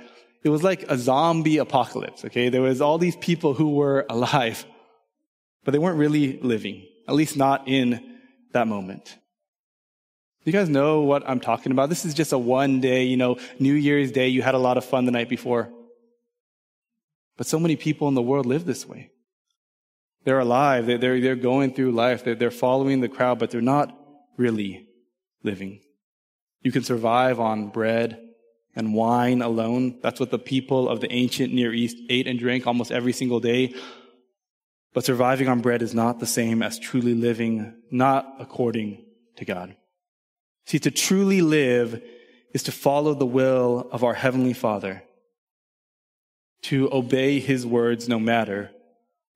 It 0.43 0.49
was 0.49 0.63
like 0.63 0.83
a 0.89 0.97
zombie 0.97 1.57
apocalypse. 1.57 2.25
Okay, 2.25 2.49
there 2.49 2.61
was 2.61 2.81
all 2.81 2.97
these 2.97 3.15
people 3.15 3.53
who 3.53 3.75
were 3.75 4.05
alive, 4.09 4.65
but 5.63 5.71
they 5.71 5.79
weren't 5.79 5.97
really 5.97 6.39
living. 6.39 6.87
At 7.07 7.15
least 7.15 7.37
not 7.37 7.67
in 7.67 8.19
that 8.53 8.67
moment. 8.67 9.17
You 10.45 10.51
guys 10.51 10.69
know 10.69 11.01
what 11.01 11.27
I'm 11.27 11.39
talking 11.39 11.71
about? 11.71 11.89
This 11.89 12.05
is 12.05 12.13
just 12.13 12.31
a 12.31 12.37
one 12.37 12.79
day, 12.79 13.03
you 13.03 13.17
know, 13.17 13.37
New 13.59 13.73
Year's 13.73 14.11
Day. 14.11 14.27
You 14.27 14.43
had 14.43 14.53
a 14.53 14.59
lot 14.59 14.77
of 14.77 14.85
fun 14.85 15.05
the 15.05 15.11
night 15.11 15.27
before. 15.27 15.69
But 17.35 17.47
so 17.47 17.59
many 17.59 17.75
people 17.75 18.07
in 18.07 18.13
the 18.13 18.21
world 18.21 18.45
live 18.45 18.63
this 18.63 18.87
way. 18.87 19.09
They're 20.23 20.39
alive. 20.39 20.85
They're, 20.85 20.99
they're, 20.99 21.19
they're 21.19 21.35
going 21.35 21.73
through 21.73 21.93
life. 21.93 22.23
They're, 22.23 22.35
they're 22.35 22.51
following 22.51 23.01
the 23.01 23.09
crowd, 23.09 23.39
but 23.39 23.49
they're 23.49 23.59
not 23.59 23.97
really 24.37 24.87
living. 25.43 25.81
You 26.61 26.71
can 26.71 26.83
survive 26.83 27.39
on 27.39 27.69
bread 27.69 28.21
and 28.75 28.93
wine 28.93 29.41
alone. 29.41 29.97
That's 30.03 30.19
what 30.19 30.29
the 30.29 30.39
people 30.39 30.89
of 30.89 31.01
the 31.01 31.11
ancient 31.11 31.53
Near 31.53 31.73
East 31.73 31.97
ate 32.07 32.27
and 32.27 32.37
drank 32.37 32.67
almost 32.67 32.91
every 32.91 33.13
single 33.13 33.39
day. 33.39 33.73
But 34.93 35.05
surviving 35.05 35.47
on 35.47 35.61
bread 35.61 35.81
is 35.81 35.95
not 35.95 36.19
the 36.19 36.27
same 36.27 36.61
as 36.61 36.77
truly 36.77 37.15
living, 37.15 37.81
not 37.89 38.35
according 38.39 39.05
to 39.37 39.45
God. 39.45 39.75
See, 40.65 40.79
to 40.79 40.91
truly 40.91 41.41
live 41.41 42.01
is 42.53 42.63
to 42.63 42.71
follow 42.71 43.13
the 43.13 43.25
will 43.25 43.87
of 43.91 44.03
our 44.03 44.15
Heavenly 44.15 44.53
Father, 44.53 45.03
to 46.63 46.91
obey 46.91 47.39
His 47.39 47.65
words 47.65 48.09
no 48.09 48.19
matter 48.19 48.71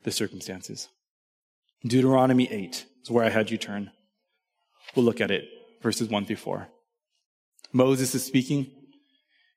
the 0.04 0.12
circumstances. 0.12 0.90
Deuteronomy 1.86 2.52
8 2.52 2.86
is 3.04 3.12
where 3.12 3.24
I 3.24 3.30
had 3.30 3.52
you 3.52 3.58
turn. 3.58 3.92
We'll 4.96 5.06
look 5.06 5.22
at 5.22 5.32
it, 5.32 5.46
verses 5.82 6.10
1 6.10 6.26
through 6.26 6.38
4. 6.38 6.68
Moses 7.72 8.16
is 8.16 8.26
speaking. 8.26 8.72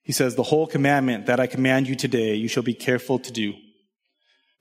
He 0.02 0.12
says, 0.12 0.34
The 0.34 0.42
whole 0.42 0.66
commandment 0.66 1.26
that 1.26 1.40
I 1.40 1.46
command 1.46 1.88
you 1.88 1.96
today, 1.96 2.34
you 2.34 2.48
shall 2.48 2.62
be 2.62 2.74
careful 2.74 3.18
to 3.20 3.32
do, 3.32 3.54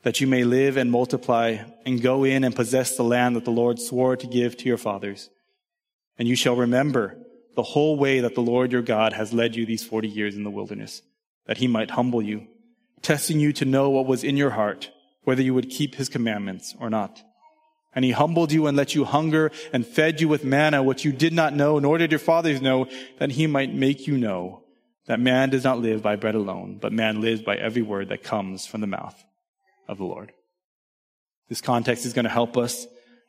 that 0.04 0.22
you 0.22 0.28
may 0.28 0.44
live 0.44 0.78
and 0.78 0.90
multiply 0.90 1.58
and 1.86 2.02
go 2.02 2.24
in 2.24 2.44
and 2.44 2.56
possess 2.56 2.96
the 2.96 3.04
land 3.04 3.36
that 3.36 3.46
the 3.46 3.52
Lord 3.52 3.80
swore 3.80 4.16
to 4.16 4.28
give 4.28 4.56
to 4.58 4.66
your 4.66 4.78
fathers. 4.78 5.30
And 6.22 6.28
you 6.28 6.36
shall 6.36 6.56
remember 6.56 7.18
the 7.56 7.64
whole 7.64 7.98
way 7.98 8.20
that 8.20 8.36
the 8.36 8.44
Lord 8.44 8.72
your 8.72 8.84
God 8.84 9.12
has 9.14 9.34
led 9.34 9.56
you 9.56 9.66
these 9.66 9.84
40 9.84 10.08
years 10.08 10.36
in 10.36 10.44
the 10.44 10.52
wilderness, 10.52 11.02
that 11.48 11.58
he 11.58 11.66
might 11.68 11.90
humble 11.90 12.22
you, 12.22 12.46
testing 13.02 13.40
you 13.40 13.52
to 13.54 13.66
know 13.66 13.90
what 13.90 14.06
was 14.06 14.24
in 14.24 14.38
your 14.38 14.52
heart, 14.52 14.92
whether 15.24 15.42
you 15.42 15.56
would 15.56 15.72
keep 15.72 15.96
his 15.96 16.10
commandments 16.10 16.76
or 16.80 16.92
not. 16.92 17.24
And 17.96 18.06
he 18.06 18.12
humbled 18.12 18.52
you 18.52 18.68
and 18.68 18.78
let 18.78 18.94
you 18.94 19.04
hunger 19.04 19.52
and 19.74 19.84
fed 19.84 20.22
you 20.22 20.28
with 20.28 20.44
manna, 20.44 20.84
which 20.84 21.04
you 21.04 21.12
did 21.12 21.34
not 21.34 21.56
know, 21.56 21.80
nor 21.80 21.98
did 21.98 22.12
your 22.12 22.20
fathers 22.20 22.62
know, 22.62 22.88
that 23.18 23.32
he 23.32 23.48
might 23.48 23.74
make 23.74 24.06
you 24.06 24.16
know 24.16 24.62
that 25.08 25.20
man 25.20 25.50
does 25.50 25.64
not 25.64 25.80
live 25.80 26.04
by 26.04 26.18
bread 26.18 26.36
alone, 26.36 26.78
but 26.80 26.94
man 26.94 27.20
lives 27.20 27.42
by 27.42 27.56
every 27.56 27.82
word 27.82 28.10
that 28.10 28.22
comes 28.22 28.68
from 28.68 28.82
the 28.82 28.86
mouth 28.86 29.20
of 29.88 29.98
the 29.98 30.06
Lord. 30.06 30.34
This 31.50 31.62
context 31.62 32.06
is 32.06 32.14
going 32.14 32.26
to 32.26 32.30
help 32.30 32.58
us 32.58 32.86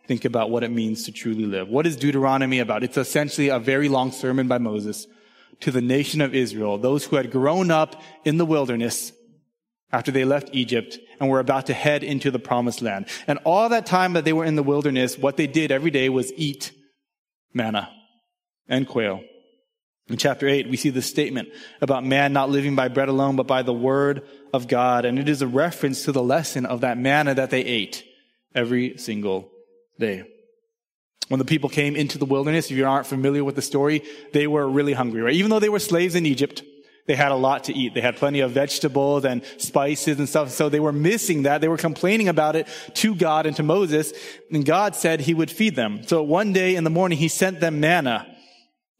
think 0.06 0.24
about 0.24 0.50
what 0.50 0.64
it 0.64 0.70
means 0.70 1.04
to 1.04 1.12
truly 1.12 1.46
live. 1.46 1.68
What 1.68 1.86
is 1.86 1.96
Deuteronomy 1.96 2.58
about? 2.58 2.82
It's 2.82 2.96
essentially 2.96 3.48
a 3.48 3.58
very 3.58 3.88
long 3.88 4.12
sermon 4.12 4.48
by 4.48 4.58
Moses 4.58 5.06
to 5.60 5.70
the 5.70 5.80
nation 5.80 6.20
of 6.20 6.34
Israel, 6.34 6.78
those 6.78 7.04
who 7.04 7.16
had 7.16 7.30
grown 7.30 7.70
up 7.70 8.02
in 8.24 8.36
the 8.36 8.46
wilderness 8.46 9.12
after 9.92 10.10
they 10.10 10.24
left 10.24 10.50
Egypt 10.52 10.98
and 11.20 11.30
were 11.30 11.38
about 11.38 11.66
to 11.66 11.74
head 11.74 12.02
into 12.02 12.30
the 12.30 12.38
promised 12.38 12.82
land. 12.82 13.06
And 13.26 13.38
all 13.44 13.68
that 13.68 13.86
time 13.86 14.14
that 14.14 14.24
they 14.24 14.32
were 14.32 14.44
in 14.44 14.56
the 14.56 14.62
wilderness, 14.62 15.16
what 15.16 15.36
they 15.36 15.46
did 15.46 15.70
every 15.70 15.90
day 15.90 16.08
was 16.08 16.32
eat 16.36 16.72
manna 17.52 17.90
and 18.68 18.88
quail. 18.88 19.22
In 20.08 20.16
chapter 20.16 20.48
8, 20.48 20.68
we 20.68 20.76
see 20.76 20.90
this 20.90 21.06
statement 21.06 21.48
about 21.80 22.04
man 22.04 22.32
not 22.32 22.50
living 22.50 22.74
by 22.74 22.88
bread 22.88 23.08
alone, 23.08 23.36
but 23.36 23.46
by 23.46 23.62
the 23.62 23.72
word 23.72 24.26
of 24.52 24.66
God. 24.66 25.04
And 25.04 25.18
it 25.18 25.28
is 25.28 25.42
a 25.42 25.46
reference 25.46 26.04
to 26.04 26.12
the 26.12 26.22
lesson 26.22 26.66
of 26.66 26.80
that 26.80 26.98
manna 26.98 27.34
that 27.34 27.50
they 27.50 27.62
ate 27.64 28.04
every 28.54 28.98
single 28.98 29.51
day. 30.02 30.24
When 31.28 31.38
the 31.38 31.46
people 31.46 31.70
came 31.70 31.96
into 31.96 32.18
the 32.18 32.26
wilderness, 32.26 32.70
if 32.70 32.76
you 32.76 32.86
aren't 32.86 33.06
familiar 33.06 33.42
with 33.42 33.54
the 33.54 33.62
story, 33.62 34.02
they 34.34 34.46
were 34.46 34.68
really 34.68 34.92
hungry, 34.92 35.22
right? 35.22 35.34
Even 35.34 35.50
though 35.50 35.60
they 35.60 35.70
were 35.70 35.78
slaves 35.78 36.14
in 36.14 36.26
Egypt, 36.26 36.62
they 37.06 37.16
had 37.16 37.32
a 37.32 37.36
lot 37.36 37.64
to 37.64 37.72
eat. 37.72 37.94
They 37.94 38.00
had 38.00 38.16
plenty 38.16 38.40
of 38.40 38.52
vegetables 38.52 39.24
and 39.24 39.42
spices 39.56 40.18
and 40.18 40.28
stuff. 40.28 40.50
So 40.50 40.68
they 40.68 40.78
were 40.78 40.92
missing 40.92 41.44
that. 41.44 41.60
They 41.60 41.68
were 41.68 41.76
complaining 41.76 42.28
about 42.28 42.54
it 42.54 42.68
to 42.94 43.14
God 43.14 43.46
and 43.46 43.56
to 43.56 43.62
Moses. 43.62 44.12
And 44.52 44.64
God 44.64 44.94
said 44.94 45.20
he 45.20 45.34
would 45.34 45.50
feed 45.50 45.74
them. 45.74 46.02
So 46.06 46.22
one 46.22 46.52
day 46.52 46.76
in 46.76 46.84
the 46.84 46.90
morning, 46.90 47.18
he 47.18 47.28
sent 47.28 47.60
them 47.60 47.80
manna. 47.80 48.26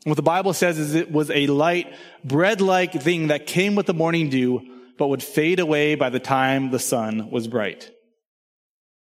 What 0.05 0.17
the 0.17 0.23
Bible 0.23 0.53
says 0.53 0.79
is 0.79 0.95
it 0.95 1.13
was 1.13 1.31
a 1.31 1.47
light, 1.47 1.95
bread-like 2.25 2.95
thing 3.01 3.29
that 3.29 3.47
came 3.47 3.77
with 3.77 3.87
the 3.87 3.95
morning 3.95 4.31
dew, 4.31 4.63
but 4.99 5.09
would 5.09 5.23
fade 5.23 5.61
away 5.61 5.95
by 5.95 6.11
the 6.11 6.19
time 6.19 6.71
the 6.71 6.81
sun 6.81 7.31
was 7.31 7.47
bright. 7.47 7.91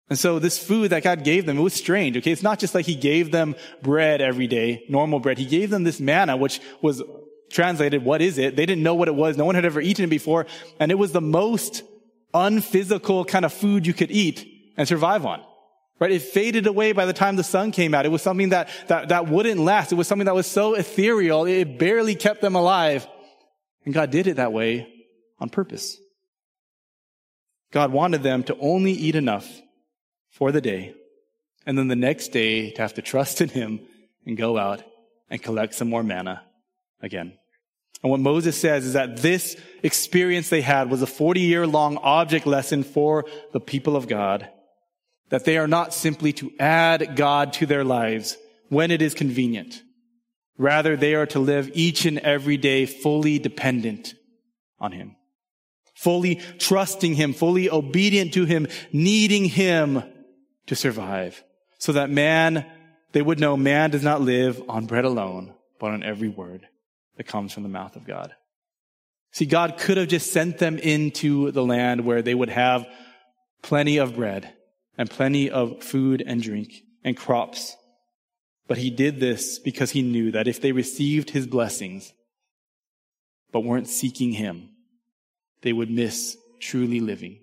And 0.08 0.18
so 0.18 0.38
this 0.38 0.58
food 0.58 0.90
that 0.90 1.02
God 1.02 1.24
gave 1.24 1.46
them, 1.46 1.58
it 1.58 1.62
was 1.62 1.74
strange. 1.74 2.16
Okay. 2.16 2.30
It's 2.30 2.42
not 2.42 2.58
just 2.58 2.74
like 2.74 2.86
he 2.86 2.94
gave 2.94 3.32
them 3.32 3.56
bread 3.82 4.20
every 4.20 4.46
day, 4.46 4.84
normal 4.88 5.18
bread. 5.18 5.38
He 5.38 5.46
gave 5.46 5.70
them 5.70 5.82
this 5.82 5.98
manna, 5.98 6.36
which 6.36 6.60
was 6.80 7.02
translated, 7.50 8.04
what 8.04 8.22
is 8.22 8.38
it? 8.38 8.56
They 8.56 8.66
didn't 8.66 8.84
know 8.84 8.94
what 8.94 9.08
it 9.08 9.14
was. 9.14 9.36
No 9.36 9.44
one 9.44 9.54
had 9.54 9.64
ever 9.64 9.80
eaten 9.80 10.04
it 10.04 10.08
before. 10.08 10.46
And 10.78 10.92
it 10.92 10.96
was 10.96 11.12
the 11.12 11.20
most 11.20 11.82
unphysical 12.32 13.24
kind 13.24 13.44
of 13.44 13.52
food 13.52 13.86
you 13.86 13.94
could 13.94 14.10
eat 14.10 14.46
and 14.76 14.86
survive 14.86 15.26
on. 15.26 15.42
Right? 15.98 16.12
It 16.12 16.22
faded 16.22 16.66
away 16.66 16.92
by 16.92 17.06
the 17.06 17.14
time 17.14 17.36
the 17.36 17.44
sun 17.44 17.72
came 17.72 17.94
out. 17.94 18.04
It 18.04 18.10
was 18.10 18.22
something 18.22 18.50
that, 18.50 18.68
that, 18.88 19.08
that 19.08 19.28
wouldn't 19.28 19.60
last. 19.60 19.92
It 19.92 19.94
was 19.94 20.06
something 20.06 20.26
that 20.26 20.34
was 20.34 20.46
so 20.46 20.74
ethereal. 20.74 21.46
It 21.46 21.78
barely 21.78 22.14
kept 22.14 22.42
them 22.42 22.54
alive. 22.54 23.06
And 23.84 23.94
God 23.94 24.10
did 24.10 24.26
it 24.26 24.36
that 24.36 24.52
way 24.52 24.92
on 25.40 25.48
purpose. 25.48 25.96
God 27.72 27.92
wanted 27.92 28.22
them 28.22 28.42
to 28.44 28.56
only 28.58 28.92
eat 28.92 29.16
enough 29.16 29.48
for 30.36 30.52
the 30.52 30.60
day. 30.60 30.94
And 31.64 31.76
then 31.78 31.88
the 31.88 31.96
next 31.96 32.28
day 32.28 32.70
to 32.72 32.82
have 32.82 32.94
to 32.94 33.02
trust 33.02 33.40
in 33.40 33.48
Him 33.48 33.80
and 34.26 34.36
go 34.36 34.58
out 34.58 34.82
and 35.30 35.42
collect 35.42 35.74
some 35.74 35.88
more 35.88 36.02
manna 36.02 36.42
again. 37.00 37.36
And 38.02 38.10
what 38.10 38.20
Moses 38.20 38.56
says 38.60 38.84
is 38.84 38.92
that 38.92 39.16
this 39.16 39.56
experience 39.82 40.50
they 40.50 40.60
had 40.60 40.90
was 40.90 41.02
a 41.02 41.06
40 41.06 41.40
year 41.40 41.66
long 41.66 41.96
object 41.98 42.46
lesson 42.46 42.84
for 42.84 43.24
the 43.52 43.60
people 43.60 43.96
of 43.96 44.08
God. 44.08 44.48
That 45.30 45.44
they 45.44 45.56
are 45.56 45.66
not 45.66 45.94
simply 45.94 46.32
to 46.34 46.52
add 46.60 47.16
God 47.16 47.54
to 47.54 47.66
their 47.66 47.82
lives 47.82 48.36
when 48.68 48.90
it 48.90 49.02
is 49.02 49.14
convenient. 49.14 49.82
Rather, 50.58 50.96
they 50.96 51.14
are 51.14 51.26
to 51.26 51.38
live 51.38 51.70
each 51.74 52.04
and 52.06 52.18
every 52.18 52.56
day 52.56 52.86
fully 52.86 53.38
dependent 53.38 54.14
on 54.78 54.92
Him. 54.92 55.16
Fully 55.94 56.36
trusting 56.58 57.14
Him, 57.14 57.32
fully 57.32 57.70
obedient 57.70 58.34
to 58.34 58.44
Him, 58.44 58.68
needing 58.92 59.46
Him 59.46 60.02
to 60.66 60.76
survive. 60.76 61.42
So 61.78 61.92
that 61.92 62.10
man, 62.10 62.66
they 63.12 63.22
would 63.22 63.40
know 63.40 63.56
man 63.56 63.90
does 63.90 64.02
not 64.02 64.20
live 64.20 64.62
on 64.68 64.86
bread 64.86 65.04
alone, 65.04 65.54
but 65.78 65.92
on 65.92 66.02
every 66.02 66.28
word 66.28 66.66
that 67.16 67.26
comes 67.26 67.52
from 67.52 67.62
the 67.62 67.68
mouth 67.68 67.96
of 67.96 68.06
God. 68.06 68.34
See, 69.32 69.46
God 69.46 69.76
could 69.78 69.96
have 69.96 70.08
just 70.08 70.32
sent 70.32 70.58
them 70.58 70.78
into 70.78 71.50
the 71.50 71.64
land 71.64 72.04
where 72.04 72.22
they 72.22 72.34
would 72.34 72.48
have 72.48 72.86
plenty 73.62 73.98
of 73.98 74.14
bread 74.16 74.52
and 74.96 75.10
plenty 75.10 75.50
of 75.50 75.82
food 75.82 76.22
and 76.26 76.42
drink 76.42 76.82
and 77.04 77.16
crops. 77.16 77.76
But 78.66 78.78
he 78.78 78.90
did 78.90 79.20
this 79.20 79.58
because 79.58 79.90
he 79.90 80.02
knew 80.02 80.32
that 80.32 80.48
if 80.48 80.60
they 80.60 80.72
received 80.72 81.30
his 81.30 81.46
blessings, 81.46 82.12
but 83.52 83.60
weren't 83.60 83.88
seeking 83.88 84.32
him, 84.32 84.70
they 85.62 85.72
would 85.72 85.90
miss 85.90 86.36
truly 86.60 87.00
living 87.00 87.40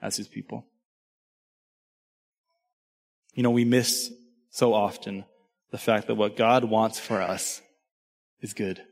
as 0.00 0.16
his 0.16 0.28
people. 0.28 0.66
You 3.36 3.42
know, 3.42 3.50
we 3.50 3.64
miss 3.64 4.10
so 4.50 4.72
often 4.72 5.24
the 5.70 5.78
fact 5.78 6.06
that 6.06 6.14
what 6.14 6.36
God 6.36 6.64
wants 6.64 6.98
for 6.98 7.20
us 7.20 7.60
is 8.40 8.54
good. 8.54 8.82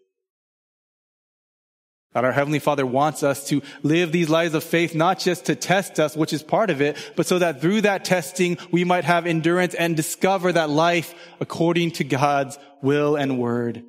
That 2.13 2.25
our 2.25 2.31
Heavenly 2.31 2.59
Father 2.59 2.87
wants 2.87 3.23
us 3.23 3.49
to 3.49 3.63
live 3.83 4.13
these 4.13 4.29
lives 4.29 4.55
of 4.55 4.63
faith, 4.63 4.95
not 4.95 5.19
just 5.19 5.47
to 5.47 5.57
test 5.57 5.99
us, 5.99 6.15
which 6.15 6.35
is 6.35 6.43
part 6.43 6.69
of 6.69 6.83
it, 6.83 6.97
but 7.17 7.27
so 7.27 7.39
that 7.39 7.63
through 7.63 7.81
that 7.81 8.05
testing, 8.05 8.59
we 8.71 8.85
might 8.85 9.05
have 9.05 9.27
endurance 9.27 9.75
and 9.75 9.97
discover 9.97 10.53
that 10.53 10.69
life 10.69 11.15
according 11.41 11.93
to 11.93 12.05
God's 12.05 12.59
will 12.83 13.17
and 13.17 13.39
word 13.39 13.83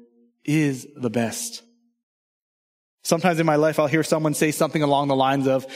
is 0.46 0.88
the 0.96 1.10
best. 1.10 1.64
Sometimes 3.04 3.40
in 3.42 3.46
my 3.46 3.58
life, 3.58 3.78
I'll 3.78 3.88
hear 3.88 4.04
someone 4.04 4.34
say 4.34 4.52
something 4.52 4.82
along 4.82 5.10
the 5.10 5.16
lines 5.16 5.48
of, 5.48 5.68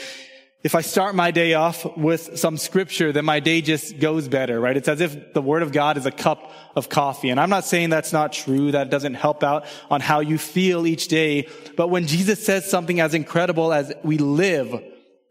if 0.62 0.74
I 0.74 0.82
start 0.82 1.14
my 1.14 1.30
day 1.30 1.54
off 1.54 1.96
with 1.96 2.38
some 2.38 2.58
scripture, 2.58 3.12
then 3.12 3.24
my 3.24 3.40
day 3.40 3.62
just 3.62 3.98
goes 3.98 4.28
better, 4.28 4.60
right? 4.60 4.76
It's 4.76 4.88
as 4.88 5.00
if 5.00 5.32
the 5.32 5.40
word 5.40 5.62
of 5.62 5.72
God 5.72 5.96
is 5.96 6.04
a 6.04 6.10
cup 6.10 6.52
of 6.76 6.90
coffee. 6.90 7.30
And 7.30 7.40
I'm 7.40 7.48
not 7.48 7.64
saying 7.64 7.88
that's 7.88 8.12
not 8.12 8.34
true. 8.34 8.72
That 8.72 8.90
doesn't 8.90 9.14
help 9.14 9.42
out 9.42 9.64
on 9.90 10.02
how 10.02 10.20
you 10.20 10.36
feel 10.36 10.86
each 10.86 11.08
day. 11.08 11.48
But 11.76 11.88
when 11.88 12.06
Jesus 12.06 12.44
says 12.44 12.68
something 12.68 13.00
as 13.00 13.14
incredible 13.14 13.72
as 13.72 13.92
we 14.04 14.18
live 14.18 14.82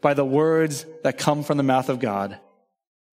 by 0.01 0.15
the 0.15 0.25
words 0.25 0.85
that 1.03 1.19
come 1.19 1.43
from 1.43 1.57
the 1.57 1.63
mouth 1.63 1.89
of 1.89 1.99
God, 1.99 2.39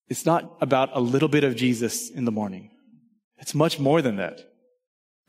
it's 0.09 0.25
not 0.25 0.57
about 0.63 0.91
a 0.95 1.01
little 1.01 1.29
bit 1.29 1.45
of 1.45 1.55
Jesus 1.55 2.09
in 2.09 2.25
the 2.25 2.33
morning. 2.33 2.71
It's 3.39 3.55
much 3.55 3.79
more 3.79 4.01
than 4.01 4.17
that. 4.17 4.41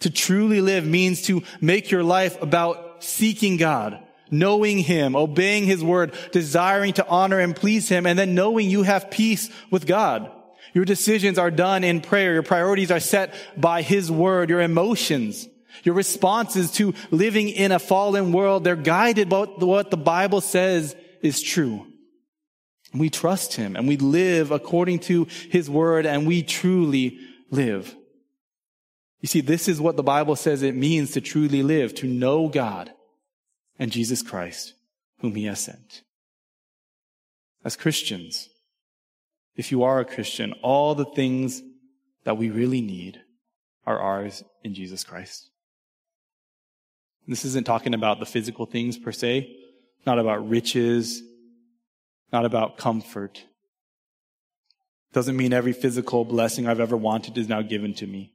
To 0.02 0.10
truly 0.10 0.62
live 0.62 0.86
means 0.86 1.24
to 1.24 1.44
make 1.60 1.92
your 1.92 2.04
life 2.04 2.42
about 2.42 3.04
seeking 3.04 3.58
God 3.58 4.07
knowing 4.32 4.80
Him, 4.80 5.16
obeying 5.16 5.66
His 5.66 5.84
word, 5.84 6.14
desiring 6.32 6.94
to 6.94 7.08
honor 7.08 7.40
and 7.40 7.56
please 7.56 7.90
Him, 7.90 8.06
and 8.06 8.18
then 8.18 8.36
knowing 8.36 8.70
you 8.70 8.84
have 8.84 9.12
peace 9.12 9.50
with 9.72 9.86
God. 9.86 10.32
Your 10.74 10.86
decisions 10.86 11.38
are 11.38 11.52
done 11.52 11.84
in 11.84 12.02
prayer. 12.02 12.34
Your 12.34 12.44
priorities 12.44 12.92
are 12.92 13.00
set 13.00 13.34
by 13.56 13.82
His 13.82 14.12
word. 14.12 14.50
Your 14.50 14.62
emotions, 14.62 15.48
your 15.84 15.96
responses 15.96 16.72
to 16.74 16.94
living 17.12 17.50
in 17.50 17.72
a 17.72 17.80
fallen 17.80 18.32
world, 18.32 18.64
they're 18.64 18.76
guided 18.76 19.30
by 19.30 19.46
what 19.46 19.92
the 19.92 19.98
Bible 19.98 20.42
says 20.42 20.96
is 21.22 21.42
true. 21.42 21.86
We 22.94 23.10
trust 23.10 23.54
him 23.54 23.76
and 23.76 23.88
we 23.88 23.98
live 23.98 24.52
according 24.52 25.00
to 25.00 25.28
his 25.50 25.70
word 25.70 26.06
and 26.06 26.26
we 26.26 26.42
truly 26.42 27.20
live. 27.52 27.94
You 29.20 29.28
see, 29.28 29.42
this 29.42 29.68
is 29.68 29.82
what 29.82 29.98
the 29.98 30.04
Bible 30.04 30.36
says 30.36 30.62
it 30.62 30.76
means 30.76 31.12
to 31.12 31.22
truly 31.22 31.64
live, 31.64 31.94
to 31.96 32.08
know 32.08 32.48
God 32.48 32.92
and 33.80 33.92
Jesus 33.92 34.22
Christ, 34.22 34.74
whom 35.20 35.36
he 35.36 35.46
has 35.46 35.60
sent. 35.60 36.02
As 37.64 37.76
Christians, 37.76 38.50
if 39.56 39.72
you 39.72 39.84
are 39.84 40.00
a 40.00 40.06
Christian, 40.06 40.54
all 40.64 40.96
the 40.96 41.06
things 41.06 41.62
that 42.24 42.38
we 42.38 42.50
really 42.50 42.82
need 42.82 43.22
are 43.86 44.00
ours 44.00 44.44
in 44.64 44.74
Jesus 44.74 45.04
Christ. 45.04 45.50
This 47.28 47.44
isn't 47.44 47.66
talking 47.66 47.94
about 47.94 48.20
the 48.20 48.26
physical 48.26 48.66
things 48.66 48.98
per 48.98 49.12
se, 49.12 49.54
not 50.06 50.18
about 50.18 50.48
riches, 50.48 51.22
not 52.32 52.46
about 52.46 52.78
comfort. 52.78 53.44
Doesn't 55.12 55.36
mean 55.36 55.52
every 55.52 55.74
physical 55.74 56.24
blessing 56.24 56.68
I've 56.68 56.80
ever 56.80 56.96
wanted 56.96 57.38
is 57.38 57.50
now 57.50 57.62
given 57.62 57.94
to 57.96 58.08
me. 58.08 58.32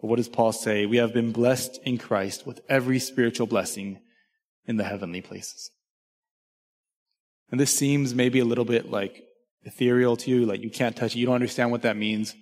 But 0.00 0.08
what 0.08 0.16
does 0.16 0.28
Paul 0.28 0.52
say? 0.52 0.84
We 0.86 0.98
have 0.98 1.14
been 1.14 1.32
blessed 1.32 1.80
in 1.84 1.96
Christ 1.96 2.46
with 2.46 2.60
every 2.68 2.98
spiritual 2.98 3.46
blessing 3.46 4.00
in 4.70 4.76
the 4.76 4.84
heavenly 4.84 5.20
places. 5.20 5.70
And 7.50 7.58
this 7.58 7.76
seems 7.76 8.14
maybe 8.14 8.38
a 8.38 8.44
little 8.44 8.64
bit 8.64 8.88
like 8.88 9.24
ethereal 9.64 10.16
to 10.18 10.30
you, 10.30 10.46
like 10.46 10.62
you 10.62 10.70
can't 10.70 10.96
touch 10.96 11.16
it, 11.16 11.18
you 11.18 11.26
don't 11.26 11.34
understand 11.34 11.72
what 11.72 11.82
that 11.82 11.96
means. 11.96 12.36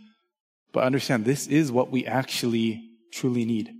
But 0.73 0.85
understand 0.85 1.25
this 1.25 1.47
is 1.47 1.73
what 1.73 1.91
we 1.91 2.05
actually 2.05 2.85
truly 3.11 3.47
need. 3.47 3.71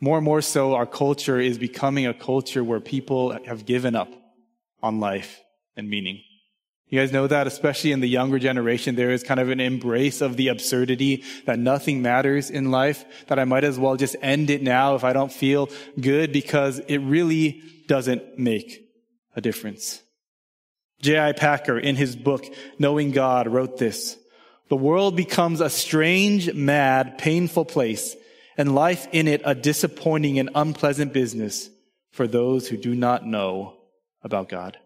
More 0.00 0.16
and 0.16 0.24
more 0.24 0.42
so, 0.42 0.74
our 0.74 0.86
culture 0.86 1.38
is 1.38 1.58
becoming 1.58 2.06
a 2.06 2.14
culture 2.14 2.64
where 2.64 2.80
people 2.80 3.38
have 3.44 3.64
given 3.64 3.94
up 3.94 4.12
on 4.82 4.98
life 4.98 5.40
and 5.76 5.88
meaning. 5.88 6.20
You 6.90 6.98
guys 6.98 7.12
know 7.12 7.28
that, 7.28 7.46
especially 7.46 7.92
in 7.92 8.00
the 8.00 8.08
younger 8.08 8.40
generation, 8.40 8.96
there 8.96 9.12
is 9.12 9.22
kind 9.22 9.38
of 9.38 9.48
an 9.48 9.60
embrace 9.60 10.20
of 10.20 10.36
the 10.36 10.48
absurdity 10.48 11.22
that 11.46 11.58
nothing 11.58 12.02
matters 12.02 12.50
in 12.50 12.72
life, 12.72 13.04
that 13.28 13.38
I 13.38 13.44
might 13.44 13.62
as 13.62 13.78
well 13.78 13.96
just 13.96 14.16
end 14.20 14.50
it 14.50 14.60
now 14.60 14.96
if 14.96 15.04
I 15.04 15.12
don't 15.12 15.32
feel 15.32 15.68
good 16.00 16.32
because 16.32 16.80
it 16.80 16.98
really 16.98 17.62
doesn't 17.86 18.40
make 18.40 18.84
a 19.36 19.40
difference. 19.40 20.02
J.I. 21.00 21.32
Packer, 21.32 21.78
in 21.78 21.94
his 21.94 22.16
book, 22.16 22.44
Knowing 22.78 23.12
God, 23.12 23.46
wrote 23.46 23.78
this. 23.78 24.18
The 24.68 24.76
world 24.76 25.16
becomes 25.16 25.60
a 25.60 25.70
strange, 25.70 26.52
mad, 26.52 27.18
painful 27.18 27.66
place, 27.66 28.16
and 28.56 28.74
life 28.74 29.06
in 29.12 29.28
it 29.28 29.42
a 29.44 29.54
disappointing 29.54 30.40
and 30.40 30.50
unpleasant 30.56 31.12
business 31.12 31.70
for 32.10 32.26
those 32.26 32.68
who 32.68 32.76
do 32.76 32.96
not 32.96 33.24
know 33.24 33.76
about 34.22 34.48
God. 34.48 34.76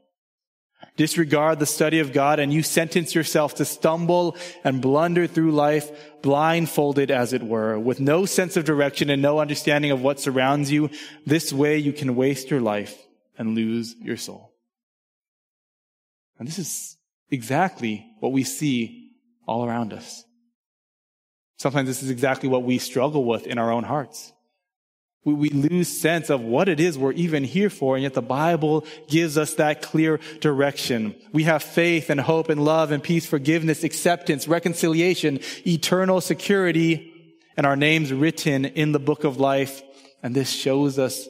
Disregard 0.96 1.58
the 1.58 1.66
study 1.66 2.00
of 2.00 2.12
God 2.12 2.38
and 2.38 2.52
you 2.52 2.62
sentence 2.62 3.14
yourself 3.14 3.56
to 3.56 3.64
stumble 3.64 4.36
and 4.62 4.80
blunder 4.80 5.26
through 5.26 5.52
life 5.52 5.90
blindfolded 6.22 7.10
as 7.10 7.32
it 7.32 7.42
were, 7.42 7.78
with 7.78 8.00
no 8.00 8.24
sense 8.24 8.56
of 8.56 8.64
direction 8.64 9.10
and 9.10 9.20
no 9.20 9.40
understanding 9.40 9.90
of 9.90 10.02
what 10.02 10.20
surrounds 10.20 10.70
you. 10.70 10.90
This 11.26 11.52
way 11.52 11.78
you 11.78 11.92
can 11.92 12.16
waste 12.16 12.50
your 12.50 12.60
life 12.60 12.96
and 13.36 13.54
lose 13.54 13.94
your 14.00 14.16
soul. 14.16 14.54
And 16.38 16.48
this 16.48 16.58
is 16.58 16.96
exactly 17.30 18.06
what 18.20 18.32
we 18.32 18.44
see 18.44 19.10
all 19.46 19.64
around 19.64 19.92
us. 19.92 20.24
Sometimes 21.58 21.88
this 21.88 22.02
is 22.02 22.10
exactly 22.10 22.48
what 22.48 22.62
we 22.62 22.78
struggle 22.78 23.24
with 23.24 23.46
in 23.46 23.58
our 23.58 23.72
own 23.72 23.84
hearts. 23.84 24.33
We, 25.24 25.32
we 25.34 25.48
lose 25.50 25.88
sense 25.88 26.28
of 26.30 26.42
what 26.42 26.68
it 26.68 26.80
is 26.80 26.98
we're 26.98 27.12
even 27.12 27.44
here 27.44 27.70
for, 27.70 27.96
and 27.96 28.02
yet 28.02 28.14
the 28.14 28.22
Bible 28.22 28.84
gives 29.08 29.38
us 29.38 29.54
that 29.54 29.82
clear 29.82 30.20
direction. 30.40 31.14
We 31.32 31.44
have 31.44 31.62
faith 31.62 32.10
and 32.10 32.20
hope 32.20 32.50
and 32.50 32.62
love 32.62 32.92
and 32.92 33.02
peace, 33.02 33.26
forgiveness, 33.26 33.84
acceptance, 33.84 34.46
reconciliation, 34.46 35.40
eternal 35.66 36.20
security, 36.20 37.12
and 37.56 37.66
our 37.66 37.76
names 37.76 38.12
written 38.12 38.64
in 38.66 38.92
the 38.92 38.98
book 38.98 39.24
of 39.24 39.38
life. 39.38 39.82
And 40.22 40.34
this 40.34 40.50
shows 40.50 40.98
us 40.98 41.28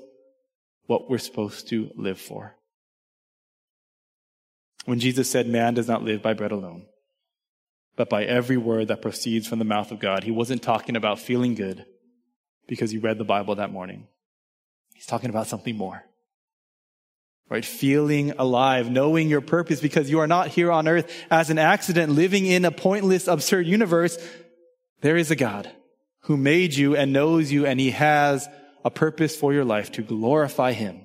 what 0.86 1.08
we're 1.08 1.18
supposed 1.18 1.68
to 1.68 1.90
live 1.94 2.20
for. 2.20 2.56
When 4.84 5.00
Jesus 5.00 5.30
said, 5.30 5.48
man 5.48 5.74
does 5.74 5.88
not 5.88 6.02
live 6.02 6.20
by 6.20 6.34
bread 6.34 6.52
alone, 6.52 6.86
but 7.96 8.10
by 8.10 8.24
every 8.24 8.56
word 8.56 8.88
that 8.88 9.02
proceeds 9.02 9.46
from 9.46 9.58
the 9.58 9.64
mouth 9.64 9.92
of 9.92 10.00
God, 10.00 10.24
he 10.24 10.30
wasn't 10.30 10.62
talking 10.62 10.96
about 10.96 11.18
feeling 11.18 11.54
good 11.54 11.86
because 12.66 12.92
you 12.92 13.00
read 13.00 13.18
the 13.18 13.24
Bible 13.24 13.56
that 13.56 13.72
morning. 13.72 14.06
He's 14.94 15.06
talking 15.06 15.30
about 15.30 15.46
something 15.46 15.76
more. 15.76 16.02
Right? 17.50 17.64
Feeling 17.64 18.32
alive, 18.38 18.90
knowing 18.90 19.28
your 19.28 19.42
purpose 19.42 19.80
because 19.80 20.10
you 20.10 20.20
are 20.20 20.26
not 20.26 20.48
here 20.48 20.72
on 20.72 20.88
earth 20.88 21.12
as 21.30 21.50
an 21.50 21.58
accident, 21.58 22.12
living 22.12 22.46
in 22.46 22.64
a 22.64 22.70
pointless, 22.70 23.28
absurd 23.28 23.66
universe. 23.66 24.18
There 25.02 25.16
is 25.16 25.30
a 25.30 25.36
God 25.36 25.70
who 26.20 26.36
made 26.38 26.74
you 26.74 26.96
and 26.96 27.12
knows 27.12 27.52
you 27.52 27.66
and 27.66 27.78
he 27.78 27.90
has 27.90 28.48
a 28.84 28.90
purpose 28.90 29.36
for 29.36 29.52
your 29.52 29.64
life 29.64 29.92
to 29.92 30.02
glorify 30.02 30.72
him 30.72 31.02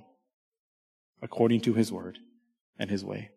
according 1.21 1.61
to 1.61 1.73
his 1.73 1.91
word 1.91 2.17
and 2.77 2.89
his 2.89 3.03
way. 3.03 3.31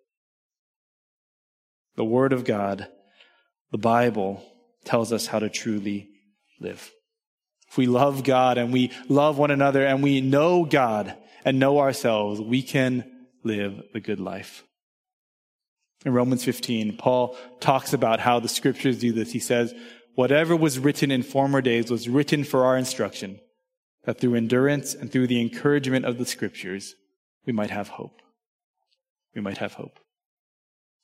The 1.97 2.05
word 2.05 2.33
of 2.33 2.45
God, 2.45 2.89
the 3.73 3.79
Bible 3.79 4.43
tells 4.85 5.13
us 5.13 5.27
how 5.27 5.41
to 5.41 5.51
truly 5.51 6.09
live. 6.61 6.93
If 7.73 7.79
we 7.79 7.87
love 7.87 8.23
God 8.23 8.59
and 8.59 8.71
we 8.71 8.91
love 9.09 9.39
one 9.39 9.51
another 9.51 9.87
and 9.87 10.03
we 10.03 10.21
know 10.21 10.67
God 10.67 11.17
and 11.43 11.59
know 11.59 11.79
ourselves, 11.79 12.39
we 12.39 12.63
can 12.63 13.11
live 13.45 13.81
the 13.95 14.01
good 14.01 14.21
life. 14.21 14.63
In 16.05 16.13
Romans 16.13 16.45
15, 16.45 16.99
Paul 16.99 17.35
talks 17.61 17.95
about 17.95 18.21
how 18.21 18.41
the 18.41 18.49
scriptures 18.49 18.99
do 18.99 19.11
this. 19.13 19.33
He 19.33 19.39
says, 19.39 19.73
whatever 20.17 20.55
was 20.55 20.79
written 20.79 21.11
in 21.11 21.23
former 21.23 21.63
days 21.63 21.91
was 21.91 22.11
written 22.11 22.45
for 22.45 22.67
our 22.67 22.77
instruction, 22.77 23.41
that 24.05 24.21
through 24.21 24.35
endurance 24.35 24.93
and 24.93 25.11
through 25.11 25.29
the 25.29 25.41
encouragement 25.41 26.05
of 26.05 26.19
the 26.19 26.27
scriptures, 26.27 26.95
we 27.47 27.55
might 27.55 27.71
have 27.71 27.89
hope. 27.89 28.21
We 29.35 29.41
might 29.41 29.59
have 29.59 29.73
hope. 29.73 29.99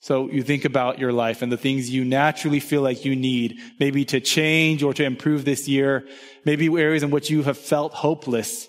So 0.00 0.30
you 0.30 0.42
think 0.42 0.64
about 0.64 0.98
your 0.98 1.12
life 1.12 1.42
and 1.42 1.50
the 1.50 1.56
things 1.56 1.90
you 1.90 2.04
naturally 2.04 2.60
feel 2.60 2.82
like 2.82 3.04
you 3.04 3.16
need, 3.16 3.58
maybe 3.80 4.04
to 4.06 4.20
change 4.20 4.82
or 4.82 4.94
to 4.94 5.04
improve 5.04 5.44
this 5.44 5.66
year, 5.66 6.06
maybe 6.44 6.66
areas 6.68 7.02
in 7.02 7.10
which 7.10 7.30
you 7.30 7.42
have 7.42 7.58
felt 7.58 7.92
hopeless. 7.94 8.68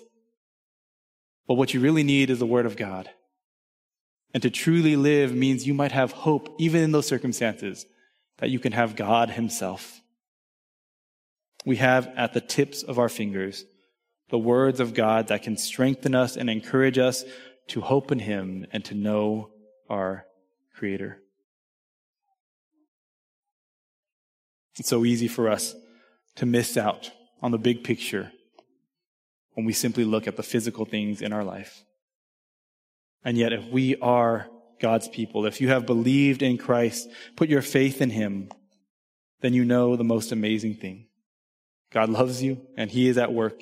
But 1.46 1.54
what 1.54 1.72
you 1.72 1.80
really 1.80 2.02
need 2.02 2.30
is 2.30 2.40
the 2.40 2.46
Word 2.46 2.66
of 2.66 2.76
God. 2.76 3.10
And 4.34 4.42
to 4.42 4.50
truly 4.50 4.96
live 4.96 5.34
means 5.34 5.66
you 5.66 5.74
might 5.74 5.92
have 5.92 6.12
hope, 6.12 6.54
even 6.58 6.82
in 6.82 6.92
those 6.92 7.06
circumstances, 7.06 7.86
that 8.38 8.50
you 8.50 8.58
can 8.58 8.72
have 8.72 8.96
God 8.96 9.30
Himself. 9.30 10.00
We 11.64 11.76
have 11.76 12.08
at 12.16 12.32
the 12.32 12.40
tips 12.40 12.82
of 12.82 12.98
our 12.98 13.08
fingers 13.08 13.64
the 14.30 14.38
words 14.38 14.80
of 14.80 14.94
God 14.94 15.28
that 15.28 15.42
can 15.42 15.56
strengthen 15.56 16.14
us 16.14 16.36
and 16.36 16.48
encourage 16.48 16.98
us 16.98 17.24
to 17.68 17.80
hope 17.80 18.10
in 18.10 18.20
Him 18.20 18.66
and 18.72 18.84
to 18.86 18.94
know 18.94 19.50
our 19.88 20.24
Creator. 20.80 21.20
It's 24.78 24.88
so 24.88 25.04
easy 25.04 25.28
for 25.28 25.50
us 25.50 25.74
to 26.36 26.46
miss 26.46 26.78
out 26.78 27.10
on 27.42 27.50
the 27.50 27.58
big 27.58 27.84
picture 27.84 28.32
when 29.52 29.66
we 29.66 29.74
simply 29.74 30.04
look 30.04 30.26
at 30.26 30.38
the 30.38 30.42
physical 30.42 30.86
things 30.86 31.20
in 31.20 31.34
our 31.34 31.44
life. 31.44 31.84
And 33.22 33.36
yet, 33.36 33.52
if 33.52 33.66
we 33.66 33.96
are 33.96 34.48
God's 34.80 35.06
people, 35.06 35.44
if 35.44 35.60
you 35.60 35.68
have 35.68 35.84
believed 35.84 36.40
in 36.40 36.56
Christ, 36.56 37.10
put 37.36 37.50
your 37.50 37.60
faith 37.60 38.00
in 38.00 38.08
Him, 38.08 38.48
then 39.42 39.52
you 39.52 39.66
know 39.66 39.96
the 39.96 40.02
most 40.02 40.32
amazing 40.32 40.76
thing. 40.76 41.08
God 41.92 42.08
loves 42.08 42.42
you, 42.42 42.66
and 42.78 42.90
He 42.90 43.06
is 43.06 43.18
at 43.18 43.34
work 43.34 43.60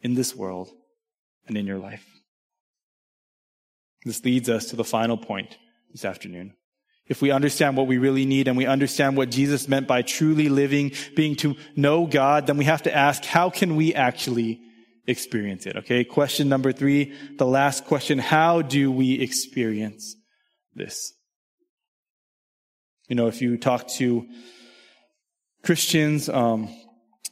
in 0.00 0.14
this 0.14 0.34
world 0.34 0.72
and 1.46 1.56
in 1.56 1.64
your 1.64 1.78
life. 1.78 2.08
This 4.04 4.24
leads 4.24 4.48
us 4.48 4.66
to 4.66 4.74
the 4.74 4.82
final 4.82 5.16
point 5.16 5.58
this 5.96 6.04
afternoon. 6.04 6.52
If 7.08 7.22
we 7.22 7.30
understand 7.30 7.74
what 7.74 7.86
we 7.86 7.96
really 7.96 8.26
need 8.26 8.48
and 8.48 8.56
we 8.56 8.66
understand 8.66 9.16
what 9.16 9.30
Jesus 9.30 9.66
meant 9.66 9.86
by 9.86 10.02
truly 10.02 10.50
living, 10.50 10.92
being 11.14 11.36
to 11.36 11.56
know 11.74 12.06
God, 12.06 12.46
then 12.46 12.58
we 12.58 12.64
have 12.64 12.82
to 12.82 12.94
ask, 12.94 13.24
how 13.24 13.48
can 13.48 13.76
we 13.76 13.94
actually 13.94 14.60
experience 15.06 15.64
it? 15.64 15.76
Okay. 15.76 16.04
Question 16.04 16.50
number 16.50 16.70
three, 16.70 17.14
the 17.38 17.46
last 17.46 17.86
question. 17.86 18.18
How 18.18 18.60
do 18.60 18.92
we 18.92 19.14
experience 19.20 20.16
this? 20.74 21.14
You 23.08 23.16
know, 23.16 23.28
if 23.28 23.40
you 23.40 23.56
talk 23.56 23.88
to 23.92 24.26
Christians, 25.62 26.28
um, 26.28 26.68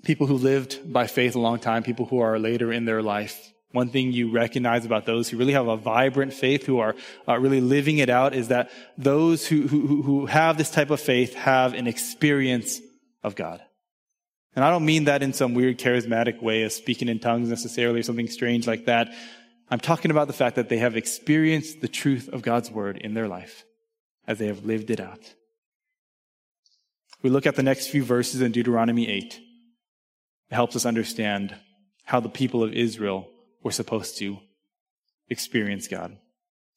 people 0.05 0.27
who 0.27 0.37
lived 0.37 0.91
by 0.91 1.07
faith 1.07 1.35
a 1.35 1.41
long 1.41 1.59
time, 1.59 1.83
people 1.83 2.07
who 2.07 2.21
are 2.21 2.39
later 2.39 2.73
in 2.73 2.87
their 2.87 3.03
life, 3.03 3.53
one 3.75 3.89
thing 3.89 4.13
you 4.13 4.31
recognize 4.31 4.87
about 4.87 5.05
those 5.05 5.29
who 5.29 5.37
really 5.37 5.53
have 5.53 5.67
a 5.67 5.77
vibrant 5.77 6.33
faith, 6.33 6.65
who 6.65 6.79
are 6.79 6.95
uh, 7.29 7.39
really 7.39 7.61
living 7.61 7.99
it 7.99 8.09
out, 8.09 8.35
is 8.35 8.49
that 8.49 8.71
those 8.97 9.47
who, 9.47 9.67
who, 9.67 10.03
who 10.03 10.27
have 10.27 10.57
this 10.57 10.71
type 10.71 10.91
of 10.91 11.01
faith 11.01 11.35
have 11.35 11.75
an 11.75 11.87
experience 11.87 12.81
of 13.23 13.35
God. 13.35 13.61
And 14.55 14.65
I 14.65 14.71
don't 14.71 14.85
mean 14.85 15.05
that 15.05 15.23
in 15.25 15.33
some 15.33 15.55
weird 15.55 15.79
charismatic 15.79 16.41
way 16.41 16.63
of 16.63 16.73
speaking 16.73 17.09
in 17.09 17.19
tongues 17.19 17.49
necessarily 17.49 18.01
or 18.01 18.05
something 18.05 18.29
strange 18.29 18.67
like 18.69 18.85
that. 18.87 19.13
I'm 19.69 19.81
talking 19.81 20.13
about 20.13 20.29
the 20.29 20.33
fact 20.33 20.55
that 20.57 20.69
they 20.69 20.79
have 20.79 20.97
experienced 20.97 21.81
the 21.81 21.89
truth 21.89 22.29
of 22.29 22.43
God's 22.43 22.71
word 22.71 22.99
in 22.99 23.15
their 23.15 23.27
life. 23.27 23.65
as 24.27 24.39
they 24.39 24.47
have 24.47 24.65
lived 24.65 24.91
it 24.91 25.01
out. 25.01 25.35
We 27.23 27.29
look 27.29 27.45
at 27.45 27.57
the 27.57 27.63
next 27.63 27.89
few 27.89 28.03
verses 28.03 28.41
in 28.41 28.53
Deuteronomy 28.53 29.07
8. 29.07 29.35
It 30.51 30.55
helps 30.55 30.77
us 30.77 30.87
understand 30.87 31.55
how 32.05 32.21
the 32.21 32.31
people 32.31 32.63
of 32.63 32.73
Israel 32.73 33.29
were 33.65 33.73
supposed 33.73 34.17
to 34.19 34.39
experience 35.29 35.89
God. 35.89 36.17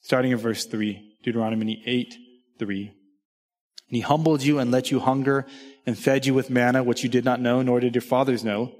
Starting 0.02 0.32
in 0.32 0.38
verse 0.38 0.66
3, 0.66 1.18
Deuteronomy 1.22 1.84
8, 1.86 2.16
3. 2.58 2.82
And 2.88 3.96
he 3.96 4.02
humbled 4.02 4.42
you 4.42 4.58
and 4.58 4.72
let 4.72 4.90
you 4.90 5.00
hunger 5.00 5.46
and 5.86 5.98
fed 5.98 6.26
you 6.26 6.34
with 6.34 6.50
manna, 6.50 6.84
which 6.84 7.04
you 7.04 7.10
did 7.10 7.26
not 7.26 7.40
know, 7.40 7.62
nor 7.62 7.80
did 7.80 7.94
your 7.94 8.02
fathers 8.02 8.44
know, 8.44 8.74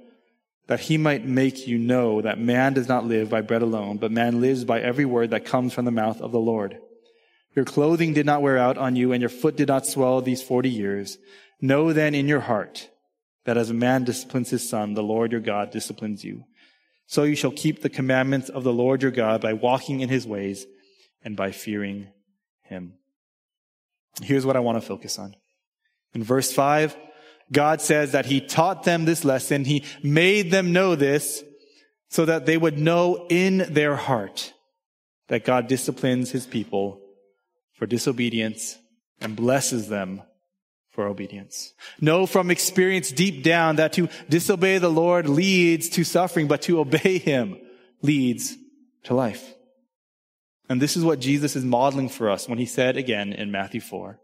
that 0.66 0.80
he 0.80 0.98
might 0.98 1.24
make 1.24 1.66
you 1.66 1.78
know 1.78 2.20
that 2.22 2.38
man 2.38 2.74
does 2.74 2.88
not 2.88 3.06
live 3.06 3.30
by 3.30 3.40
bread 3.40 3.62
alone, 3.62 3.98
but 3.98 4.10
man 4.10 4.40
lives 4.40 4.64
by 4.64 4.80
every 4.80 5.04
word 5.04 5.30
that 5.30 5.44
comes 5.44 5.72
from 5.72 5.84
the 5.84 5.90
mouth 5.90 6.20
of 6.20 6.32
the 6.32 6.40
Lord. 6.40 6.78
Your 7.54 7.64
clothing 7.64 8.12
did 8.12 8.26
not 8.26 8.42
wear 8.42 8.58
out 8.58 8.78
on 8.78 8.96
you, 8.96 9.12
and 9.12 9.20
your 9.20 9.30
foot 9.30 9.56
did 9.56 9.68
not 9.68 9.86
swell 9.86 10.20
these 10.20 10.42
forty 10.42 10.68
years. 10.70 11.18
Know 11.60 11.92
then 11.92 12.14
in 12.14 12.28
your 12.28 12.40
heart 12.40 12.88
that 13.44 13.56
as 13.56 13.70
a 13.70 13.74
man 13.74 14.04
disciplines 14.04 14.50
his 14.50 14.68
son, 14.68 14.94
the 14.94 15.02
Lord 15.02 15.32
your 15.32 15.40
God 15.40 15.70
disciplines 15.70 16.22
you. 16.22 16.44
So 17.08 17.22
you 17.22 17.34
shall 17.34 17.50
keep 17.50 17.80
the 17.80 17.88
commandments 17.88 18.50
of 18.50 18.64
the 18.64 18.72
Lord 18.72 19.00
your 19.00 19.10
God 19.10 19.40
by 19.40 19.54
walking 19.54 20.00
in 20.00 20.10
his 20.10 20.26
ways 20.26 20.66
and 21.24 21.34
by 21.34 21.52
fearing 21.52 22.08
him. 22.64 22.98
Here's 24.22 24.44
what 24.44 24.56
I 24.56 24.60
want 24.60 24.76
to 24.76 24.86
focus 24.86 25.18
on. 25.18 25.34
In 26.12 26.22
verse 26.22 26.52
5, 26.52 26.94
God 27.50 27.80
says 27.80 28.12
that 28.12 28.26
he 28.26 28.42
taught 28.42 28.82
them 28.82 29.06
this 29.06 29.24
lesson. 29.24 29.64
He 29.64 29.84
made 30.02 30.50
them 30.50 30.74
know 30.74 30.96
this 30.96 31.42
so 32.10 32.26
that 32.26 32.44
they 32.44 32.58
would 32.58 32.78
know 32.78 33.26
in 33.30 33.72
their 33.72 33.96
heart 33.96 34.52
that 35.28 35.46
God 35.46 35.66
disciplines 35.66 36.30
his 36.30 36.46
people 36.46 37.00
for 37.72 37.86
disobedience 37.86 38.76
and 39.18 39.34
blesses 39.34 39.88
them 39.88 40.22
for 40.98 41.06
obedience. 41.06 41.74
Know 42.00 42.26
from 42.26 42.50
experience 42.50 43.12
deep 43.12 43.44
down 43.44 43.76
that 43.76 43.92
to 43.92 44.08
disobey 44.28 44.78
the 44.78 44.90
Lord 44.90 45.28
leads 45.28 45.88
to 45.90 46.02
suffering, 46.02 46.48
but 46.48 46.62
to 46.62 46.80
obey 46.80 47.18
him 47.18 47.56
leads 48.02 48.56
to 49.04 49.14
life. 49.14 49.54
And 50.68 50.82
this 50.82 50.96
is 50.96 51.04
what 51.04 51.20
Jesus 51.20 51.54
is 51.54 51.64
modeling 51.64 52.08
for 52.08 52.28
us 52.28 52.48
when 52.48 52.58
he 52.58 52.66
said 52.66 52.96
again 52.96 53.32
in 53.32 53.52
Matthew 53.52 53.80
4, 53.80 54.18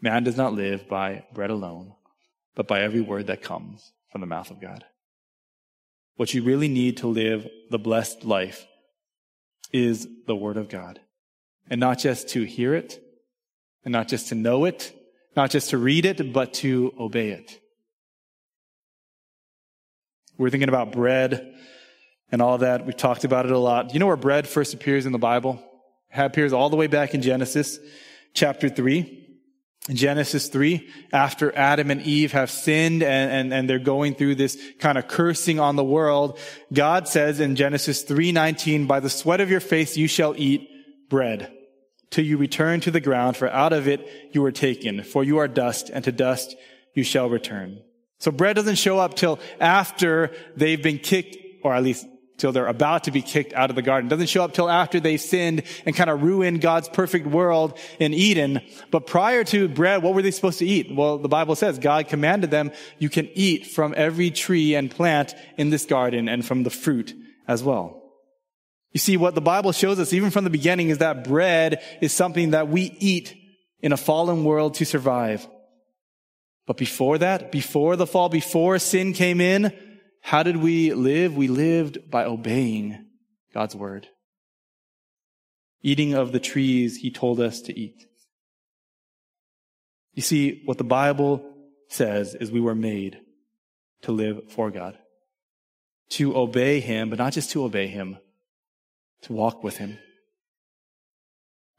man 0.00 0.22
does 0.22 0.36
not 0.36 0.54
live 0.54 0.88
by 0.88 1.24
bread 1.34 1.50
alone, 1.50 1.94
but 2.54 2.68
by 2.68 2.82
every 2.82 3.00
word 3.00 3.26
that 3.26 3.42
comes 3.42 3.90
from 4.12 4.20
the 4.20 4.28
mouth 4.28 4.52
of 4.52 4.60
God. 4.60 4.84
What 6.14 6.32
you 6.32 6.44
really 6.44 6.68
need 6.68 6.98
to 6.98 7.08
live 7.08 7.48
the 7.70 7.78
blessed 7.80 8.22
life 8.22 8.68
is 9.72 10.06
the 10.28 10.36
word 10.36 10.58
of 10.58 10.68
God. 10.68 11.00
And 11.68 11.80
not 11.80 11.98
just 11.98 12.28
to 12.28 12.44
hear 12.44 12.72
it, 12.72 13.02
and 13.84 13.90
not 13.90 14.06
just 14.06 14.28
to 14.28 14.36
know 14.36 14.64
it, 14.64 14.92
not 15.36 15.50
just 15.50 15.70
to 15.70 15.78
read 15.78 16.04
it, 16.04 16.32
but 16.32 16.54
to 16.54 16.92
obey 16.98 17.30
it. 17.30 17.58
We're 20.38 20.50
thinking 20.50 20.68
about 20.68 20.92
bread 20.92 21.54
and 22.30 22.42
all 22.42 22.58
that. 22.58 22.86
We've 22.86 22.96
talked 22.96 23.24
about 23.24 23.46
it 23.46 23.52
a 23.52 23.58
lot. 23.58 23.88
Do 23.88 23.94
you 23.94 24.00
know 24.00 24.06
where 24.06 24.16
bread 24.16 24.48
first 24.48 24.74
appears 24.74 25.06
in 25.06 25.12
the 25.12 25.18
Bible? 25.18 25.62
It 26.14 26.20
appears 26.20 26.52
all 26.52 26.70
the 26.70 26.76
way 26.76 26.86
back 26.86 27.14
in 27.14 27.22
Genesis 27.22 27.78
chapter 28.34 28.68
3. 28.68 29.20
In 29.88 29.96
Genesis 29.96 30.48
3, 30.48 30.88
after 31.12 31.54
Adam 31.56 31.90
and 31.90 32.02
Eve 32.02 32.32
have 32.32 32.52
sinned 32.52 33.02
and, 33.02 33.32
and, 33.32 33.52
and 33.52 33.68
they're 33.68 33.80
going 33.80 34.14
through 34.14 34.36
this 34.36 34.56
kind 34.78 34.96
of 34.96 35.08
cursing 35.08 35.58
on 35.58 35.74
the 35.74 35.82
world, 35.82 36.38
God 36.72 37.08
says 37.08 37.40
in 37.40 37.56
Genesis 37.56 38.04
3:19, 38.04 38.86
by 38.86 39.00
the 39.00 39.10
sweat 39.10 39.40
of 39.40 39.50
your 39.50 39.58
face 39.58 39.96
you 39.96 40.06
shall 40.06 40.34
eat 40.36 40.68
bread 41.08 41.52
till 42.12 42.24
you 42.24 42.36
return 42.36 42.80
to 42.82 42.92
the 42.92 43.00
ground, 43.00 43.36
for 43.36 43.48
out 43.48 43.72
of 43.72 43.88
it 43.88 44.08
you 44.30 44.42
were 44.42 44.52
taken. 44.52 45.02
For 45.02 45.24
you 45.24 45.38
are 45.38 45.48
dust, 45.48 45.90
and 45.92 46.04
to 46.04 46.12
dust 46.12 46.54
you 46.94 47.02
shall 47.02 47.28
return. 47.28 47.82
So 48.18 48.30
bread 48.30 48.54
doesn't 48.54 48.76
show 48.76 49.00
up 49.00 49.14
till 49.14 49.40
after 49.58 50.30
they've 50.54 50.80
been 50.80 50.98
kicked, 50.98 51.36
or 51.64 51.74
at 51.74 51.82
least 51.82 52.06
till 52.36 52.52
they're 52.52 52.66
about 52.66 53.04
to 53.04 53.10
be 53.10 53.22
kicked 53.22 53.52
out 53.54 53.70
of 53.70 53.76
the 53.76 53.82
garden. 53.82 54.08
Doesn't 54.08 54.28
show 54.28 54.44
up 54.44 54.52
till 54.52 54.68
after 54.68 55.00
they've 55.00 55.20
sinned 55.20 55.62
and 55.86 55.94
kind 55.96 56.10
of 56.10 56.22
ruined 56.22 56.60
God's 56.60 56.88
perfect 56.88 57.26
world 57.26 57.78
in 57.98 58.12
Eden. 58.12 58.60
But 58.90 59.06
prior 59.06 59.44
to 59.44 59.68
bread, 59.68 60.02
what 60.02 60.14
were 60.14 60.22
they 60.22 60.30
supposed 60.30 60.58
to 60.58 60.66
eat? 60.66 60.94
Well, 60.94 61.18
the 61.18 61.28
Bible 61.28 61.54
says 61.54 61.78
God 61.78 62.08
commanded 62.08 62.50
them, 62.50 62.72
you 62.98 63.08
can 63.08 63.28
eat 63.34 63.66
from 63.66 63.94
every 63.96 64.30
tree 64.30 64.74
and 64.74 64.90
plant 64.90 65.34
in 65.56 65.70
this 65.70 65.86
garden 65.86 66.28
and 66.28 66.44
from 66.44 66.64
the 66.64 66.70
fruit 66.70 67.14
as 67.48 67.62
well. 67.62 68.01
You 68.92 69.00
see, 69.00 69.16
what 69.16 69.34
the 69.34 69.40
Bible 69.40 69.72
shows 69.72 69.98
us, 69.98 70.12
even 70.12 70.30
from 70.30 70.44
the 70.44 70.50
beginning, 70.50 70.90
is 70.90 70.98
that 70.98 71.24
bread 71.24 71.82
is 72.00 72.12
something 72.12 72.50
that 72.50 72.68
we 72.68 72.94
eat 72.98 73.34
in 73.80 73.92
a 73.92 73.96
fallen 73.96 74.44
world 74.44 74.74
to 74.74 74.84
survive. 74.84 75.46
But 76.66 76.76
before 76.76 77.18
that, 77.18 77.50
before 77.50 77.96
the 77.96 78.06
fall, 78.06 78.28
before 78.28 78.78
sin 78.78 79.14
came 79.14 79.40
in, 79.40 79.72
how 80.20 80.42
did 80.42 80.56
we 80.56 80.92
live? 80.92 81.36
We 81.36 81.48
lived 81.48 82.10
by 82.10 82.24
obeying 82.24 83.06
God's 83.52 83.74
word. 83.74 84.06
Eating 85.82 86.14
of 86.14 86.30
the 86.30 86.38
trees 86.38 86.96
he 86.96 87.10
told 87.10 87.40
us 87.40 87.62
to 87.62 87.78
eat. 87.78 88.06
You 90.12 90.22
see, 90.22 90.62
what 90.64 90.78
the 90.78 90.84
Bible 90.84 91.44
says 91.88 92.34
is 92.34 92.52
we 92.52 92.60
were 92.60 92.74
made 92.74 93.18
to 94.02 94.12
live 94.12 94.52
for 94.52 94.70
God. 94.70 94.98
To 96.10 96.36
obey 96.36 96.80
him, 96.80 97.08
but 97.10 97.18
not 97.18 97.32
just 97.32 97.50
to 97.52 97.64
obey 97.64 97.88
him, 97.88 98.18
to 99.22 99.32
walk 99.32 99.62
with 99.64 99.78
him. 99.78 99.98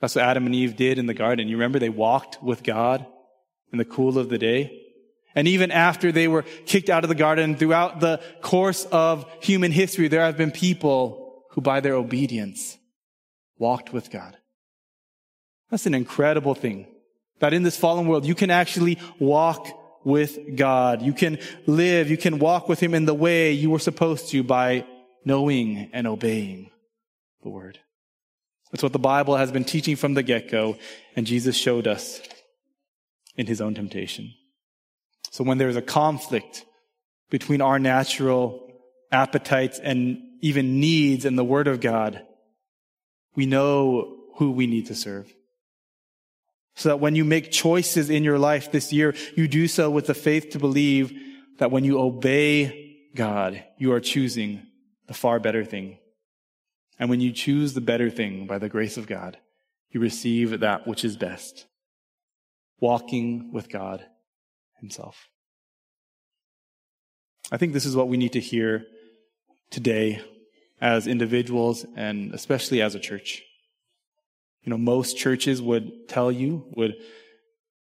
That's 0.01 0.15
what 0.15 0.25
Adam 0.25 0.45
and 0.45 0.56
Eve 0.56 0.75
did 0.75 0.99
in 0.99 1.06
the 1.06 1.13
garden. 1.13 1.47
You 1.47 1.56
remember 1.56 1.79
they 1.79 1.89
walked 1.89 2.43
with 2.43 2.63
God 2.63 3.06
in 3.71 3.77
the 3.77 3.86
cool 3.86 4.17
of 4.17 4.29
the 4.29 4.38
day? 4.38 4.82
And 5.36 5.47
even 5.47 5.71
after 5.71 6.12
they 6.12 6.27
were 6.27 6.43
kicked 6.65 6.89
out 6.89 7.03
of 7.03 7.08
the 7.08 7.15
garden, 7.15 7.56
throughout 7.56 7.99
the 7.99 8.21
course 8.41 8.86
of 8.91 9.25
human 9.39 9.71
history, 9.71 10.08
there 10.08 10.21
have 10.21 10.38
been 10.38 10.51
people 10.51 11.43
who 11.51 11.62
by 11.62 11.79
their 11.79 11.95
obedience 11.95 12.77
walked 13.58 13.93
with 13.93 14.12
God. 14.12 14.38
That's 15.71 15.86
an 15.86 15.93
incredible 15.93 16.53
thing. 16.53 16.88
That 17.39 17.53
in 17.53 17.63
this 17.63 17.77
fallen 17.77 18.08
world, 18.08 18.25
you 18.25 18.36
can 18.36 18.51
actually 18.51 18.99
walk 19.19 19.67
with 20.06 20.58
God. 20.58 21.01
You 21.01 21.13
can 21.13 21.39
live, 21.65 22.12
you 22.12 22.17
can 22.17 22.39
walk 22.39 22.67
with 22.67 22.79
Him 22.79 22.93
in 22.93 23.06
the 23.06 23.13
way 23.13 23.53
you 23.53 23.69
were 23.69 23.79
supposed 23.79 24.29
to 24.29 24.43
by 24.43 24.86
knowing 25.25 25.89
and 25.93 26.06
obeying 26.06 26.69
the 27.43 27.49
word. 27.49 27.79
That's 28.71 28.82
what 28.82 28.93
the 28.93 28.99
Bible 28.99 29.36
has 29.36 29.51
been 29.51 29.65
teaching 29.65 29.95
from 29.95 30.15
the 30.15 30.23
get 30.23 30.49
go, 30.49 30.77
and 31.15 31.27
Jesus 31.27 31.56
showed 31.56 31.88
us 31.88 32.21
in 33.38 33.45
his 33.45 33.62
own 33.62 33.75
temptation. 33.75 34.34
So 35.32 35.43
when 35.43 35.58
there's 35.58 35.75
a 35.75 35.82
conflict 35.82 36.65
between 37.29 37.62
our 37.62 37.79
natural 37.79 38.67
appetites 39.12 39.79
and 39.79 40.19
even 40.41 40.79
needs 40.79 41.25
and 41.25 41.38
the 41.38 41.43
word 41.43 41.67
of 41.67 41.82
God, 41.82 42.21
we 43.36 43.45
know 43.45 44.17
who 44.36 44.51
we 44.51 44.67
need 44.67 44.88
to 44.88 44.95
serve. 44.95 45.32
So 46.75 46.89
that 46.89 46.99
when 46.99 47.15
you 47.15 47.23
make 47.23 47.51
choices 47.51 48.10
in 48.10 48.23
your 48.23 48.39
life 48.39 48.71
this 48.71 48.91
year, 48.91 49.13
you 49.36 49.47
do 49.47 49.67
so 49.67 49.91
with 49.91 50.08
the 50.08 50.15
faith 50.15 50.51
to 50.51 50.60
believe 50.60 51.13
that 51.60 51.71
when 51.71 51.84
you 51.84 51.99
obey 51.99 52.97
God, 53.15 53.63
you 53.77 53.93
are 53.93 53.99
choosing 53.99 54.65
the 55.08 55.13
far 55.13 55.39
better 55.39 55.63
thing. 55.63 55.99
And 56.99 57.10
when 57.10 57.21
you 57.21 57.32
choose 57.32 57.73
the 57.73 57.82
better 57.82 58.10
thing 58.10 58.47
by 58.47 58.60
the 58.60 58.69
grace 58.69 58.97
of 58.97 59.08
God, 59.08 59.38
you 59.91 59.99
receive 59.99 60.60
that 60.60 60.88
which 60.88 61.03
is 61.03 61.17
best. 61.17 61.65
Walking 62.79 63.51
with 63.51 63.69
God 63.69 64.06
Himself. 64.79 65.27
I 67.51 67.58
think 67.58 67.73
this 67.73 67.86
is 67.86 67.95
what 67.95 68.08
we 68.08 68.17
need 68.17 68.34
to 68.34 68.39
hear 68.39 68.86
today 69.69 70.21
as 70.82 71.08
individuals 71.08 71.86
and 71.95 72.34
especially 72.34 72.82
as 72.82 72.95
a 72.95 72.99
church. 72.99 73.43
You 74.63 74.69
know, 74.69 74.77
most 74.77 75.17
churches 75.17 75.62
would 75.62 76.08
tell 76.08 76.32
you, 76.32 76.65
would 76.75 76.95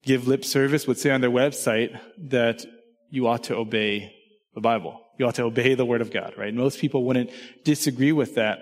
give 0.03 0.29
lip 0.29 0.45
service, 0.45 0.87
would 0.87 0.99
say 0.99 1.11
on 1.11 1.20
their 1.20 1.31
website 1.31 1.99
that 2.18 2.64
you 3.11 3.27
ought 3.27 3.45
to 3.45 3.57
obey 3.57 4.14
the 4.55 4.61
Bible. 4.61 5.01
You 5.18 5.27
ought 5.27 5.35
to 5.37 5.45
obey 5.45 5.75
the 5.75 5.85
Word 5.85 6.01
of 6.01 6.11
God, 6.11 6.35
right? 6.37 6.53
Most 6.55 6.79
people 6.79 7.05
wouldn't 7.05 7.31
disagree 7.64 8.12
with 8.12 8.35
that. 8.37 8.61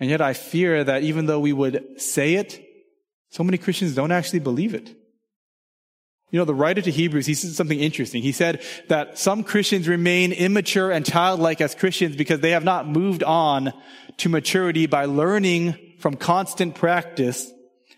And 0.00 0.10
yet 0.10 0.20
I 0.20 0.32
fear 0.32 0.82
that 0.84 1.02
even 1.02 1.26
though 1.26 1.40
we 1.40 1.52
would 1.52 2.00
say 2.00 2.34
it, 2.34 2.60
so 3.30 3.44
many 3.44 3.58
Christians 3.58 3.94
don't 3.94 4.12
actually 4.12 4.40
believe 4.40 4.74
it. 4.74 4.94
You 6.30 6.38
know, 6.38 6.44
the 6.44 6.54
writer 6.54 6.82
to 6.82 6.90
Hebrews, 6.90 7.26
he 7.26 7.34
said 7.34 7.52
something 7.52 7.78
interesting. 7.78 8.22
He 8.22 8.32
said 8.32 8.62
that 8.88 9.18
some 9.18 9.44
Christians 9.44 9.86
remain 9.86 10.32
immature 10.32 10.90
and 10.90 11.06
childlike 11.06 11.60
as 11.60 11.76
Christians 11.76 12.16
because 12.16 12.40
they 12.40 12.50
have 12.50 12.64
not 12.64 12.88
moved 12.88 13.22
on 13.22 13.72
to 14.16 14.28
maturity 14.28 14.86
by 14.86 15.04
learning 15.04 15.76
from 16.00 16.16
constant 16.16 16.74
practice 16.74 17.50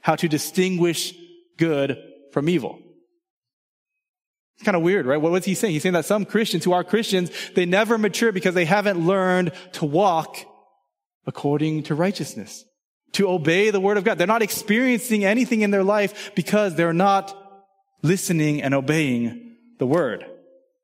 how 0.02 0.16
to 0.16 0.28
distinguish 0.28 1.14
good 1.56 1.98
from 2.32 2.48
evil. 2.48 2.78
It's 4.56 4.64
kind 4.64 4.76
of 4.76 4.82
weird, 4.82 5.06
right? 5.06 5.20
What 5.20 5.32
was 5.32 5.44
he 5.44 5.54
saying? 5.54 5.72
He's 5.72 5.82
saying 5.82 5.94
that 5.94 6.04
some 6.04 6.24
Christians 6.24 6.64
who 6.64 6.72
are 6.72 6.84
Christians, 6.84 7.30
they 7.54 7.66
never 7.66 7.98
mature 7.98 8.32
because 8.32 8.54
they 8.54 8.64
haven't 8.64 9.06
learned 9.06 9.52
to 9.72 9.84
walk 9.84 10.36
according 11.26 11.82
to 11.84 11.94
righteousness. 11.94 12.64
to 13.12 13.28
obey 13.30 13.70
the 13.70 13.80
word 13.80 13.96
of 13.96 14.04
God. 14.04 14.18
They're 14.18 14.26
not 14.26 14.42
experiencing 14.42 15.24
anything 15.24 15.62
in 15.62 15.70
their 15.70 15.84
life 15.84 16.32
because 16.34 16.74
they're 16.74 16.92
not 16.92 17.34
listening 18.02 18.62
and 18.62 18.74
obeying 18.74 19.56
the 19.78 19.86
word. 19.86 20.26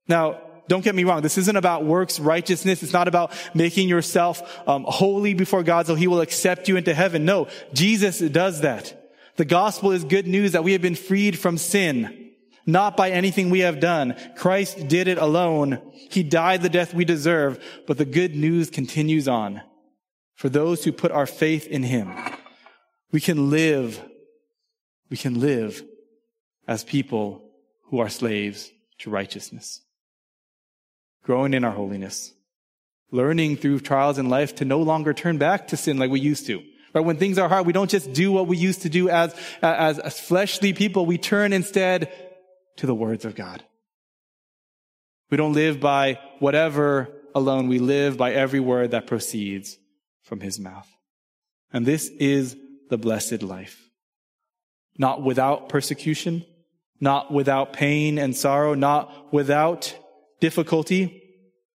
Now, 0.08 0.40
don't 0.68 0.82
get 0.82 0.94
me 0.94 1.04
wrong. 1.04 1.20
This 1.20 1.36
isn't 1.36 1.56
about 1.56 1.84
works 1.84 2.18
righteousness. 2.18 2.82
It's 2.82 2.92
not 2.92 3.08
about 3.08 3.32
making 3.54 3.88
yourself 3.88 4.66
um, 4.66 4.84
holy 4.88 5.34
before 5.34 5.62
God 5.62 5.86
so 5.86 5.94
he 5.94 6.06
will 6.06 6.22
accept 6.22 6.68
you 6.68 6.76
into 6.76 6.94
heaven. 6.94 7.24
No, 7.24 7.48
Jesus 7.74 8.18
does 8.18 8.62
that. 8.62 8.98
The 9.36 9.44
gospel 9.44 9.92
is 9.92 10.04
good 10.04 10.26
news 10.26 10.52
that 10.52 10.64
we 10.64 10.72
have 10.72 10.82
been 10.82 10.94
freed 10.94 11.38
from 11.38 11.58
sin, 11.58 12.30
not 12.64 12.96
by 12.96 13.10
anything 13.10 13.50
we 13.50 13.60
have 13.60 13.80
done. 13.80 14.16
Christ 14.36 14.88
did 14.88 15.08
it 15.08 15.18
alone. 15.18 15.82
He 16.10 16.22
died 16.22 16.62
the 16.62 16.68
death 16.70 16.94
we 16.94 17.04
deserve, 17.04 17.62
but 17.86 17.98
the 17.98 18.04
good 18.04 18.34
news 18.36 18.70
continues 18.70 19.28
on. 19.28 19.60
For 20.34 20.48
those 20.48 20.84
who 20.84 20.92
put 20.92 21.12
our 21.12 21.26
faith 21.26 21.66
in 21.66 21.82
him, 21.82 22.12
we 23.10 23.20
can 23.20 23.50
live, 23.50 24.02
we 25.10 25.16
can 25.16 25.40
live 25.40 25.82
as 26.66 26.84
people 26.84 27.44
who 27.84 28.00
are 28.00 28.08
slaves 28.08 28.70
to 28.98 29.10
righteousness 29.10 29.82
growing 31.22 31.54
in 31.54 31.64
our 31.64 31.72
holiness, 31.72 32.32
learning 33.10 33.56
through 33.56 33.80
trials 33.80 34.18
in 34.18 34.28
life 34.28 34.56
to 34.56 34.64
no 34.64 34.80
longer 34.80 35.12
turn 35.12 35.38
back 35.38 35.68
to 35.68 35.76
sin 35.76 35.98
like 35.98 36.10
we 36.10 36.20
used 36.20 36.46
to. 36.46 36.62
Right? 36.94 37.04
When 37.04 37.16
things 37.16 37.38
are 37.38 37.48
hard, 37.48 37.66
we 37.66 37.72
don't 37.72 37.90
just 37.90 38.12
do 38.12 38.32
what 38.32 38.46
we 38.46 38.56
used 38.56 38.82
to 38.82 38.88
do 38.88 39.08
as, 39.08 39.34
as, 39.62 39.98
as 39.98 40.20
fleshly 40.20 40.72
people. 40.72 41.06
We 41.06 41.18
turn 41.18 41.52
instead 41.52 42.12
to 42.76 42.86
the 42.86 42.94
words 42.94 43.24
of 43.24 43.34
God. 43.34 43.62
We 45.30 45.36
don't 45.36 45.54
live 45.54 45.80
by 45.80 46.18
whatever 46.40 47.08
alone. 47.34 47.68
We 47.68 47.78
live 47.78 48.18
by 48.18 48.32
every 48.32 48.60
word 48.60 48.90
that 48.90 49.06
proceeds 49.06 49.78
from 50.32 50.40
his 50.40 50.58
mouth. 50.58 50.88
And 51.74 51.84
this 51.84 52.08
is 52.08 52.56
the 52.88 52.96
blessed 52.96 53.42
life. 53.42 53.90
Not 54.96 55.22
without 55.22 55.68
persecution, 55.68 56.46
not 56.98 57.30
without 57.30 57.74
pain 57.74 58.18
and 58.18 58.34
sorrow, 58.34 58.72
not 58.72 59.30
without 59.30 59.94
difficulty. 60.40 61.22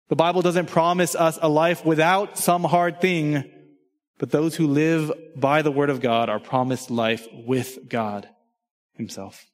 The 0.10 0.16
Bible 0.16 0.42
doesn't 0.42 0.72
promise 0.72 1.14
us 1.14 1.38
a 1.40 1.48
life 1.48 1.86
without 1.86 2.40
some 2.40 2.64
hard 2.64 3.00
thing, 3.00 3.48
but 4.18 4.32
those 4.32 4.56
who 4.56 4.66
live 4.66 5.12
by 5.36 5.62
the 5.62 5.72
word 5.72 5.92
of 5.92 6.02
God 6.02 6.28
are 6.28 6.40
promised 6.40 6.90
life 6.90 7.28
with 7.32 7.88
God 7.88 8.28
himself. 8.96 9.46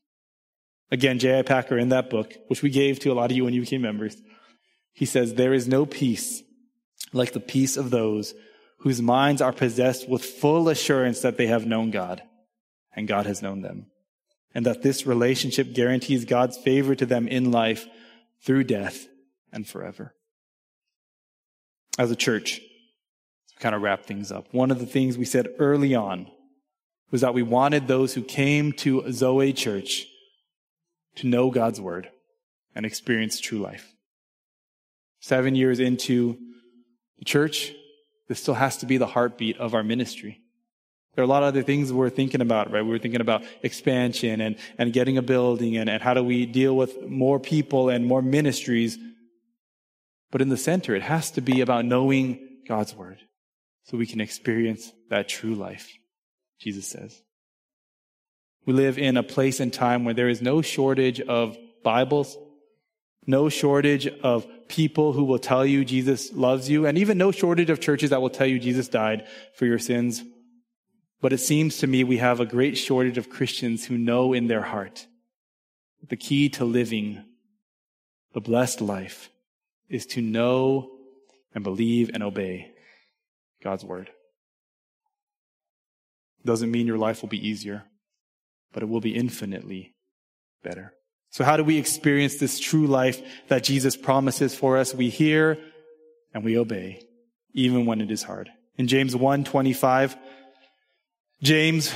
Again, 0.91 1.19
J.I. 1.19 1.41
Packer 1.41 1.77
in 1.77 1.89
that 1.89 2.09
book, 2.09 2.33
which 2.47 2.61
we 2.61 2.69
gave 2.69 2.99
to 2.99 3.11
a 3.11 3.15
lot 3.15 3.31
of 3.31 3.35
you 3.35 3.43
when 3.43 3.53
you 3.53 3.59
became 3.59 3.81
members, 3.81 4.15
he 4.93 5.05
says, 5.05 5.33
there 5.33 5.53
is 5.53 5.67
no 5.67 5.85
peace 5.85 6.41
like 7.11 7.33
the 7.33 7.41
peace 7.41 7.75
of 7.75 7.89
those 7.89 8.33
whose 8.83 9.01
minds 9.01 9.41
are 9.41 9.53
possessed 9.53 10.09
with 10.09 10.25
full 10.25 10.67
assurance 10.67 11.21
that 11.21 11.37
they 11.37 11.47
have 11.47 11.65
known 11.65 11.89
God 11.89 12.21
and 12.93 13.07
God 13.07 13.25
has 13.25 13.41
known 13.41 13.61
them. 13.61 13.85
And 14.53 14.65
that 14.65 14.81
this 14.81 15.07
relationship 15.07 15.73
guarantees 15.73 16.25
God's 16.25 16.57
favor 16.57 16.93
to 16.93 17.05
them 17.05 17.29
in 17.29 17.49
life 17.49 17.87
through 18.43 18.65
death 18.65 19.07
and 19.53 19.65
forever. 19.65 20.13
As 21.97 22.11
a 22.11 22.15
church, 22.15 22.57
to 22.57 23.59
kind 23.59 23.73
of 23.73 23.81
wrap 23.81 24.05
things 24.05 24.33
up, 24.33 24.53
one 24.53 24.69
of 24.69 24.79
the 24.79 24.85
things 24.85 25.17
we 25.17 25.23
said 25.23 25.47
early 25.59 25.95
on 25.95 26.27
was 27.09 27.21
that 27.21 27.33
we 27.33 27.41
wanted 27.41 27.87
those 27.87 28.13
who 28.13 28.21
came 28.21 28.73
to 28.73 29.09
Zoe 29.13 29.53
Church 29.53 30.07
to 31.15 31.27
know 31.27 31.49
God's 31.51 31.79
word 31.79 32.09
and 32.75 32.85
experience 32.85 33.39
true 33.39 33.59
life. 33.59 33.93
Seven 35.21 35.55
years 35.55 35.79
into 35.79 36.37
the 37.17 37.23
church, 37.23 37.73
this 38.33 38.41
still 38.41 38.55
has 38.55 38.77
to 38.77 38.87
be 38.87 38.97
the 38.97 39.05
heartbeat 39.05 39.59
of 39.59 39.75
our 39.75 39.83
ministry. 39.83 40.41
There 41.13 41.21
are 41.21 41.25
a 41.25 41.29
lot 41.29 41.43
of 41.43 41.49
other 41.49 41.61
things 41.61 41.93
we're 41.93 42.09
thinking 42.09 42.41
about, 42.41 42.71
right? 42.71 42.81
We 42.81 42.89
were 42.89 42.97
thinking 42.97 43.21
about 43.21 43.43
expansion 43.61 44.41
and, 44.41 44.55
and 44.79 44.91
getting 44.91 45.19
a 45.19 45.21
building 45.21 45.77
and, 45.77 45.87
and 45.87 46.01
how 46.01 46.15
do 46.15 46.23
we 46.23 46.47
deal 46.47 46.75
with 46.75 46.99
more 47.03 47.39
people 47.39 47.89
and 47.89 48.07
more 48.07 48.23
ministries. 48.23 48.97
But 50.31 50.41
in 50.41 50.49
the 50.49 50.57
center, 50.57 50.95
it 50.95 51.03
has 51.03 51.29
to 51.31 51.41
be 51.41 51.61
about 51.61 51.85
knowing 51.85 52.39
God's 52.67 52.95
word 52.95 53.19
so 53.83 53.99
we 53.99 54.07
can 54.07 54.19
experience 54.19 54.91
that 55.11 55.29
true 55.29 55.53
life, 55.53 55.95
Jesus 56.59 56.87
says. 56.87 57.21
We 58.65 58.73
live 58.73 58.97
in 58.97 59.15
a 59.15 59.21
place 59.21 59.59
and 59.59 59.71
time 59.71 60.05
where 60.05 60.15
there 60.15 60.29
is 60.29 60.41
no 60.41 60.63
shortage 60.63 61.21
of 61.21 61.55
Bibles, 61.83 62.35
no 63.27 63.47
shortage 63.49 64.07
of 64.07 64.47
people 64.73 65.13
who 65.13 65.23
will 65.23 65.39
tell 65.39 65.65
you 65.65 65.85
Jesus 65.85 66.33
loves 66.33 66.69
you, 66.69 66.85
and 66.87 66.97
even 66.97 67.17
no 67.17 67.31
shortage 67.31 67.69
of 67.69 67.79
churches 67.79 68.09
that 68.09 68.21
will 68.21 68.29
tell 68.37 68.47
you 68.47 68.59
Jesus 68.59 68.87
died 68.87 69.27
for 69.55 69.65
your 69.65 69.79
sins 69.79 70.23
but 71.23 71.31
it 71.31 71.37
seems 71.37 71.77
to 71.77 71.87
me 71.87 72.03
we 72.03 72.17
have 72.17 72.41
a 72.41 72.45
great 72.45 72.77
shortage 72.77 73.17
of 73.17 73.29
Christians 73.29 73.85
who 73.85 73.97
know 73.97 74.33
in 74.33 74.47
their 74.47 74.61
heart 74.61 75.07
the 76.09 76.17
key 76.17 76.49
to 76.49 76.65
living 76.65 77.23
the 78.33 78.41
blessed 78.41 78.81
life 78.81 79.29
is 79.87 80.05
to 80.07 80.21
know 80.21 80.91
and 81.55 81.63
believe 81.63 82.11
and 82.13 82.23
obey 82.23 82.73
God's 83.63 83.85
word. 83.85 84.09
Doesn't 86.43 86.71
mean 86.71 86.87
your 86.87 86.97
life 86.97 87.21
will 87.21 87.29
be 87.29 87.47
easier, 87.47 87.85
but 88.73 88.83
it 88.83 88.89
will 88.89 88.99
be 88.99 89.15
infinitely 89.15 89.95
better. 90.61 90.93
So 91.33 91.43
how 91.43 91.57
do 91.57 91.63
we 91.63 91.79
experience 91.79 92.35
this 92.35 92.59
true 92.59 92.85
life 92.85 93.19
that 93.47 93.63
Jesus 93.63 93.95
promises 93.97 94.53
for 94.53 94.77
us? 94.77 94.93
We 94.93 95.09
hear 95.09 95.57
and 96.31 96.43
we 96.43 96.59
obey, 96.59 97.07
even 97.53 97.87
when 97.87 98.01
it 98.01 98.11
is 98.11 98.21
hard. 98.21 98.51
In 98.77 98.87
James 98.87 99.15
1 99.15 99.43
25, 99.43 100.15
James, 101.41 101.91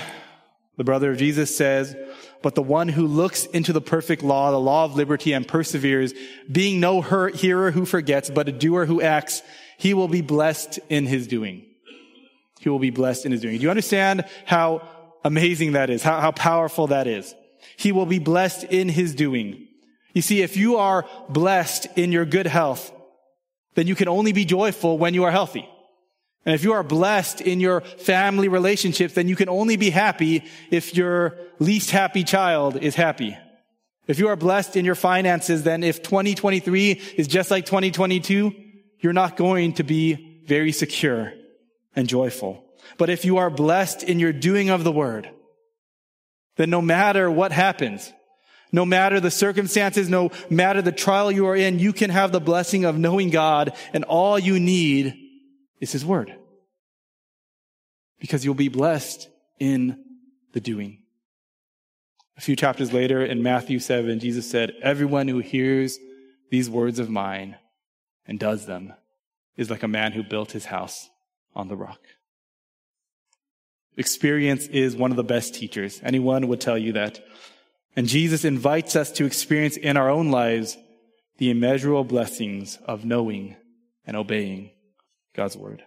the 0.77 0.83
brother 0.83 1.11
of 1.11 1.19
Jesus 1.19 1.55
says, 1.55 1.95
but 2.41 2.55
the 2.55 2.63
one 2.63 2.87
who 2.87 3.05
looks 3.05 3.45
into 3.45 3.73
the 3.73 3.81
perfect 3.81 4.23
law, 4.23 4.49
the 4.49 4.59
law 4.59 4.85
of 4.85 4.95
liberty 4.95 5.33
and 5.33 5.47
perseveres, 5.47 6.15
being 6.51 6.79
no 6.79 7.01
hearer 7.01 7.69
who 7.69 7.85
forgets, 7.85 8.31
but 8.31 8.49
a 8.49 8.51
doer 8.51 8.87
who 8.87 9.03
acts, 9.03 9.43
he 9.77 9.93
will 9.93 10.07
be 10.07 10.21
blessed 10.21 10.79
in 10.89 11.05
his 11.05 11.27
doing. 11.27 11.63
He 12.59 12.69
will 12.69 12.79
be 12.79 12.89
blessed 12.89 13.27
in 13.27 13.31
his 13.31 13.41
doing. 13.41 13.57
Do 13.57 13.63
you 13.63 13.69
understand 13.69 14.25
how 14.45 14.81
amazing 15.23 15.73
that 15.73 15.91
is? 15.91 16.01
How, 16.01 16.19
how 16.21 16.31
powerful 16.31 16.87
that 16.87 17.05
is? 17.05 17.35
He 17.75 17.91
will 17.91 18.05
be 18.05 18.19
blessed 18.19 18.65
in 18.65 18.89
his 18.89 19.15
doing. 19.15 19.67
You 20.13 20.21
see, 20.21 20.41
if 20.41 20.57
you 20.57 20.77
are 20.77 21.05
blessed 21.29 21.87
in 21.95 22.11
your 22.11 22.25
good 22.25 22.47
health, 22.47 22.91
then 23.75 23.87
you 23.87 23.95
can 23.95 24.07
only 24.07 24.31
be 24.31 24.45
joyful 24.45 24.97
when 24.97 25.13
you 25.13 25.23
are 25.25 25.31
healthy. 25.31 25.69
And 26.45 26.55
if 26.55 26.63
you 26.63 26.73
are 26.73 26.83
blessed 26.83 27.41
in 27.41 27.59
your 27.59 27.81
family 27.81 28.47
relationships, 28.47 29.13
then 29.13 29.27
you 29.27 29.35
can 29.35 29.49
only 29.49 29.75
be 29.75 29.89
happy 29.89 30.43
if 30.71 30.95
your 30.95 31.37
least 31.59 31.91
happy 31.91 32.23
child 32.23 32.77
is 32.77 32.95
happy. 32.95 33.37
If 34.07 34.17
you 34.17 34.29
are 34.29 34.37
blessed 34.37 34.77
in 34.77 34.85
your 34.85 34.95
finances, 34.95 35.63
then 35.63 35.83
if 35.83 36.01
2023 36.01 36.91
is 37.17 37.27
just 37.27 37.51
like 37.51 37.65
2022, 37.65 38.53
you're 39.01 39.13
not 39.13 39.35
going 39.35 39.73
to 39.73 39.83
be 39.83 40.41
very 40.47 40.71
secure 40.71 41.33
and 41.95 42.07
joyful. 42.07 42.63
But 42.97 43.09
if 43.09 43.25
you 43.25 43.37
are 43.37 43.49
blessed 43.49 44.03
in 44.03 44.17
your 44.17 44.31
doing 44.31 44.69
of 44.69 44.85
the 44.85 44.91
word, 44.91 45.29
then 46.57 46.69
no 46.69 46.81
matter 46.81 47.29
what 47.31 47.51
happens, 47.51 48.11
no 48.71 48.85
matter 48.85 49.19
the 49.19 49.31
circumstances, 49.31 50.09
no 50.09 50.31
matter 50.49 50.81
the 50.81 50.91
trial 50.91 51.31
you 51.31 51.47
are 51.47 51.55
in, 51.55 51.79
you 51.79 51.93
can 51.93 52.09
have 52.09 52.31
the 52.31 52.41
blessing 52.41 52.83
of 52.85 52.97
knowing 52.97 53.29
God 53.29 53.73
and 53.93 54.03
all 54.03 54.37
you 54.37 54.59
need 54.59 55.15
is 55.79 55.91
his 55.91 56.05
word. 56.05 56.35
Because 58.19 58.43
you'll 58.43 58.55
be 58.55 58.67
blessed 58.67 59.29
in 59.59 60.03
the 60.53 60.59
doing. 60.59 61.03
A 62.37 62.41
few 62.41 62.55
chapters 62.55 62.93
later 62.93 63.23
in 63.23 63.41
Matthew 63.41 63.79
7, 63.79 64.19
Jesus 64.19 64.49
said, 64.49 64.73
Everyone 64.81 65.27
who 65.27 65.39
hears 65.39 65.97
these 66.51 66.69
words 66.69 66.99
of 66.99 67.09
mine 67.09 67.55
and 68.25 68.39
does 68.39 68.65
them 68.65 68.93
is 69.55 69.69
like 69.69 69.83
a 69.83 69.87
man 69.87 70.11
who 70.11 70.23
built 70.23 70.51
his 70.51 70.65
house 70.65 71.09
on 71.55 71.67
the 71.67 71.75
rock. 71.75 71.99
Experience 73.97 74.67
is 74.67 74.95
one 74.95 75.11
of 75.11 75.17
the 75.17 75.23
best 75.23 75.55
teachers. 75.55 75.99
Anyone 76.03 76.47
would 76.47 76.61
tell 76.61 76.77
you 76.77 76.93
that. 76.93 77.19
And 77.95 78.07
Jesus 78.07 78.45
invites 78.45 78.95
us 78.95 79.11
to 79.13 79.25
experience 79.25 79.75
in 79.75 79.97
our 79.97 80.09
own 80.09 80.29
lives 80.29 80.77
the 81.39 81.49
immeasurable 81.49 82.03
blessings 82.03 82.77
of 82.85 83.05
knowing 83.05 83.55
and 84.05 84.15
obeying 84.15 84.69
God's 85.35 85.57
word. 85.57 85.83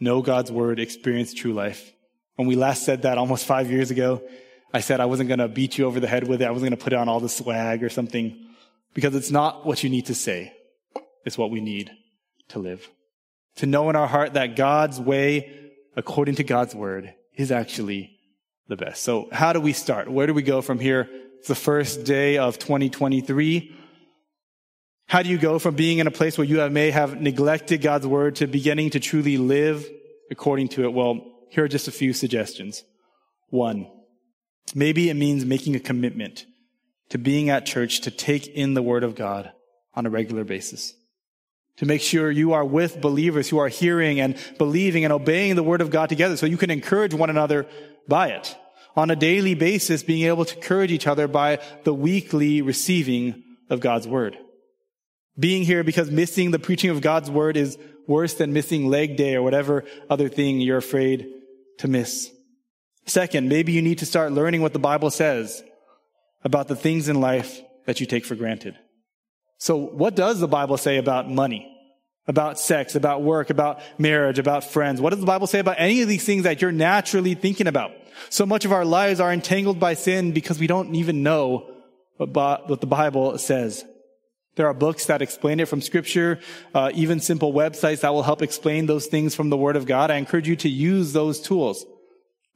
Know 0.00 0.22
God's 0.22 0.50
word, 0.50 0.80
experience 0.80 1.34
true 1.34 1.52
life. 1.52 1.92
When 2.36 2.48
we 2.48 2.56
last 2.56 2.84
said 2.84 3.02
that 3.02 3.18
almost 3.18 3.44
five 3.44 3.70
years 3.70 3.90
ago, 3.90 4.22
I 4.72 4.80
said 4.80 5.00
I 5.00 5.06
wasn't 5.06 5.28
going 5.28 5.40
to 5.40 5.48
beat 5.48 5.76
you 5.76 5.86
over 5.86 6.00
the 6.00 6.06
head 6.06 6.26
with 6.26 6.40
it. 6.40 6.46
I 6.46 6.50
wasn't 6.50 6.70
going 6.70 6.78
to 6.78 6.84
put 6.84 6.92
on 6.92 7.08
all 7.08 7.20
the 7.20 7.28
swag 7.28 7.82
or 7.82 7.88
something 7.88 8.46
because 8.94 9.14
it's 9.14 9.30
not 9.30 9.66
what 9.66 9.82
you 9.82 9.90
need 9.90 10.06
to 10.06 10.14
say. 10.14 10.52
It's 11.24 11.36
what 11.36 11.50
we 11.50 11.60
need 11.60 11.90
to 12.48 12.58
live. 12.58 12.88
To 13.58 13.66
know 13.66 13.90
in 13.90 13.96
our 13.96 14.06
heart 14.06 14.34
that 14.34 14.54
God's 14.56 15.00
way, 15.00 15.70
according 15.96 16.36
to 16.36 16.44
God's 16.44 16.74
word, 16.74 17.14
is 17.34 17.50
actually 17.50 18.18
the 18.68 18.76
best. 18.76 19.02
So 19.02 19.28
how 19.32 19.52
do 19.52 19.60
we 19.60 19.72
start? 19.72 20.08
Where 20.08 20.26
do 20.28 20.34
we 20.34 20.42
go 20.42 20.62
from 20.62 20.78
here? 20.78 21.08
It's 21.38 21.48
the 21.48 21.56
first 21.56 22.04
day 22.04 22.38
of 22.38 22.58
2023. 22.58 23.74
How 25.06 25.22
do 25.22 25.28
you 25.28 25.38
go 25.38 25.58
from 25.58 25.74
being 25.74 25.98
in 25.98 26.06
a 26.06 26.12
place 26.12 26.38
where 26.38 26.46
you 26.46 26.68
may 26.70 26.90
have 26.92 27.20
neglected 27.20 27.82
God's 27.82 28.06
word 28.06 28.36
to 28.36 28.46
beginning 28.46 28.90
to 28.90 29.00
truly 29.00 29.38
live 29.38 29.88
according 30.30 30.68
to 30.68 30.84
it? 30.84 30.92
Well, 30.92 31.20
here 31.50 31.64
are 31.64 31.68
just 31.68 31.88
a 31.88 31.92
few 31.92 32.12
suggestions. 32.12 32.84
One, 33.48 33.90
maybe 34.74 35.10
it 35.10 35.14
means 35.14 35.44
making 35.44 35.74
a 35.74 35.80
commitment 35.80 36.46
to 37.08 37.18
being 37.18 37.50
at 37.50 37.66
church 37.66 38.02
to 38.02 38.10
take 38.10 38.46
in 38.46 38.74
the 38.74 38.82
Word 38.82 39.02
of 39.02 39.16
God 39.16 39.50
on 39.94 40.06
a 40.06 40.10
regular 40.10 40.44
basis. 40.44 40.94
To 41.78 41.86
make 41.86 42.00
sure 42.00 42.30
you 42.30 42.54
are 42.54 42.64
with 42.64 43.00
believers 43.00 43.48
who 43.48 43.58
are 43.58 43.68
hearing 43.68 44.20
and 44.20 44.36
believing 44.58 45.04
and 45.04 45.12
obeying 45.12 45.54
the 45.54 45.62
Word 45.62 45.80
of 45.80 45.90
God 45.90 46.08
together 46.08 46.36
so 46.36 46.46
you 46.46 46.56
can 46.56 46.70
encourage 46.70 47.14
one 47.14 47.30
another 47.30 47.66
by 48.08 48.28
it. 48.28 48.56
On 48.96 49.10
a 49.10 49.16
daily 49.16 49.54
basis, 49.54 50.02
being 50.02 50.26
able 50.26 50.44
to 50.44 50.56
encourage 50.56 50.90
each 50.90 51.06
other 51.06 51.28
by 51.28 51.60
the 51.84 51.94
weekly 51.94 52.62
receiving 52.62 53.44
of 53.70 53.78
God's 53.78 54.08
Word. 54.08 54.36
Being 55.38 55.62
here 55.62 55.84
because 55.84 56.10
missing 56.10 56.50
the 56.50 56.58
preaching 56.58 56.90
of 56.90 57.00
God's 57.00 57.30
Word 57.30 57.56
is 57.56 57.78
worse 58.08 58.34
than 58.34 58.52
missing 58.52 58.88
leg 58.88 59.16
day 59.16 59.36
or 59.36 59.42
whatever 59.42 59.84
other 60.10 60.28
thing 60.28 60.60
you're 60.60 60.78
afraid 60.78 61.28
to 61.78 61.86
miss. 61.86 62.32
Second, 63.06 63.48
maybe 63.48 63.72
you 63.72 63.82
need 63.82 63.98
to 63.98 64.06
start 64.06 64.32
learning 64.32 64.62
what 64.62 64.72
the 64.72 64.80
Bible 64.80 65.10
says 65.10 65.62
about 66.42 66.66
the 66.66 66.76
things 66.76 67.08
in 67.08 67.20
life 67.20 67.60
that 67.86 68.00
you 68.00 68.06
take 68.06 68.24
for 68.24 68.34
granted. 68.34 68.76
So 69.58 69.76
what 69.76 70.14
does 70.14 70.40
the 70.40 70.48
Bible 70.48 70.76
say 70.76 70.96
about 70.96 71.28
money? 71.28 71.74
About 72.26 72.58
sex, 72.58 72.94
about 72.94 73.22
work, 73.22 73.50
about 73.50 73.80
marriage, 73.98 74.38
about 74.38 74.62
friends? 74.64 75.00
What 75.00 75.10
does 75.10 75.20
the 75.20 75.26
Bible 75.26 75.46
say 75.46 75.58
about 75.58 75.76
any 75.78 76.02
of 76.02 76.08
these 76.08 76.24
things 76.24 76.44
that 76.44 76.60
you're 76.60 76.72
naturally 76.72 77.34
thinking 77.34 77.66
about? 77.66 77.92
So 78.28 78.44
much 78.44 78.64
of 78.64 78.72
our 78.72 78.84
lives 78.84 79.20
are 79.20 79.32
entangled 79.32 79.80
by 79.80 79.94
sin 79.94 80.32
because 80.32 80.58
we 80.58 80.66
don't 80.66 80.94
even 80.94 81.22
know 81.22 81.70
what 82.18 82.80
the 82.80 82.86
Bible 82.86 83.38
says. 83.38 83.84
There 84.56 84.66
are 84.66 84.74
books 84.74 85.06
that 85.06 85.22
explain 85.22 85.60
it 85.60 85.68
from 85.68 85.80
scripture, 85.80 86.40
uh, 86.74 86.90
even 86.92 87.20
simple 87.20 87.52
websites 87.52 88.00
that 88.00 88.12
will 88.12 88.24
help 88.24 88.42
explain 88.42 88.86
those 88.86 89.06
things 89.06 89.34
from 89.34 89.50
the 89.50 89.56
word 89.56 89.76
of 89.76 89.86
God. 89.86 90.10
I 90.10 90.16
encourage 90.16 90.48
you 90.48 90.56
to 90.56 90.68
use 90.68 91.12
those 91.12 91.40
tools. 91.40 91.86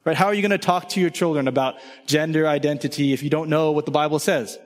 Right? 0.03 0.17
How 0.17 0.25
are 0.25 0.33
you 0.33 0.41
going 0.41 0.51
to 0.51 0.57
talk 0.57 0.89
to 0.89 0.99
your 0.99 1.09
children 1.09 1.47
about 1.47 1.75
gender 2.05 2.45
identity 2.45 3.13
if 3.13 3.23
you 3.23 3.29
don't 3.29 3.49
know 3.49 3.71
what 3.71 3.85
the 3.85 3.91
Bible 3.91 4.19
says? 4.19 4.59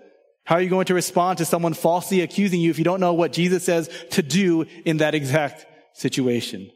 How 0.47 0.55
are 0.55 0.61
you 0.61 0.69
going 0.69 0.85
to 0.85 0.93
respond 0.93 1.39
to 1.39 1.45
someone 1.45 1.73
falsely 1.73 2.21
accusing 2.21 2.61
you 2.61 2.69
if 2.69 2.77
you 2.77 2.85
don't 2.85 3.01
know 3.01 3.13
what 3.13 3.33
Jesus 3.33 3.65
says 3.65 3.89
to 4.11 4.21
do 4.21 4.65
in 4.85 4.97
that 4.97 5.13
exact 5.13 5.65
situation? 5.93 6.71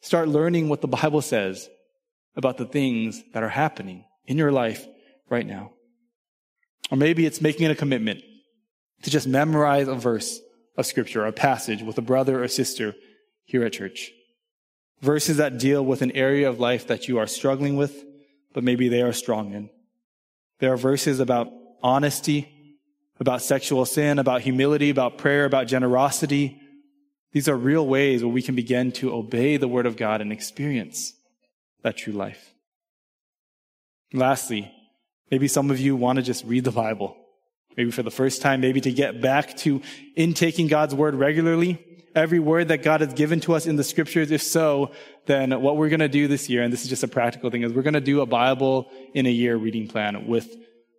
Start 0.00 0.28
learning 0.28 0.68
what 0.68 0.80
the 0.80 0.88
Bible 0.88 1.20
says 1.20 1.68
about 2.36 2.56
the 2.56 2.64
things 2.64 3.22
that 3.34 3.42
are 3.42 3.50
happening 3.50 4.04
in 4.26 4.38
your 4.38 4.50
life 4.50 4.86
right 5.28 5.46
now. 5.46 5.72
Or 6.90 6.96
maybe 6.96 7.26
it's 7.26 7.42
making 7.42 7.70
a 7.70 7.74
commitment 7.74 8.22
to 9.02 9.10
just 9.10 9.28
memorize 9.28 9.88
a 9.88 9.94
verse 9.94 10.40
of 10.78 10.86
scripture, 10.86 11.26
a 11.26 11.32
passage 11.32 11.82
with 11.82 11.98
a 11.98 12.02
brother 12.02 12.42
or 12.42 12.48
sister 12.48 12.94
here 13.44 13.62
at 13.64 13.74
church 13.74 14.10
verses 15.02 15.38
that 15.38 15.58
deal 15.58 15.84
with 15.84 16.00
an 16.00 16.12
area 16.12 16.48
of 16.48 16.60
life 16.60 16.86
that 16.86 17.08
you 17.08 17.18
are 17.18 17.26
struggling 17.26 17.76
with, 17.76 18.04
but 18.54 18.64
maybe 18.64 18.88
they 18.88 19.02
are 19.02 19.12
strong 19.12 19.52
in. 19.52 19.68
There 20.60 20.72
are 20.72 20.76
verses 20.76 21.20
about 21.20 21.52
honesty, 21.82 22.51
about 23.18 23.42
sexual 23.42 23.84
sin, 23.84 24.18
about 24.18 24.42
humility, 24.42 24.90
about 24.90 25.18
prayer, 25.18 25.44
about 25.44 25.66
generosity. 25.66 26.60
These 27.32 27.48
are 27.48 27.56
real 27.56 27.86
ways 27.86 28.22
where 28.22 28.32
we 28.32 28.42
can 28.42 28.54
begin 28.54 28.92
to 28.92 29.12
obey 29.12 29.56
the 29.56 29.68
word 29.68 29.86
of 29.86 29.96
God 29.96 30.20
and 30.20 30.32
experience 30.32 31.12
that 31.82 31.96
true 31.96 32.12
life. 32.12 32.52
Lastly, 34.12 34.70
maybe 35.30 35.48
some 35.48 35.70
of 35.70 35.80
you 35.80 35.96
want 35.96 36.16
to 36.16 36.22
just 36.22 36.44
read 36.44 36.64
the 36.64 36.70
Bible. 36.70 37.16
Maybe 37.76 37.90
for 37.90 38.02
the 38.02 38.10
first 38.10 38.42
time, 38.42 38.60
maybe 38.60 38.82
to 38.82 38.92
get 38.92 39.22
back 39.22 39.56
to 39.58 39.80
intaking 40.14 40.66
God's 40.66 40.94
word 40.94 41.14
regularly 41.14 41.92
every 42.14 42.38
word 42.38 42.68
that 42.68 42.82
God 42.82 43.00
has 43.00 43.12
given 43.12 43.40
to 43.40 43.54
us 43.54 43.66
in 43.66 43.76
the 43.76 43.84
scriptures? 43.84 44.30
If 44.30 44.42
so, 44.42 44.92
then 45.26 45.60
what 45.60 45.76
we're 45.76 45.88
going 45.88 46.00
to 46.00 46.08
do 46.08 46.28
this 46.28 46.48
year, 46.48 46.62
and 46.62 46.72
this 46.72 46.82
is 46.82 46.88
just 46.88 47.02
a 47.02 47.08
practical 47.08 47.50
thing, 47.50 47.62
is 47.62 47.72
we're 47.72 47.82
going 47.82 47.94
to 47.94 48.00
do 48.00 48.20
a 48.20 48.26
Bible 48.26 48.90
in 49.14 49.26
a 49.26 49.30
year 49.30 49.56
reading 49.56 49.88
plan 49.88 50.26
with 50.26 50.54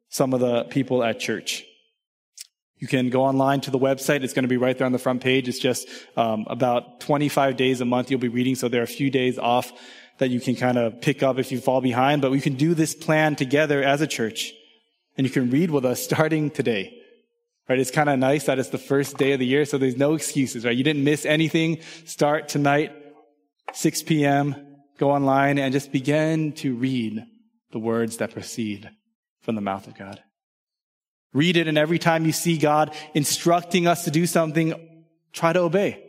some 0.09 0.33
of 0.33 0.39
the 0.39 0.63
people 0.65 1.03
at 1.03 1.19
church. 1.19 1.65
You 2.83 2.89
can 2.89 3.09
go 3.09 3.23
online 3.23 3.61
to 3.61 3.71
the 3.71 3.79
website. 3.79 4.25
It's 4.25 4.33
going 4.33 4.43
to 4.43 4.49
be 4.49 4.57
right 4.57 4.77
there 4.77 4.85
on 4.85 4.91
the 4.91 4.99
front 4.99 5.23
page. 5.23 5.47
It's 5.47 5.57
just 5.57 5.87
um, 6.17 6.43
about 6.49 6.99
25 6.99 7.55
days 7.55 7.79
a 7.79 7.85
month 7.85 8.11
you'll 8.11 8.19
be 8.19 8.27
reading, 8.27 8.55
so 8.55 8.67
there 8.67 8.81
are 8.81 8.83
a 8.83 8.97
few 8.99 9.09
days 9.09 9.39
off 9.39 9.71
that 10.17 10.31
you 10.31 10.41
can 10.41 10.57
kind 10.57 10.77
of 10.77 10.99
pick 10.99 11.23
up 11.23 11.39
if 11.39 11.49
you 11.49 11.61
fall 11.61 11.79
behind. 11.79 12.21
But 12.21 12.31
we 12.31 12.41
can 12.41 12.55
do 12.55 12.73
this 12.73 12.93
plan 12.93 13.37
together 13.37 13.81
as 13.81 14.01
a 14.01 14.05
church, 14.05 14.51
and 15.15 15.25
you 15.25 15.31
can 15.31 15.49
read 15.49 15.71
with 15.71 15.85
us 15.85 16.03
starting 16.03 16.49
today. 16.49 17.01
Right? 17.69 17.79
It's 17.79 17.89
kind 17.89 18.09
of 18.09 18.19
nice 18.19 18.47
that 18.47 18.59
it's 18.59 18.67
the 18.67 18.77
first 18.77 19.17
day 19.17 19.31
of 19.31 19.39
the 19.39 19.45
year, 19.45 19.63
so 19.63 19.77
there's 19.77 19.95
no 19.95 20.13
excuses, 20.13 20.65
right? 20.65 20.75
You 20.75 20.83
didn't 20.83 21.05
miss 21.05 21.25
anything. 21.25 21.79
Start 22.03 22.49
tonight, 22.49 22.91
6 23.71 24.03
p.m., 24.03 24.57
go 24.97 25.09
online 25.09 25.57
and 25.57 25.71
just 25.71 25.93
begin 25.93 26.51
to 26.55 26.75
read 26.75 27.23
the 27.71 27.79
words 27.79 28.17
that 28.17 28.33
proceed 28.33 28.89
from 29.39 29.55
the 29.55 29.61
mouth 29.61 29.87
of 29.87 29.95
God. 29.95 30.21
Read 31.33 31.57
it, 31.57 31.67
and 31.67 31.77
every 31.77 31.99
time 31.99 32.25
you 32.25 32.31
see 32.31 32.57
God 32.57 32.95
instructing 33.13 33.87
us 33.87 34.05
to 34.05 34.11
do 34.11 34.25
something, 34.25 34.73
try 35.33 35.51
to 35.51 35.59
obey. 35.59 36.03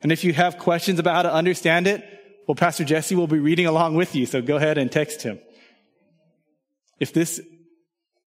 And 0.00 0.10
if 0.10 0.24
you 0.24 0.32
have 0.32 0.58
questions 0.58 0.98
about 0.98 1.14
how 1.14 1.22
to 1.22 1.32
understand 1.32 1.86
it, 1.86 2.02
well, 2.48 2.54
Pastor 2.54 2.84
Jesse 2.84 3.14
will 3.14 3.28
be 3.28 3.38
reading 3.38 3.66
along 3.66 3.94
with 3.94 4.16
you, 4.16 4.26
so 4.26 4.42
go 4.42 4.56
ahead 4.56 4.78
and 4.78 4.90
text 4.90 5.22
him. 5.22 5.38
If 6.98 7.12
this 7.12 7.40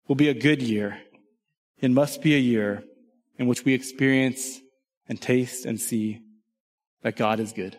will 0.08 0.16
be 0.16 0.30
a 0.30 0.34
good 0.34 0.62
year, 0.62 1.00
it 1.80 1.92
must 1.92 2.22
be 2.22 2.36
a 2.36 2.40
year 2.40 2.84
in 3.38 3.48
which 3.48 3.66
we 3.66 3.74
experience 3.74 4.60
and 5.10 5.20
taste 5.20 5.66
and 5.66 5.80
see 5.80 6.22
that 7.02 7.16
God 7.16 7.40
is 7.40 7.52
good. 7.54 7.78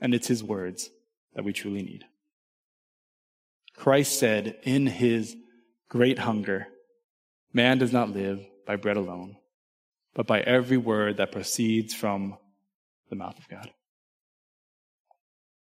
And 0.00 0.14
it's 0.14 0.28
his 0.28 0.44
words 0.44 0.90
that 1.34 1.44
we 1.44 1.52
truly 1.52 1.82
need. 1.82 2.04
Christ 3.74 4.18
said 4.18 4.58
in 4.64 4.86
his 4.86 5.36
great 5.88 6.18
hunger, 6.18 6.66
man 7.52 7.78
does 7.78 7.92
not 7.92 8.10
live 8.10 8.44
by 8.66 8.76
bread 8.76 8.96
alone, 8.96 9.36
but 10.14 10.26
by 10.26 10.40
every 10.40 10.76
word 10.76 11.16
that 11.16 11.32
proceeds 11.32 11.94
from 11.94 12.36
the 13.08 13.16
mouth 13.16 13.38
of 13.38 13.48
God. 13.48 13.70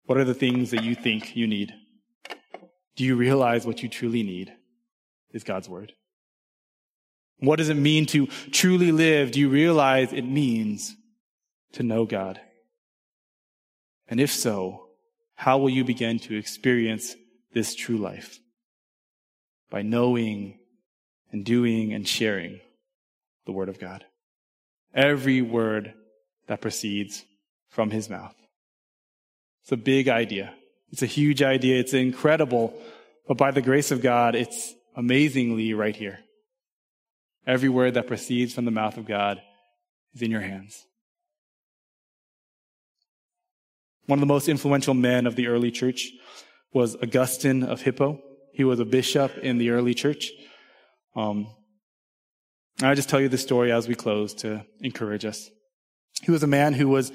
What 0.05 0.19
are 0.19 0.25
the 0.25 0.35
things 0.35 0.71
that 0.71 0.85
you 0.85 0.95
think 0.95 1.37
you 1.37 1.47
need? 1.47 1.75
Do 2.97 3.05
you 3.05 3.17
realize 3.17 3.67
what 3.67 3.83
you 3.83 3.89
truly 3.89 4.23
need 4.23 4.53
is 5.33 5.45
God's 5.45 5.69
word? 5.69 5.93
What 7.39 7.57
does 7.57 7.69
it 7.69 7.75
mean 7.75 8.07
to 8.07 8.27
truly 8.51 8.93
live? 8.93 9.33
Do 9.33 9.41
you 9.41 9.49
realize 9.49 10.13
it 10.13 10.23
means 10.23 10.97
to 11.73 11.83
know 11.83 12.07
God? 12.07 12.41
And 14.09 14.21
if 14.21 14.33
so, 14.33 14.87
how 15.35 15.59
will 15.59 15.69
you 15.69 15.85
begin 15.85 16.19
to 16.21 16.37
experience 16.37 17.15
this 17.53 17.75
true 17.75 17.99
life? 17.99 18.39
By 19.69 19.83
knowing 19.83 20.59
and 21.37 21.45
doing 21.45 21.93
and 21.93 22.09
sharing 22.09 22.61
the 23.45 23.53
Word 23.53 23.69
of 23.69 23.79
God. 23.79 24.07
Every 24.95 25.43
word 25.43 25.93
that 26.47 26.63
proceeds 26.63 27.27
from 27.69 27.91
His 27.91 28.09
mouth. 28.09 28.35
It's 29.63 29.73
a 29.73 29.77
big 29.77 30.09
idea. 30.09 30.55
It's 30.93 31.03
a 31.03 31.07
huge 31.07 31.43
idea. 31.43 31.79
It's 31.79 31.93
incredible. 31.93 32.73
But 33.29 33.37
by 33.37 33.51
the 33.51 33.61
grace 33.61 33.91
of 33.91 34.01
God, 34.01 34.35
it's 34.35 34.73
amazingly 34.97 35.75
right 35.75 35.95
here. 35.95 36.21
Every 37.47 37.69
word 37.69 37.95
that 37.95 38.07
proceeds 38.07 38.55
from 38.55 38.65
the 38.65 38.71
mouth 38.71 38.97
of 38.97 39.07
God 39.07 39.43
is 40.15 40.23
in 40.23 40.31
your 40.31 40.41
hands. 40.41 40.87
One 44.07 44.19
of 44.19 44.21
the 44.21 44.27
most 44.27 44.49
influential 44.49 44.95
men 44.95 45.27
of 45.27 45.37
the 45.37 45.49
early 45.49 45.71
church 45.71 46.13
was 46.73 46.97
Augustine 46.97 47.63
of 47.63 47.83
Hippo. 47.83 48.23
He 48.55 48.65
was 48.65 48.81
a 48.81 48.87
bishop 48.87 49.37
in 49.37 49.59
the 49.59 49.71
early 49.71 49.93
church. 49.93 50.31
Um, 51.17 51.49
I 52.83 52.95
just 52.95 53.09
tell 53.09 53.21
you 53.21 53.29
the 53.29 53.39
story 53.39 53.73
as 53.73 53.89
we 53.89 53.95
close 53.95 54.35
to 54.35 54.65
encourage 54.81 55.25
us. 55.25 55.51
He 56.23 56.31
was 56.31 56.43
a 56.43 56.47
man 56.47 56.75
who 56.75 56.89
was 56.89 57.11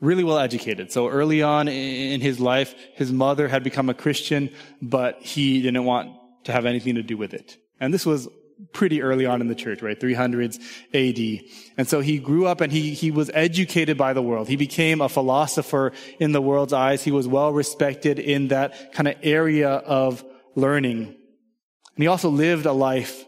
really 0.00 0.24
well 0.24 0.38
educated. 0.38 0.92
So 0.92 1.08
early 1.08 1.42
on 1.42 1.68
in 1.68 2.20
his 2.20 2.40
life, 2.40 2.74
his 2.94 3.12
mother 3.12 3.48
had 3.48 3.62
become 3.62 3.88
a 3.88 3.94
Christian, 3.94 4.50
but 4.82 5.22
he 5.22 5.62
didn't 5.62 5.84
want 5.84 6.12
to 6.44 6.52
have 6.52 6.66
anything 6.66 6.96
to 6.96 7.02
do 7.02 7.16
with 7.16 7.34
it. 7.34 7.56
And 7.80 7.94
this 7.94 8.04
was 8.04 8.28
pretty 8.72 9.02
early 9.02 9.24
on 9.24 9.40
in 9.40 9.46
the 9.46 9.54
church, 9.54 9.82
right? 9.82 9.98
300s 9.98 10.58
AD. 10.92 11.48
And 11.76 11.88
so 11.88 12.00
he 12.00 12.18
grew 12.18 12.46
up 12.46 12.60
and 12.60 12.72
he, 12.72 12.92
he 12.92 13.12
was 13.12 13.30
educated 13.32 13.96
by 13.96 14.12
the 14.12 14.22
world. 14.22 14.48
He 14.48 14.56
became 14.56 15.00
a 15.00 15.08
philosopher 15.08 15.92
in 16.18 16.32
the 16.32 16.42
world's 16.42 16.72
eyes. 16.72 17.04
He 17.04 17.12
was 17.12 17.28
well 17.28 17.52
respected 17.52 18.18
in 18.18 18.48
that 18.48 18.92
kind 18.92 19.06
of 19.06 19.14
area 19.22 19.70
of 19.70 20.24
learning. 20.56 21.02
And 21.04 22.02
he 22.02 22.08
also 22.08 22.30
lived 22.30 22.66
a 22.66 22.72
life 22.72 23.24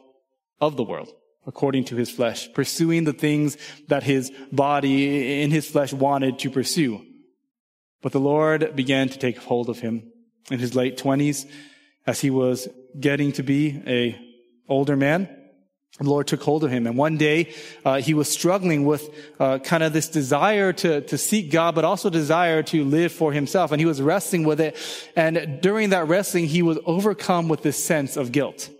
of 0.60 0.76
the 0.76 0.84
world 0.84 1.12
according 1.46 1.84
to 1.84 1.96
his 1.96 2.10
flesh, 2.10 2.52
pursuing 2.52 3.04
the 3.04 3.14
things 3.14 3.56
that 3.88 4.02
his 4.02 4.30
body 4.52 5.42
in 5.42 5.50
his 5.50 5.66
flesh 5.66 5.92
wanted 5.92 6.38
to 6.38 6.50
pursue. 6.50 7.02
But 8.02 8.12
the 8.12 8.20
Lord 8.20 8.76
began 8.76 9.08
to 9.08 9.18
take 9.18 9.38
hold 9.38 9.68
of 9.68 9.80
him 9.80 10.12
in 10.50 10.58
his 10.58 10.74
late 10.74 10.98
twenties 10.98 11.46
as 12.06 12.20
he 12.20 12.30
was 12.30 12.68
getting 12.98 13.32
to 13.32 13.42
be 13.42 13.82
a 13.86 14.18
older 14.68 14.96
man. 14.96 15.28
the 15.98 16.08
Lord 16.08 16.26
took 16.26 16.42
hold 16.42 16.64
of 16.64 16.70
him. 16.70 16.86
And 16.86 16.96
one 16.96 17.16
day, 17.16 17.52
uh, 17.84 18.00
he 18.00 18.14
was 18.14 18.30
struggling 18.30 18.84
with 18.84 19.08
uh, 19.38 19.58
kind 19.58 19.82
of 19.82 19.92
this 19.92 20.08
desire 20.08 20.72
to, 20.74 21.02
to 21.02 21.18
seek 21.18 21.50
God, 21.50 21.74
but 21.74 21.84
also 21.84 22.08
desire 22.10 22.62
to 22.64 22.84
live 22.84 23.12
for 23.12 23.32
himself. 23.32 23.72
And 23.72 23.80
he 23.80 23.86
was 23.86 24.00
wrestling 24.00 24.44
with 24.44 24.60
it. 24.60 24.76
And 25.16 25.60
during 25.60 25.90
that 25.90 26.06
wrestling, 26.08 26.46
he 26.46 26.62
was 26.62 26.78
overcome 26.86 27.48
with 27.48 27.62
this 27.62 27.82
sense 27.82 28.16
of 28.16 28.32
guilt. 28.32 28.70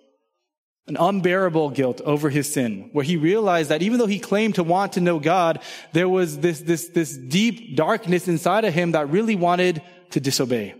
An 0.90 0.96
unbearable 0.96 1.70
guilt 1.70 2.00
over 2.00 2.30
his 2.30 2.52
sin, 2.52 2.90
where 2.92 3.04
he 3.04 3.16
realized 3.16 3.70
that 3.70 3.80
even 3.80 4.00
though 4.00 4.08
he 4.08 4.18
claimed 4.18 4.56
to 4.56 4.64
want 4.64 4.94
to 4.94 5.00
know 5.00 5.20
God, 5.20 5.60
there 5.92 6.08
was 6.08 6.40
this, 6.40 6.58
this, 6.58 6.88
this 6.88 7.16
deep 7.16 7.76
darkness 7.76 8.26
inside 8.26 8.64
of 8.64 8.74
him 8.74 8.90
that 8.90 9.08
really 9.08 9.36
wanted 9.36 9.82
to 10.10 10.18
disobey. 10.18 10.74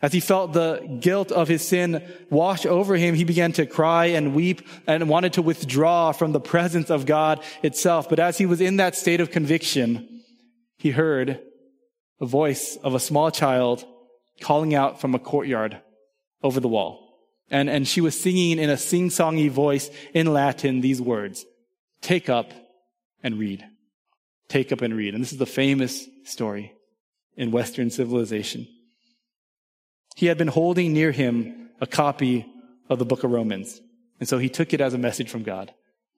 As 0.00 0.12
he 0.12 0.20
felt 0.20 0.52
the 0.52 0.98
guilt 1.00 1.32
of 1.32 1.48
his 1.48 1.66
sin 1.66 2.08
wash 2.30 2.64
over 2.64 2.94
him, 2.94 3.16
he 3.16 3.24
began 3.24 3.50
to 3.54 3.66
cry 3.66 4.06
and 4.06 4.32
weep 4.32 4.62
and 4.86 5.08
wanted 5.08 5.32
to 5.32 5.42
withdraw 5.42 6.12
from 6.12 6.30
the 6.30 6.38
presence 6.38 6.88
of 6.88 7.04
God 7.04 7.42
itself. 7.64 8.08
But 8.08 8.20
as 8.20 8.38
he 8.38 8.46
was 8.46 8.60
in 8.60 8.76
that 8.76 8.94
state 8.94 9.20
of 9.20 9.32
conviction, 9.32 10.22
he 10.78 10.92
heard 10.92 11.40
the 12.20 12.26
voice 12.26 12.76
of 12.84 12.94
a 12.94 13.00
small 13.00 13.32
child 13.32 13.84
calling 14.40 14.72
out 14.72 15.00
from 15.00 15.16
a 15.16 15.18
courtyard 15.18 15.80
over 16.44 16.60
the 16.60 16.68
wall. 16.68 17.09
And, 17.50 17.68
and 17.68 17.86
she 17.86 18.00
was 18.00 18.18
singing 18.18 18.58
in 18.58 18.70
a 18.70 18.76
sing-songy 18.76 19.50
voice 19.50 19.90
in 20.14 20.32
Latin 20.32 20.80
these 20.80 21.02
words, 21.02 21.44
take 22.00 22.28
up 22.28 22.52
and 23.22 23.38
read. 23.38 23.66
Take 24.48 24.72
up 24.72 24.82
and 24.82 24.94
read. 24.94 25.14
And 25.14 25.22
this 25.22 25.32
is 25.32 25.38
the 25.38 25.46
famous 25.46 26.06
story 26.24 26.72
in 27.36 27.50
Western 27.50 27.90
civilization. 27.90 28.68
He 30.16 30.26
had 30.26 30.38
been 30.38 30.48
holding 30.48 30.92
near 30.92 31.12
him 31.12 31.70
a 31.80 31.86
copy 31.86 32.46
of 32.88 32.98
the 32.98 33.04
book 33.04 33.24
of 33.24 33.30
Romans. 33.30 33.80
And 34.18 34.28
so 34.28 34.38
he 34.38 34.48
took 34.48 34.72
it 34.72 34.80
as 34.80 34.94
a 34.94 34.98
message 34.98 35.30
from 35.30 35.42
God. 35.42 35.72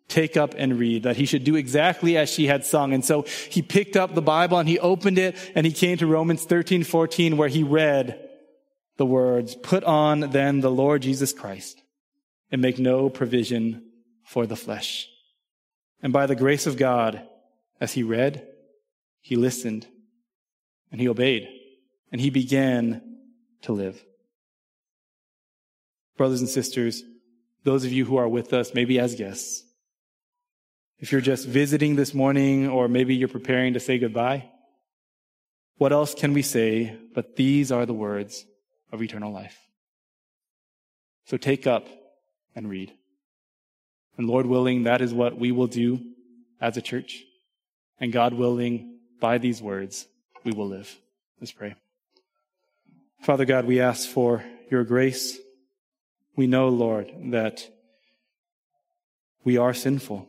Take 0.09 0.37
up 0.37 0.55
and 0.59 0.79
read 0.79 1.05
that 1.05 1.17
he 1.17 1.25
should 1.25 1.45
do 1.45 1.57
exactly 1.57 2.17
as 2.17 2.29
she 2.29 2.47
had 2.47 2.65
sung. 2.65 2.93
And 2.93 3.05
so 3.05 3.23
he 3.49 3.63
picked 3.63 3.97
up 3.97 4.15
the 4.15 4.23
Bible 4.23 4.59
and 4.59 4.69
he 4.69 4.79
opened 4.79 5.19
it 5.19 5.37
and 5.55 5.65
he 5.65 5.73
came 5.73 5.97
to 5.99 6.07
Romans 6.07 6.45
13, 6.45 6.85
14 6.85 7.37
where 7.37 7.49
he 7.49 7.63
read 7.63 8.22
the 9.03 9.07
words, 9.07 9.57
put 9.57 9.83
on 9.83 10.21
then 10.31 10.61
the 10.61 10.71
Lord 10.71 11.03
Jesus 11.03 11.33
Christ 11.33 11.83
and 12.53 12.63
make 12.63 12.79
no 12.79 13.11
provision 13.11 13.85
for 14.25 14.47
the 14.47 14.55
flesh. 14.55 15.09
And 16.05 16.13
by 16.13 16.27
the 16.27 16.37
grace 16.37 16.69
of 16.69 16.77
God, 16.77 17.21
as 17.81 17.95
he 17.95 18.05
read, 18.05 18.47
he 19.21 19.35
listened 19.35 19.89
and 20.93 21.01
he 21.01 21.09
obeyed 21.09 21.49
and 22.13 22.21
he 22.21 22.31
began 22.31 23.03
to 23.63 23.73
live. 23.73 24.01
Brothers 26.17 26.39
and 26.39 26.49
sisters, 26.49 27.03
those 27.65 27.85
of 27.85 27.91
you 27.91 28.05
who 28.05 28.19
are 28.19 28.29
with 28.29 28.53
us, 28.53 28.73
maybe 28.73 29.01
as 29.01 29.17
guests, 29.17 29.65
if 31.01 31.11
you're 31.11 31.21
just 31.21 31.49
visiting 31.49 31.97
this 31.97 32.15
morning 32.15 32.69
or 32.69 32.87
maybe 32.87 33.17
you're 33.17 33.27
preparing 33.27 33.75
to 33.75 33.81
say 33.81 33.99
goodbye, 33.99 34.49
what 35.79 35.93
else 35.93 36.15
can 36.15 36.33
we 36.35 36.43
say 36.43 36.97
but 37.17 37.35
these 37.35 37.73
are 37.73 37.85
the 37.85 37.93
words 37.93 38.47
of 38.93 39.03
eternal 39.03 39.33
life? 39.33 39.59
So 41.25 41.37
take 41.37 41.67
up 41.67 41.89
and 42.55 42.69
read. 42.69 42.93
And 44.17 44.29
Lord 44.29 44.47
willing, 44.47 44.85
that 44.85 45.01
is 45.01 45.15
what 45.15 45.39
we 45.39 45.53
will 45.53 45.67
do 45.67 46.01
as 46.61 46.77
a 46.77 46.83
church. 46.83 47.25
And 47.99 48.13
God 48.13 48.35
willing, 48.35 48.99
by 49.21 49.39
these 49.39 49.63
words, 49.63 50.07
we 50.45 50.53
will 50.53 50.69
live. 50.69 50.95
Let's 51.41 51.53
pray. 51.53 51.75
Father 53.21 53.45
God, 53.45 53.65
we 53.65 53.81
ask 53.81 54.09
for 54.09 54.45
your 54.71 54.85
grace. 54.85 55.39
We 56.37 56.47
know, 56.47 56.69
Lord, 56.69 57.13
that 57.31 57.69
we 59.45 59.57
are 59.57 59.75
sinful. 59.75 60.29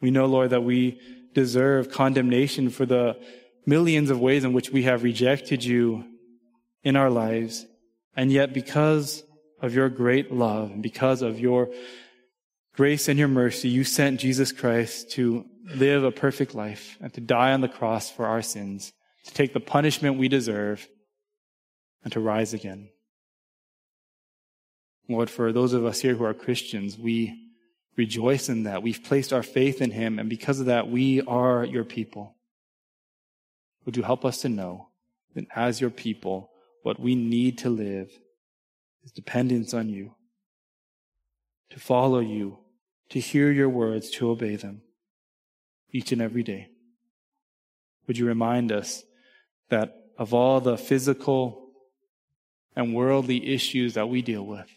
We 0.00 0.10
know, 0.10 0.26
Lord, 0.26 0.50
that 0.50 0.64
we 0.64 1.00
deserve 1.34 1.90
condemnation 1.90 2.70
for 2.70 2.86
the 2.86 3.16
millions 3.64 4.10
of 4.10 4.20
ways 4.20 4.44
in 4.44 4.52
which 4.52 4.70
we 4.70 4.84
have 4.84 5.02
rejected 5.02 5.64
you 5.64 6.04
in 6.86 6.94
our 6.94 7.10
lives. 7.10 7.66
And 8.14 8.30
yet, 8.30 8.54
because 8.54 9.24
of 9.60 9.74
your 9.74 9.88
great 9.88 10.30
love 10.30 10.70
and 10.70 10.82
because 10.82 11.20
of 11.20 11.40
your 11.40 11.68
grace 12.74 13.08
and 13.08 13.18
your 13.18 13.28
mercy, 13.28 13.68
you 13.68 13.82
sent 13.82 14.20
Jesus 14.20 14.52
Christ 14.52 15.10
to 15.12 15.44
live 15.74 16.04
a 16.04 16.12
perfect 16.12 16.54
life 16.54 16.96
and 17.00 17.12
to 17.14 17.20
die 17.20 17.52
on 17.52 17.60
the 17.60 17.68
cross 17.68 18.10
for 18.10 18.26
our 18.26 18.40
sins 18.40 18.92
to 19.26 19.34
take 19.34 19.52
the 19.52 19.60
punishment 19.60 20.18
we 20.18 20.28
deserve, 20.28 20.88
and 22.04 22.12
to 22.12 22.20
rise 22.20 22.54
again. 22.54 22.88
Lord, 25.08 25.28
for 25.28 25.52
those 25.52 25.72
of 25.72 25.84
us 25.84 26.00
here 26.00 26.14
who 26.14 26.24
are 26.24 26.34
Christians, 26.34 26.96
we 26.96 27.50
rejoice 27.96 28.48
in 28.48 28.62
that. 28.64 28.84
We've 28.84 29.02
placed 29.02 29.32
our 29.32 29.42
faith 29.42 29.82
in 29.82 29.90
Him, 29.90 30.20
and 30.20 30.28
because 30.28 30.60
of 30.60 30.66
that, 30.66 30.88
we 30.88 31.22
are 31.22 31.64
your 31.64 31.84
people. 31.84 32.36
Would 33.84 33.96
you 33.96 34.04
help 34.04 34.24
us 34.24 34.42
to 34.42 34.48
know 34.48 34.88
that 35.34 35.46
as 35.54 35.80
your 35.80 35.90
people, 35.90 36.50
what 36.86 37.00
we 37.00 37.16
need 37.16 37.58
to 37.58 37.68
live 37.68 38.16
is 39.02 39.10
dependence 39.10 39.74
on 39.74 39.88
you, 39.88 40.14
to 41.68 41.80
follow 41.80 42.20
you, 42.20 42.58
to 43.08 43.18
hear 43.18 43.50
your 43.50 43.68
words, 43.68 44.08
to 44.08 44.30
obey 44.30 44.54
them 44.54 44.82
each 45.90 46.12
and 46.12 46.22
every 46.22 46.44
day. 46.44 46.68
Would 48.06 48.18
you 48.18 48.24
remind 48.24 48.70
us 48.70 49.02
that 49.68 49.96
of 50.16 50.32
all 50.32 50.60
the 50.60 50.78
physical 50.78 51.72
and 52.76 52.94
worldly 52.94 53.52
issues 53.52 53.94
that 53.94 54.08
we 54.08 54.22
deal 54.22 54.46
with, 54.46 54.70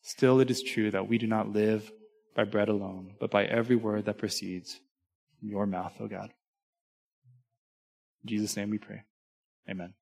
still 0.00 0.38
it 0.38 0.48
is 0.48 0.62
true 0.62 0.92
that 0.92 1.08
we 1.08 1.18
do 1.18 1.26
not 1.26 1.48
live 1.48 1.90
by 2.36 2.44
bread 2.44 2.68
alone, 2.68 3.14
but 3.18 3.32
by 3.32 3.46
every 3.46 3.74
word 3.74 4.04
that 4.04 4.18
proceeds 4.18 4.78
from 5.40 5.48
your 5.48 5.66
mouth, 5.66 5.94
O 5.98 6.06
God. 6.06 6.32
In 8.22 8.28
Jesus' 8.28 8.56
name 8.56 8.70
we 8.70 8.78
pray. 8.78 9.02
Amen. 9.68 9.94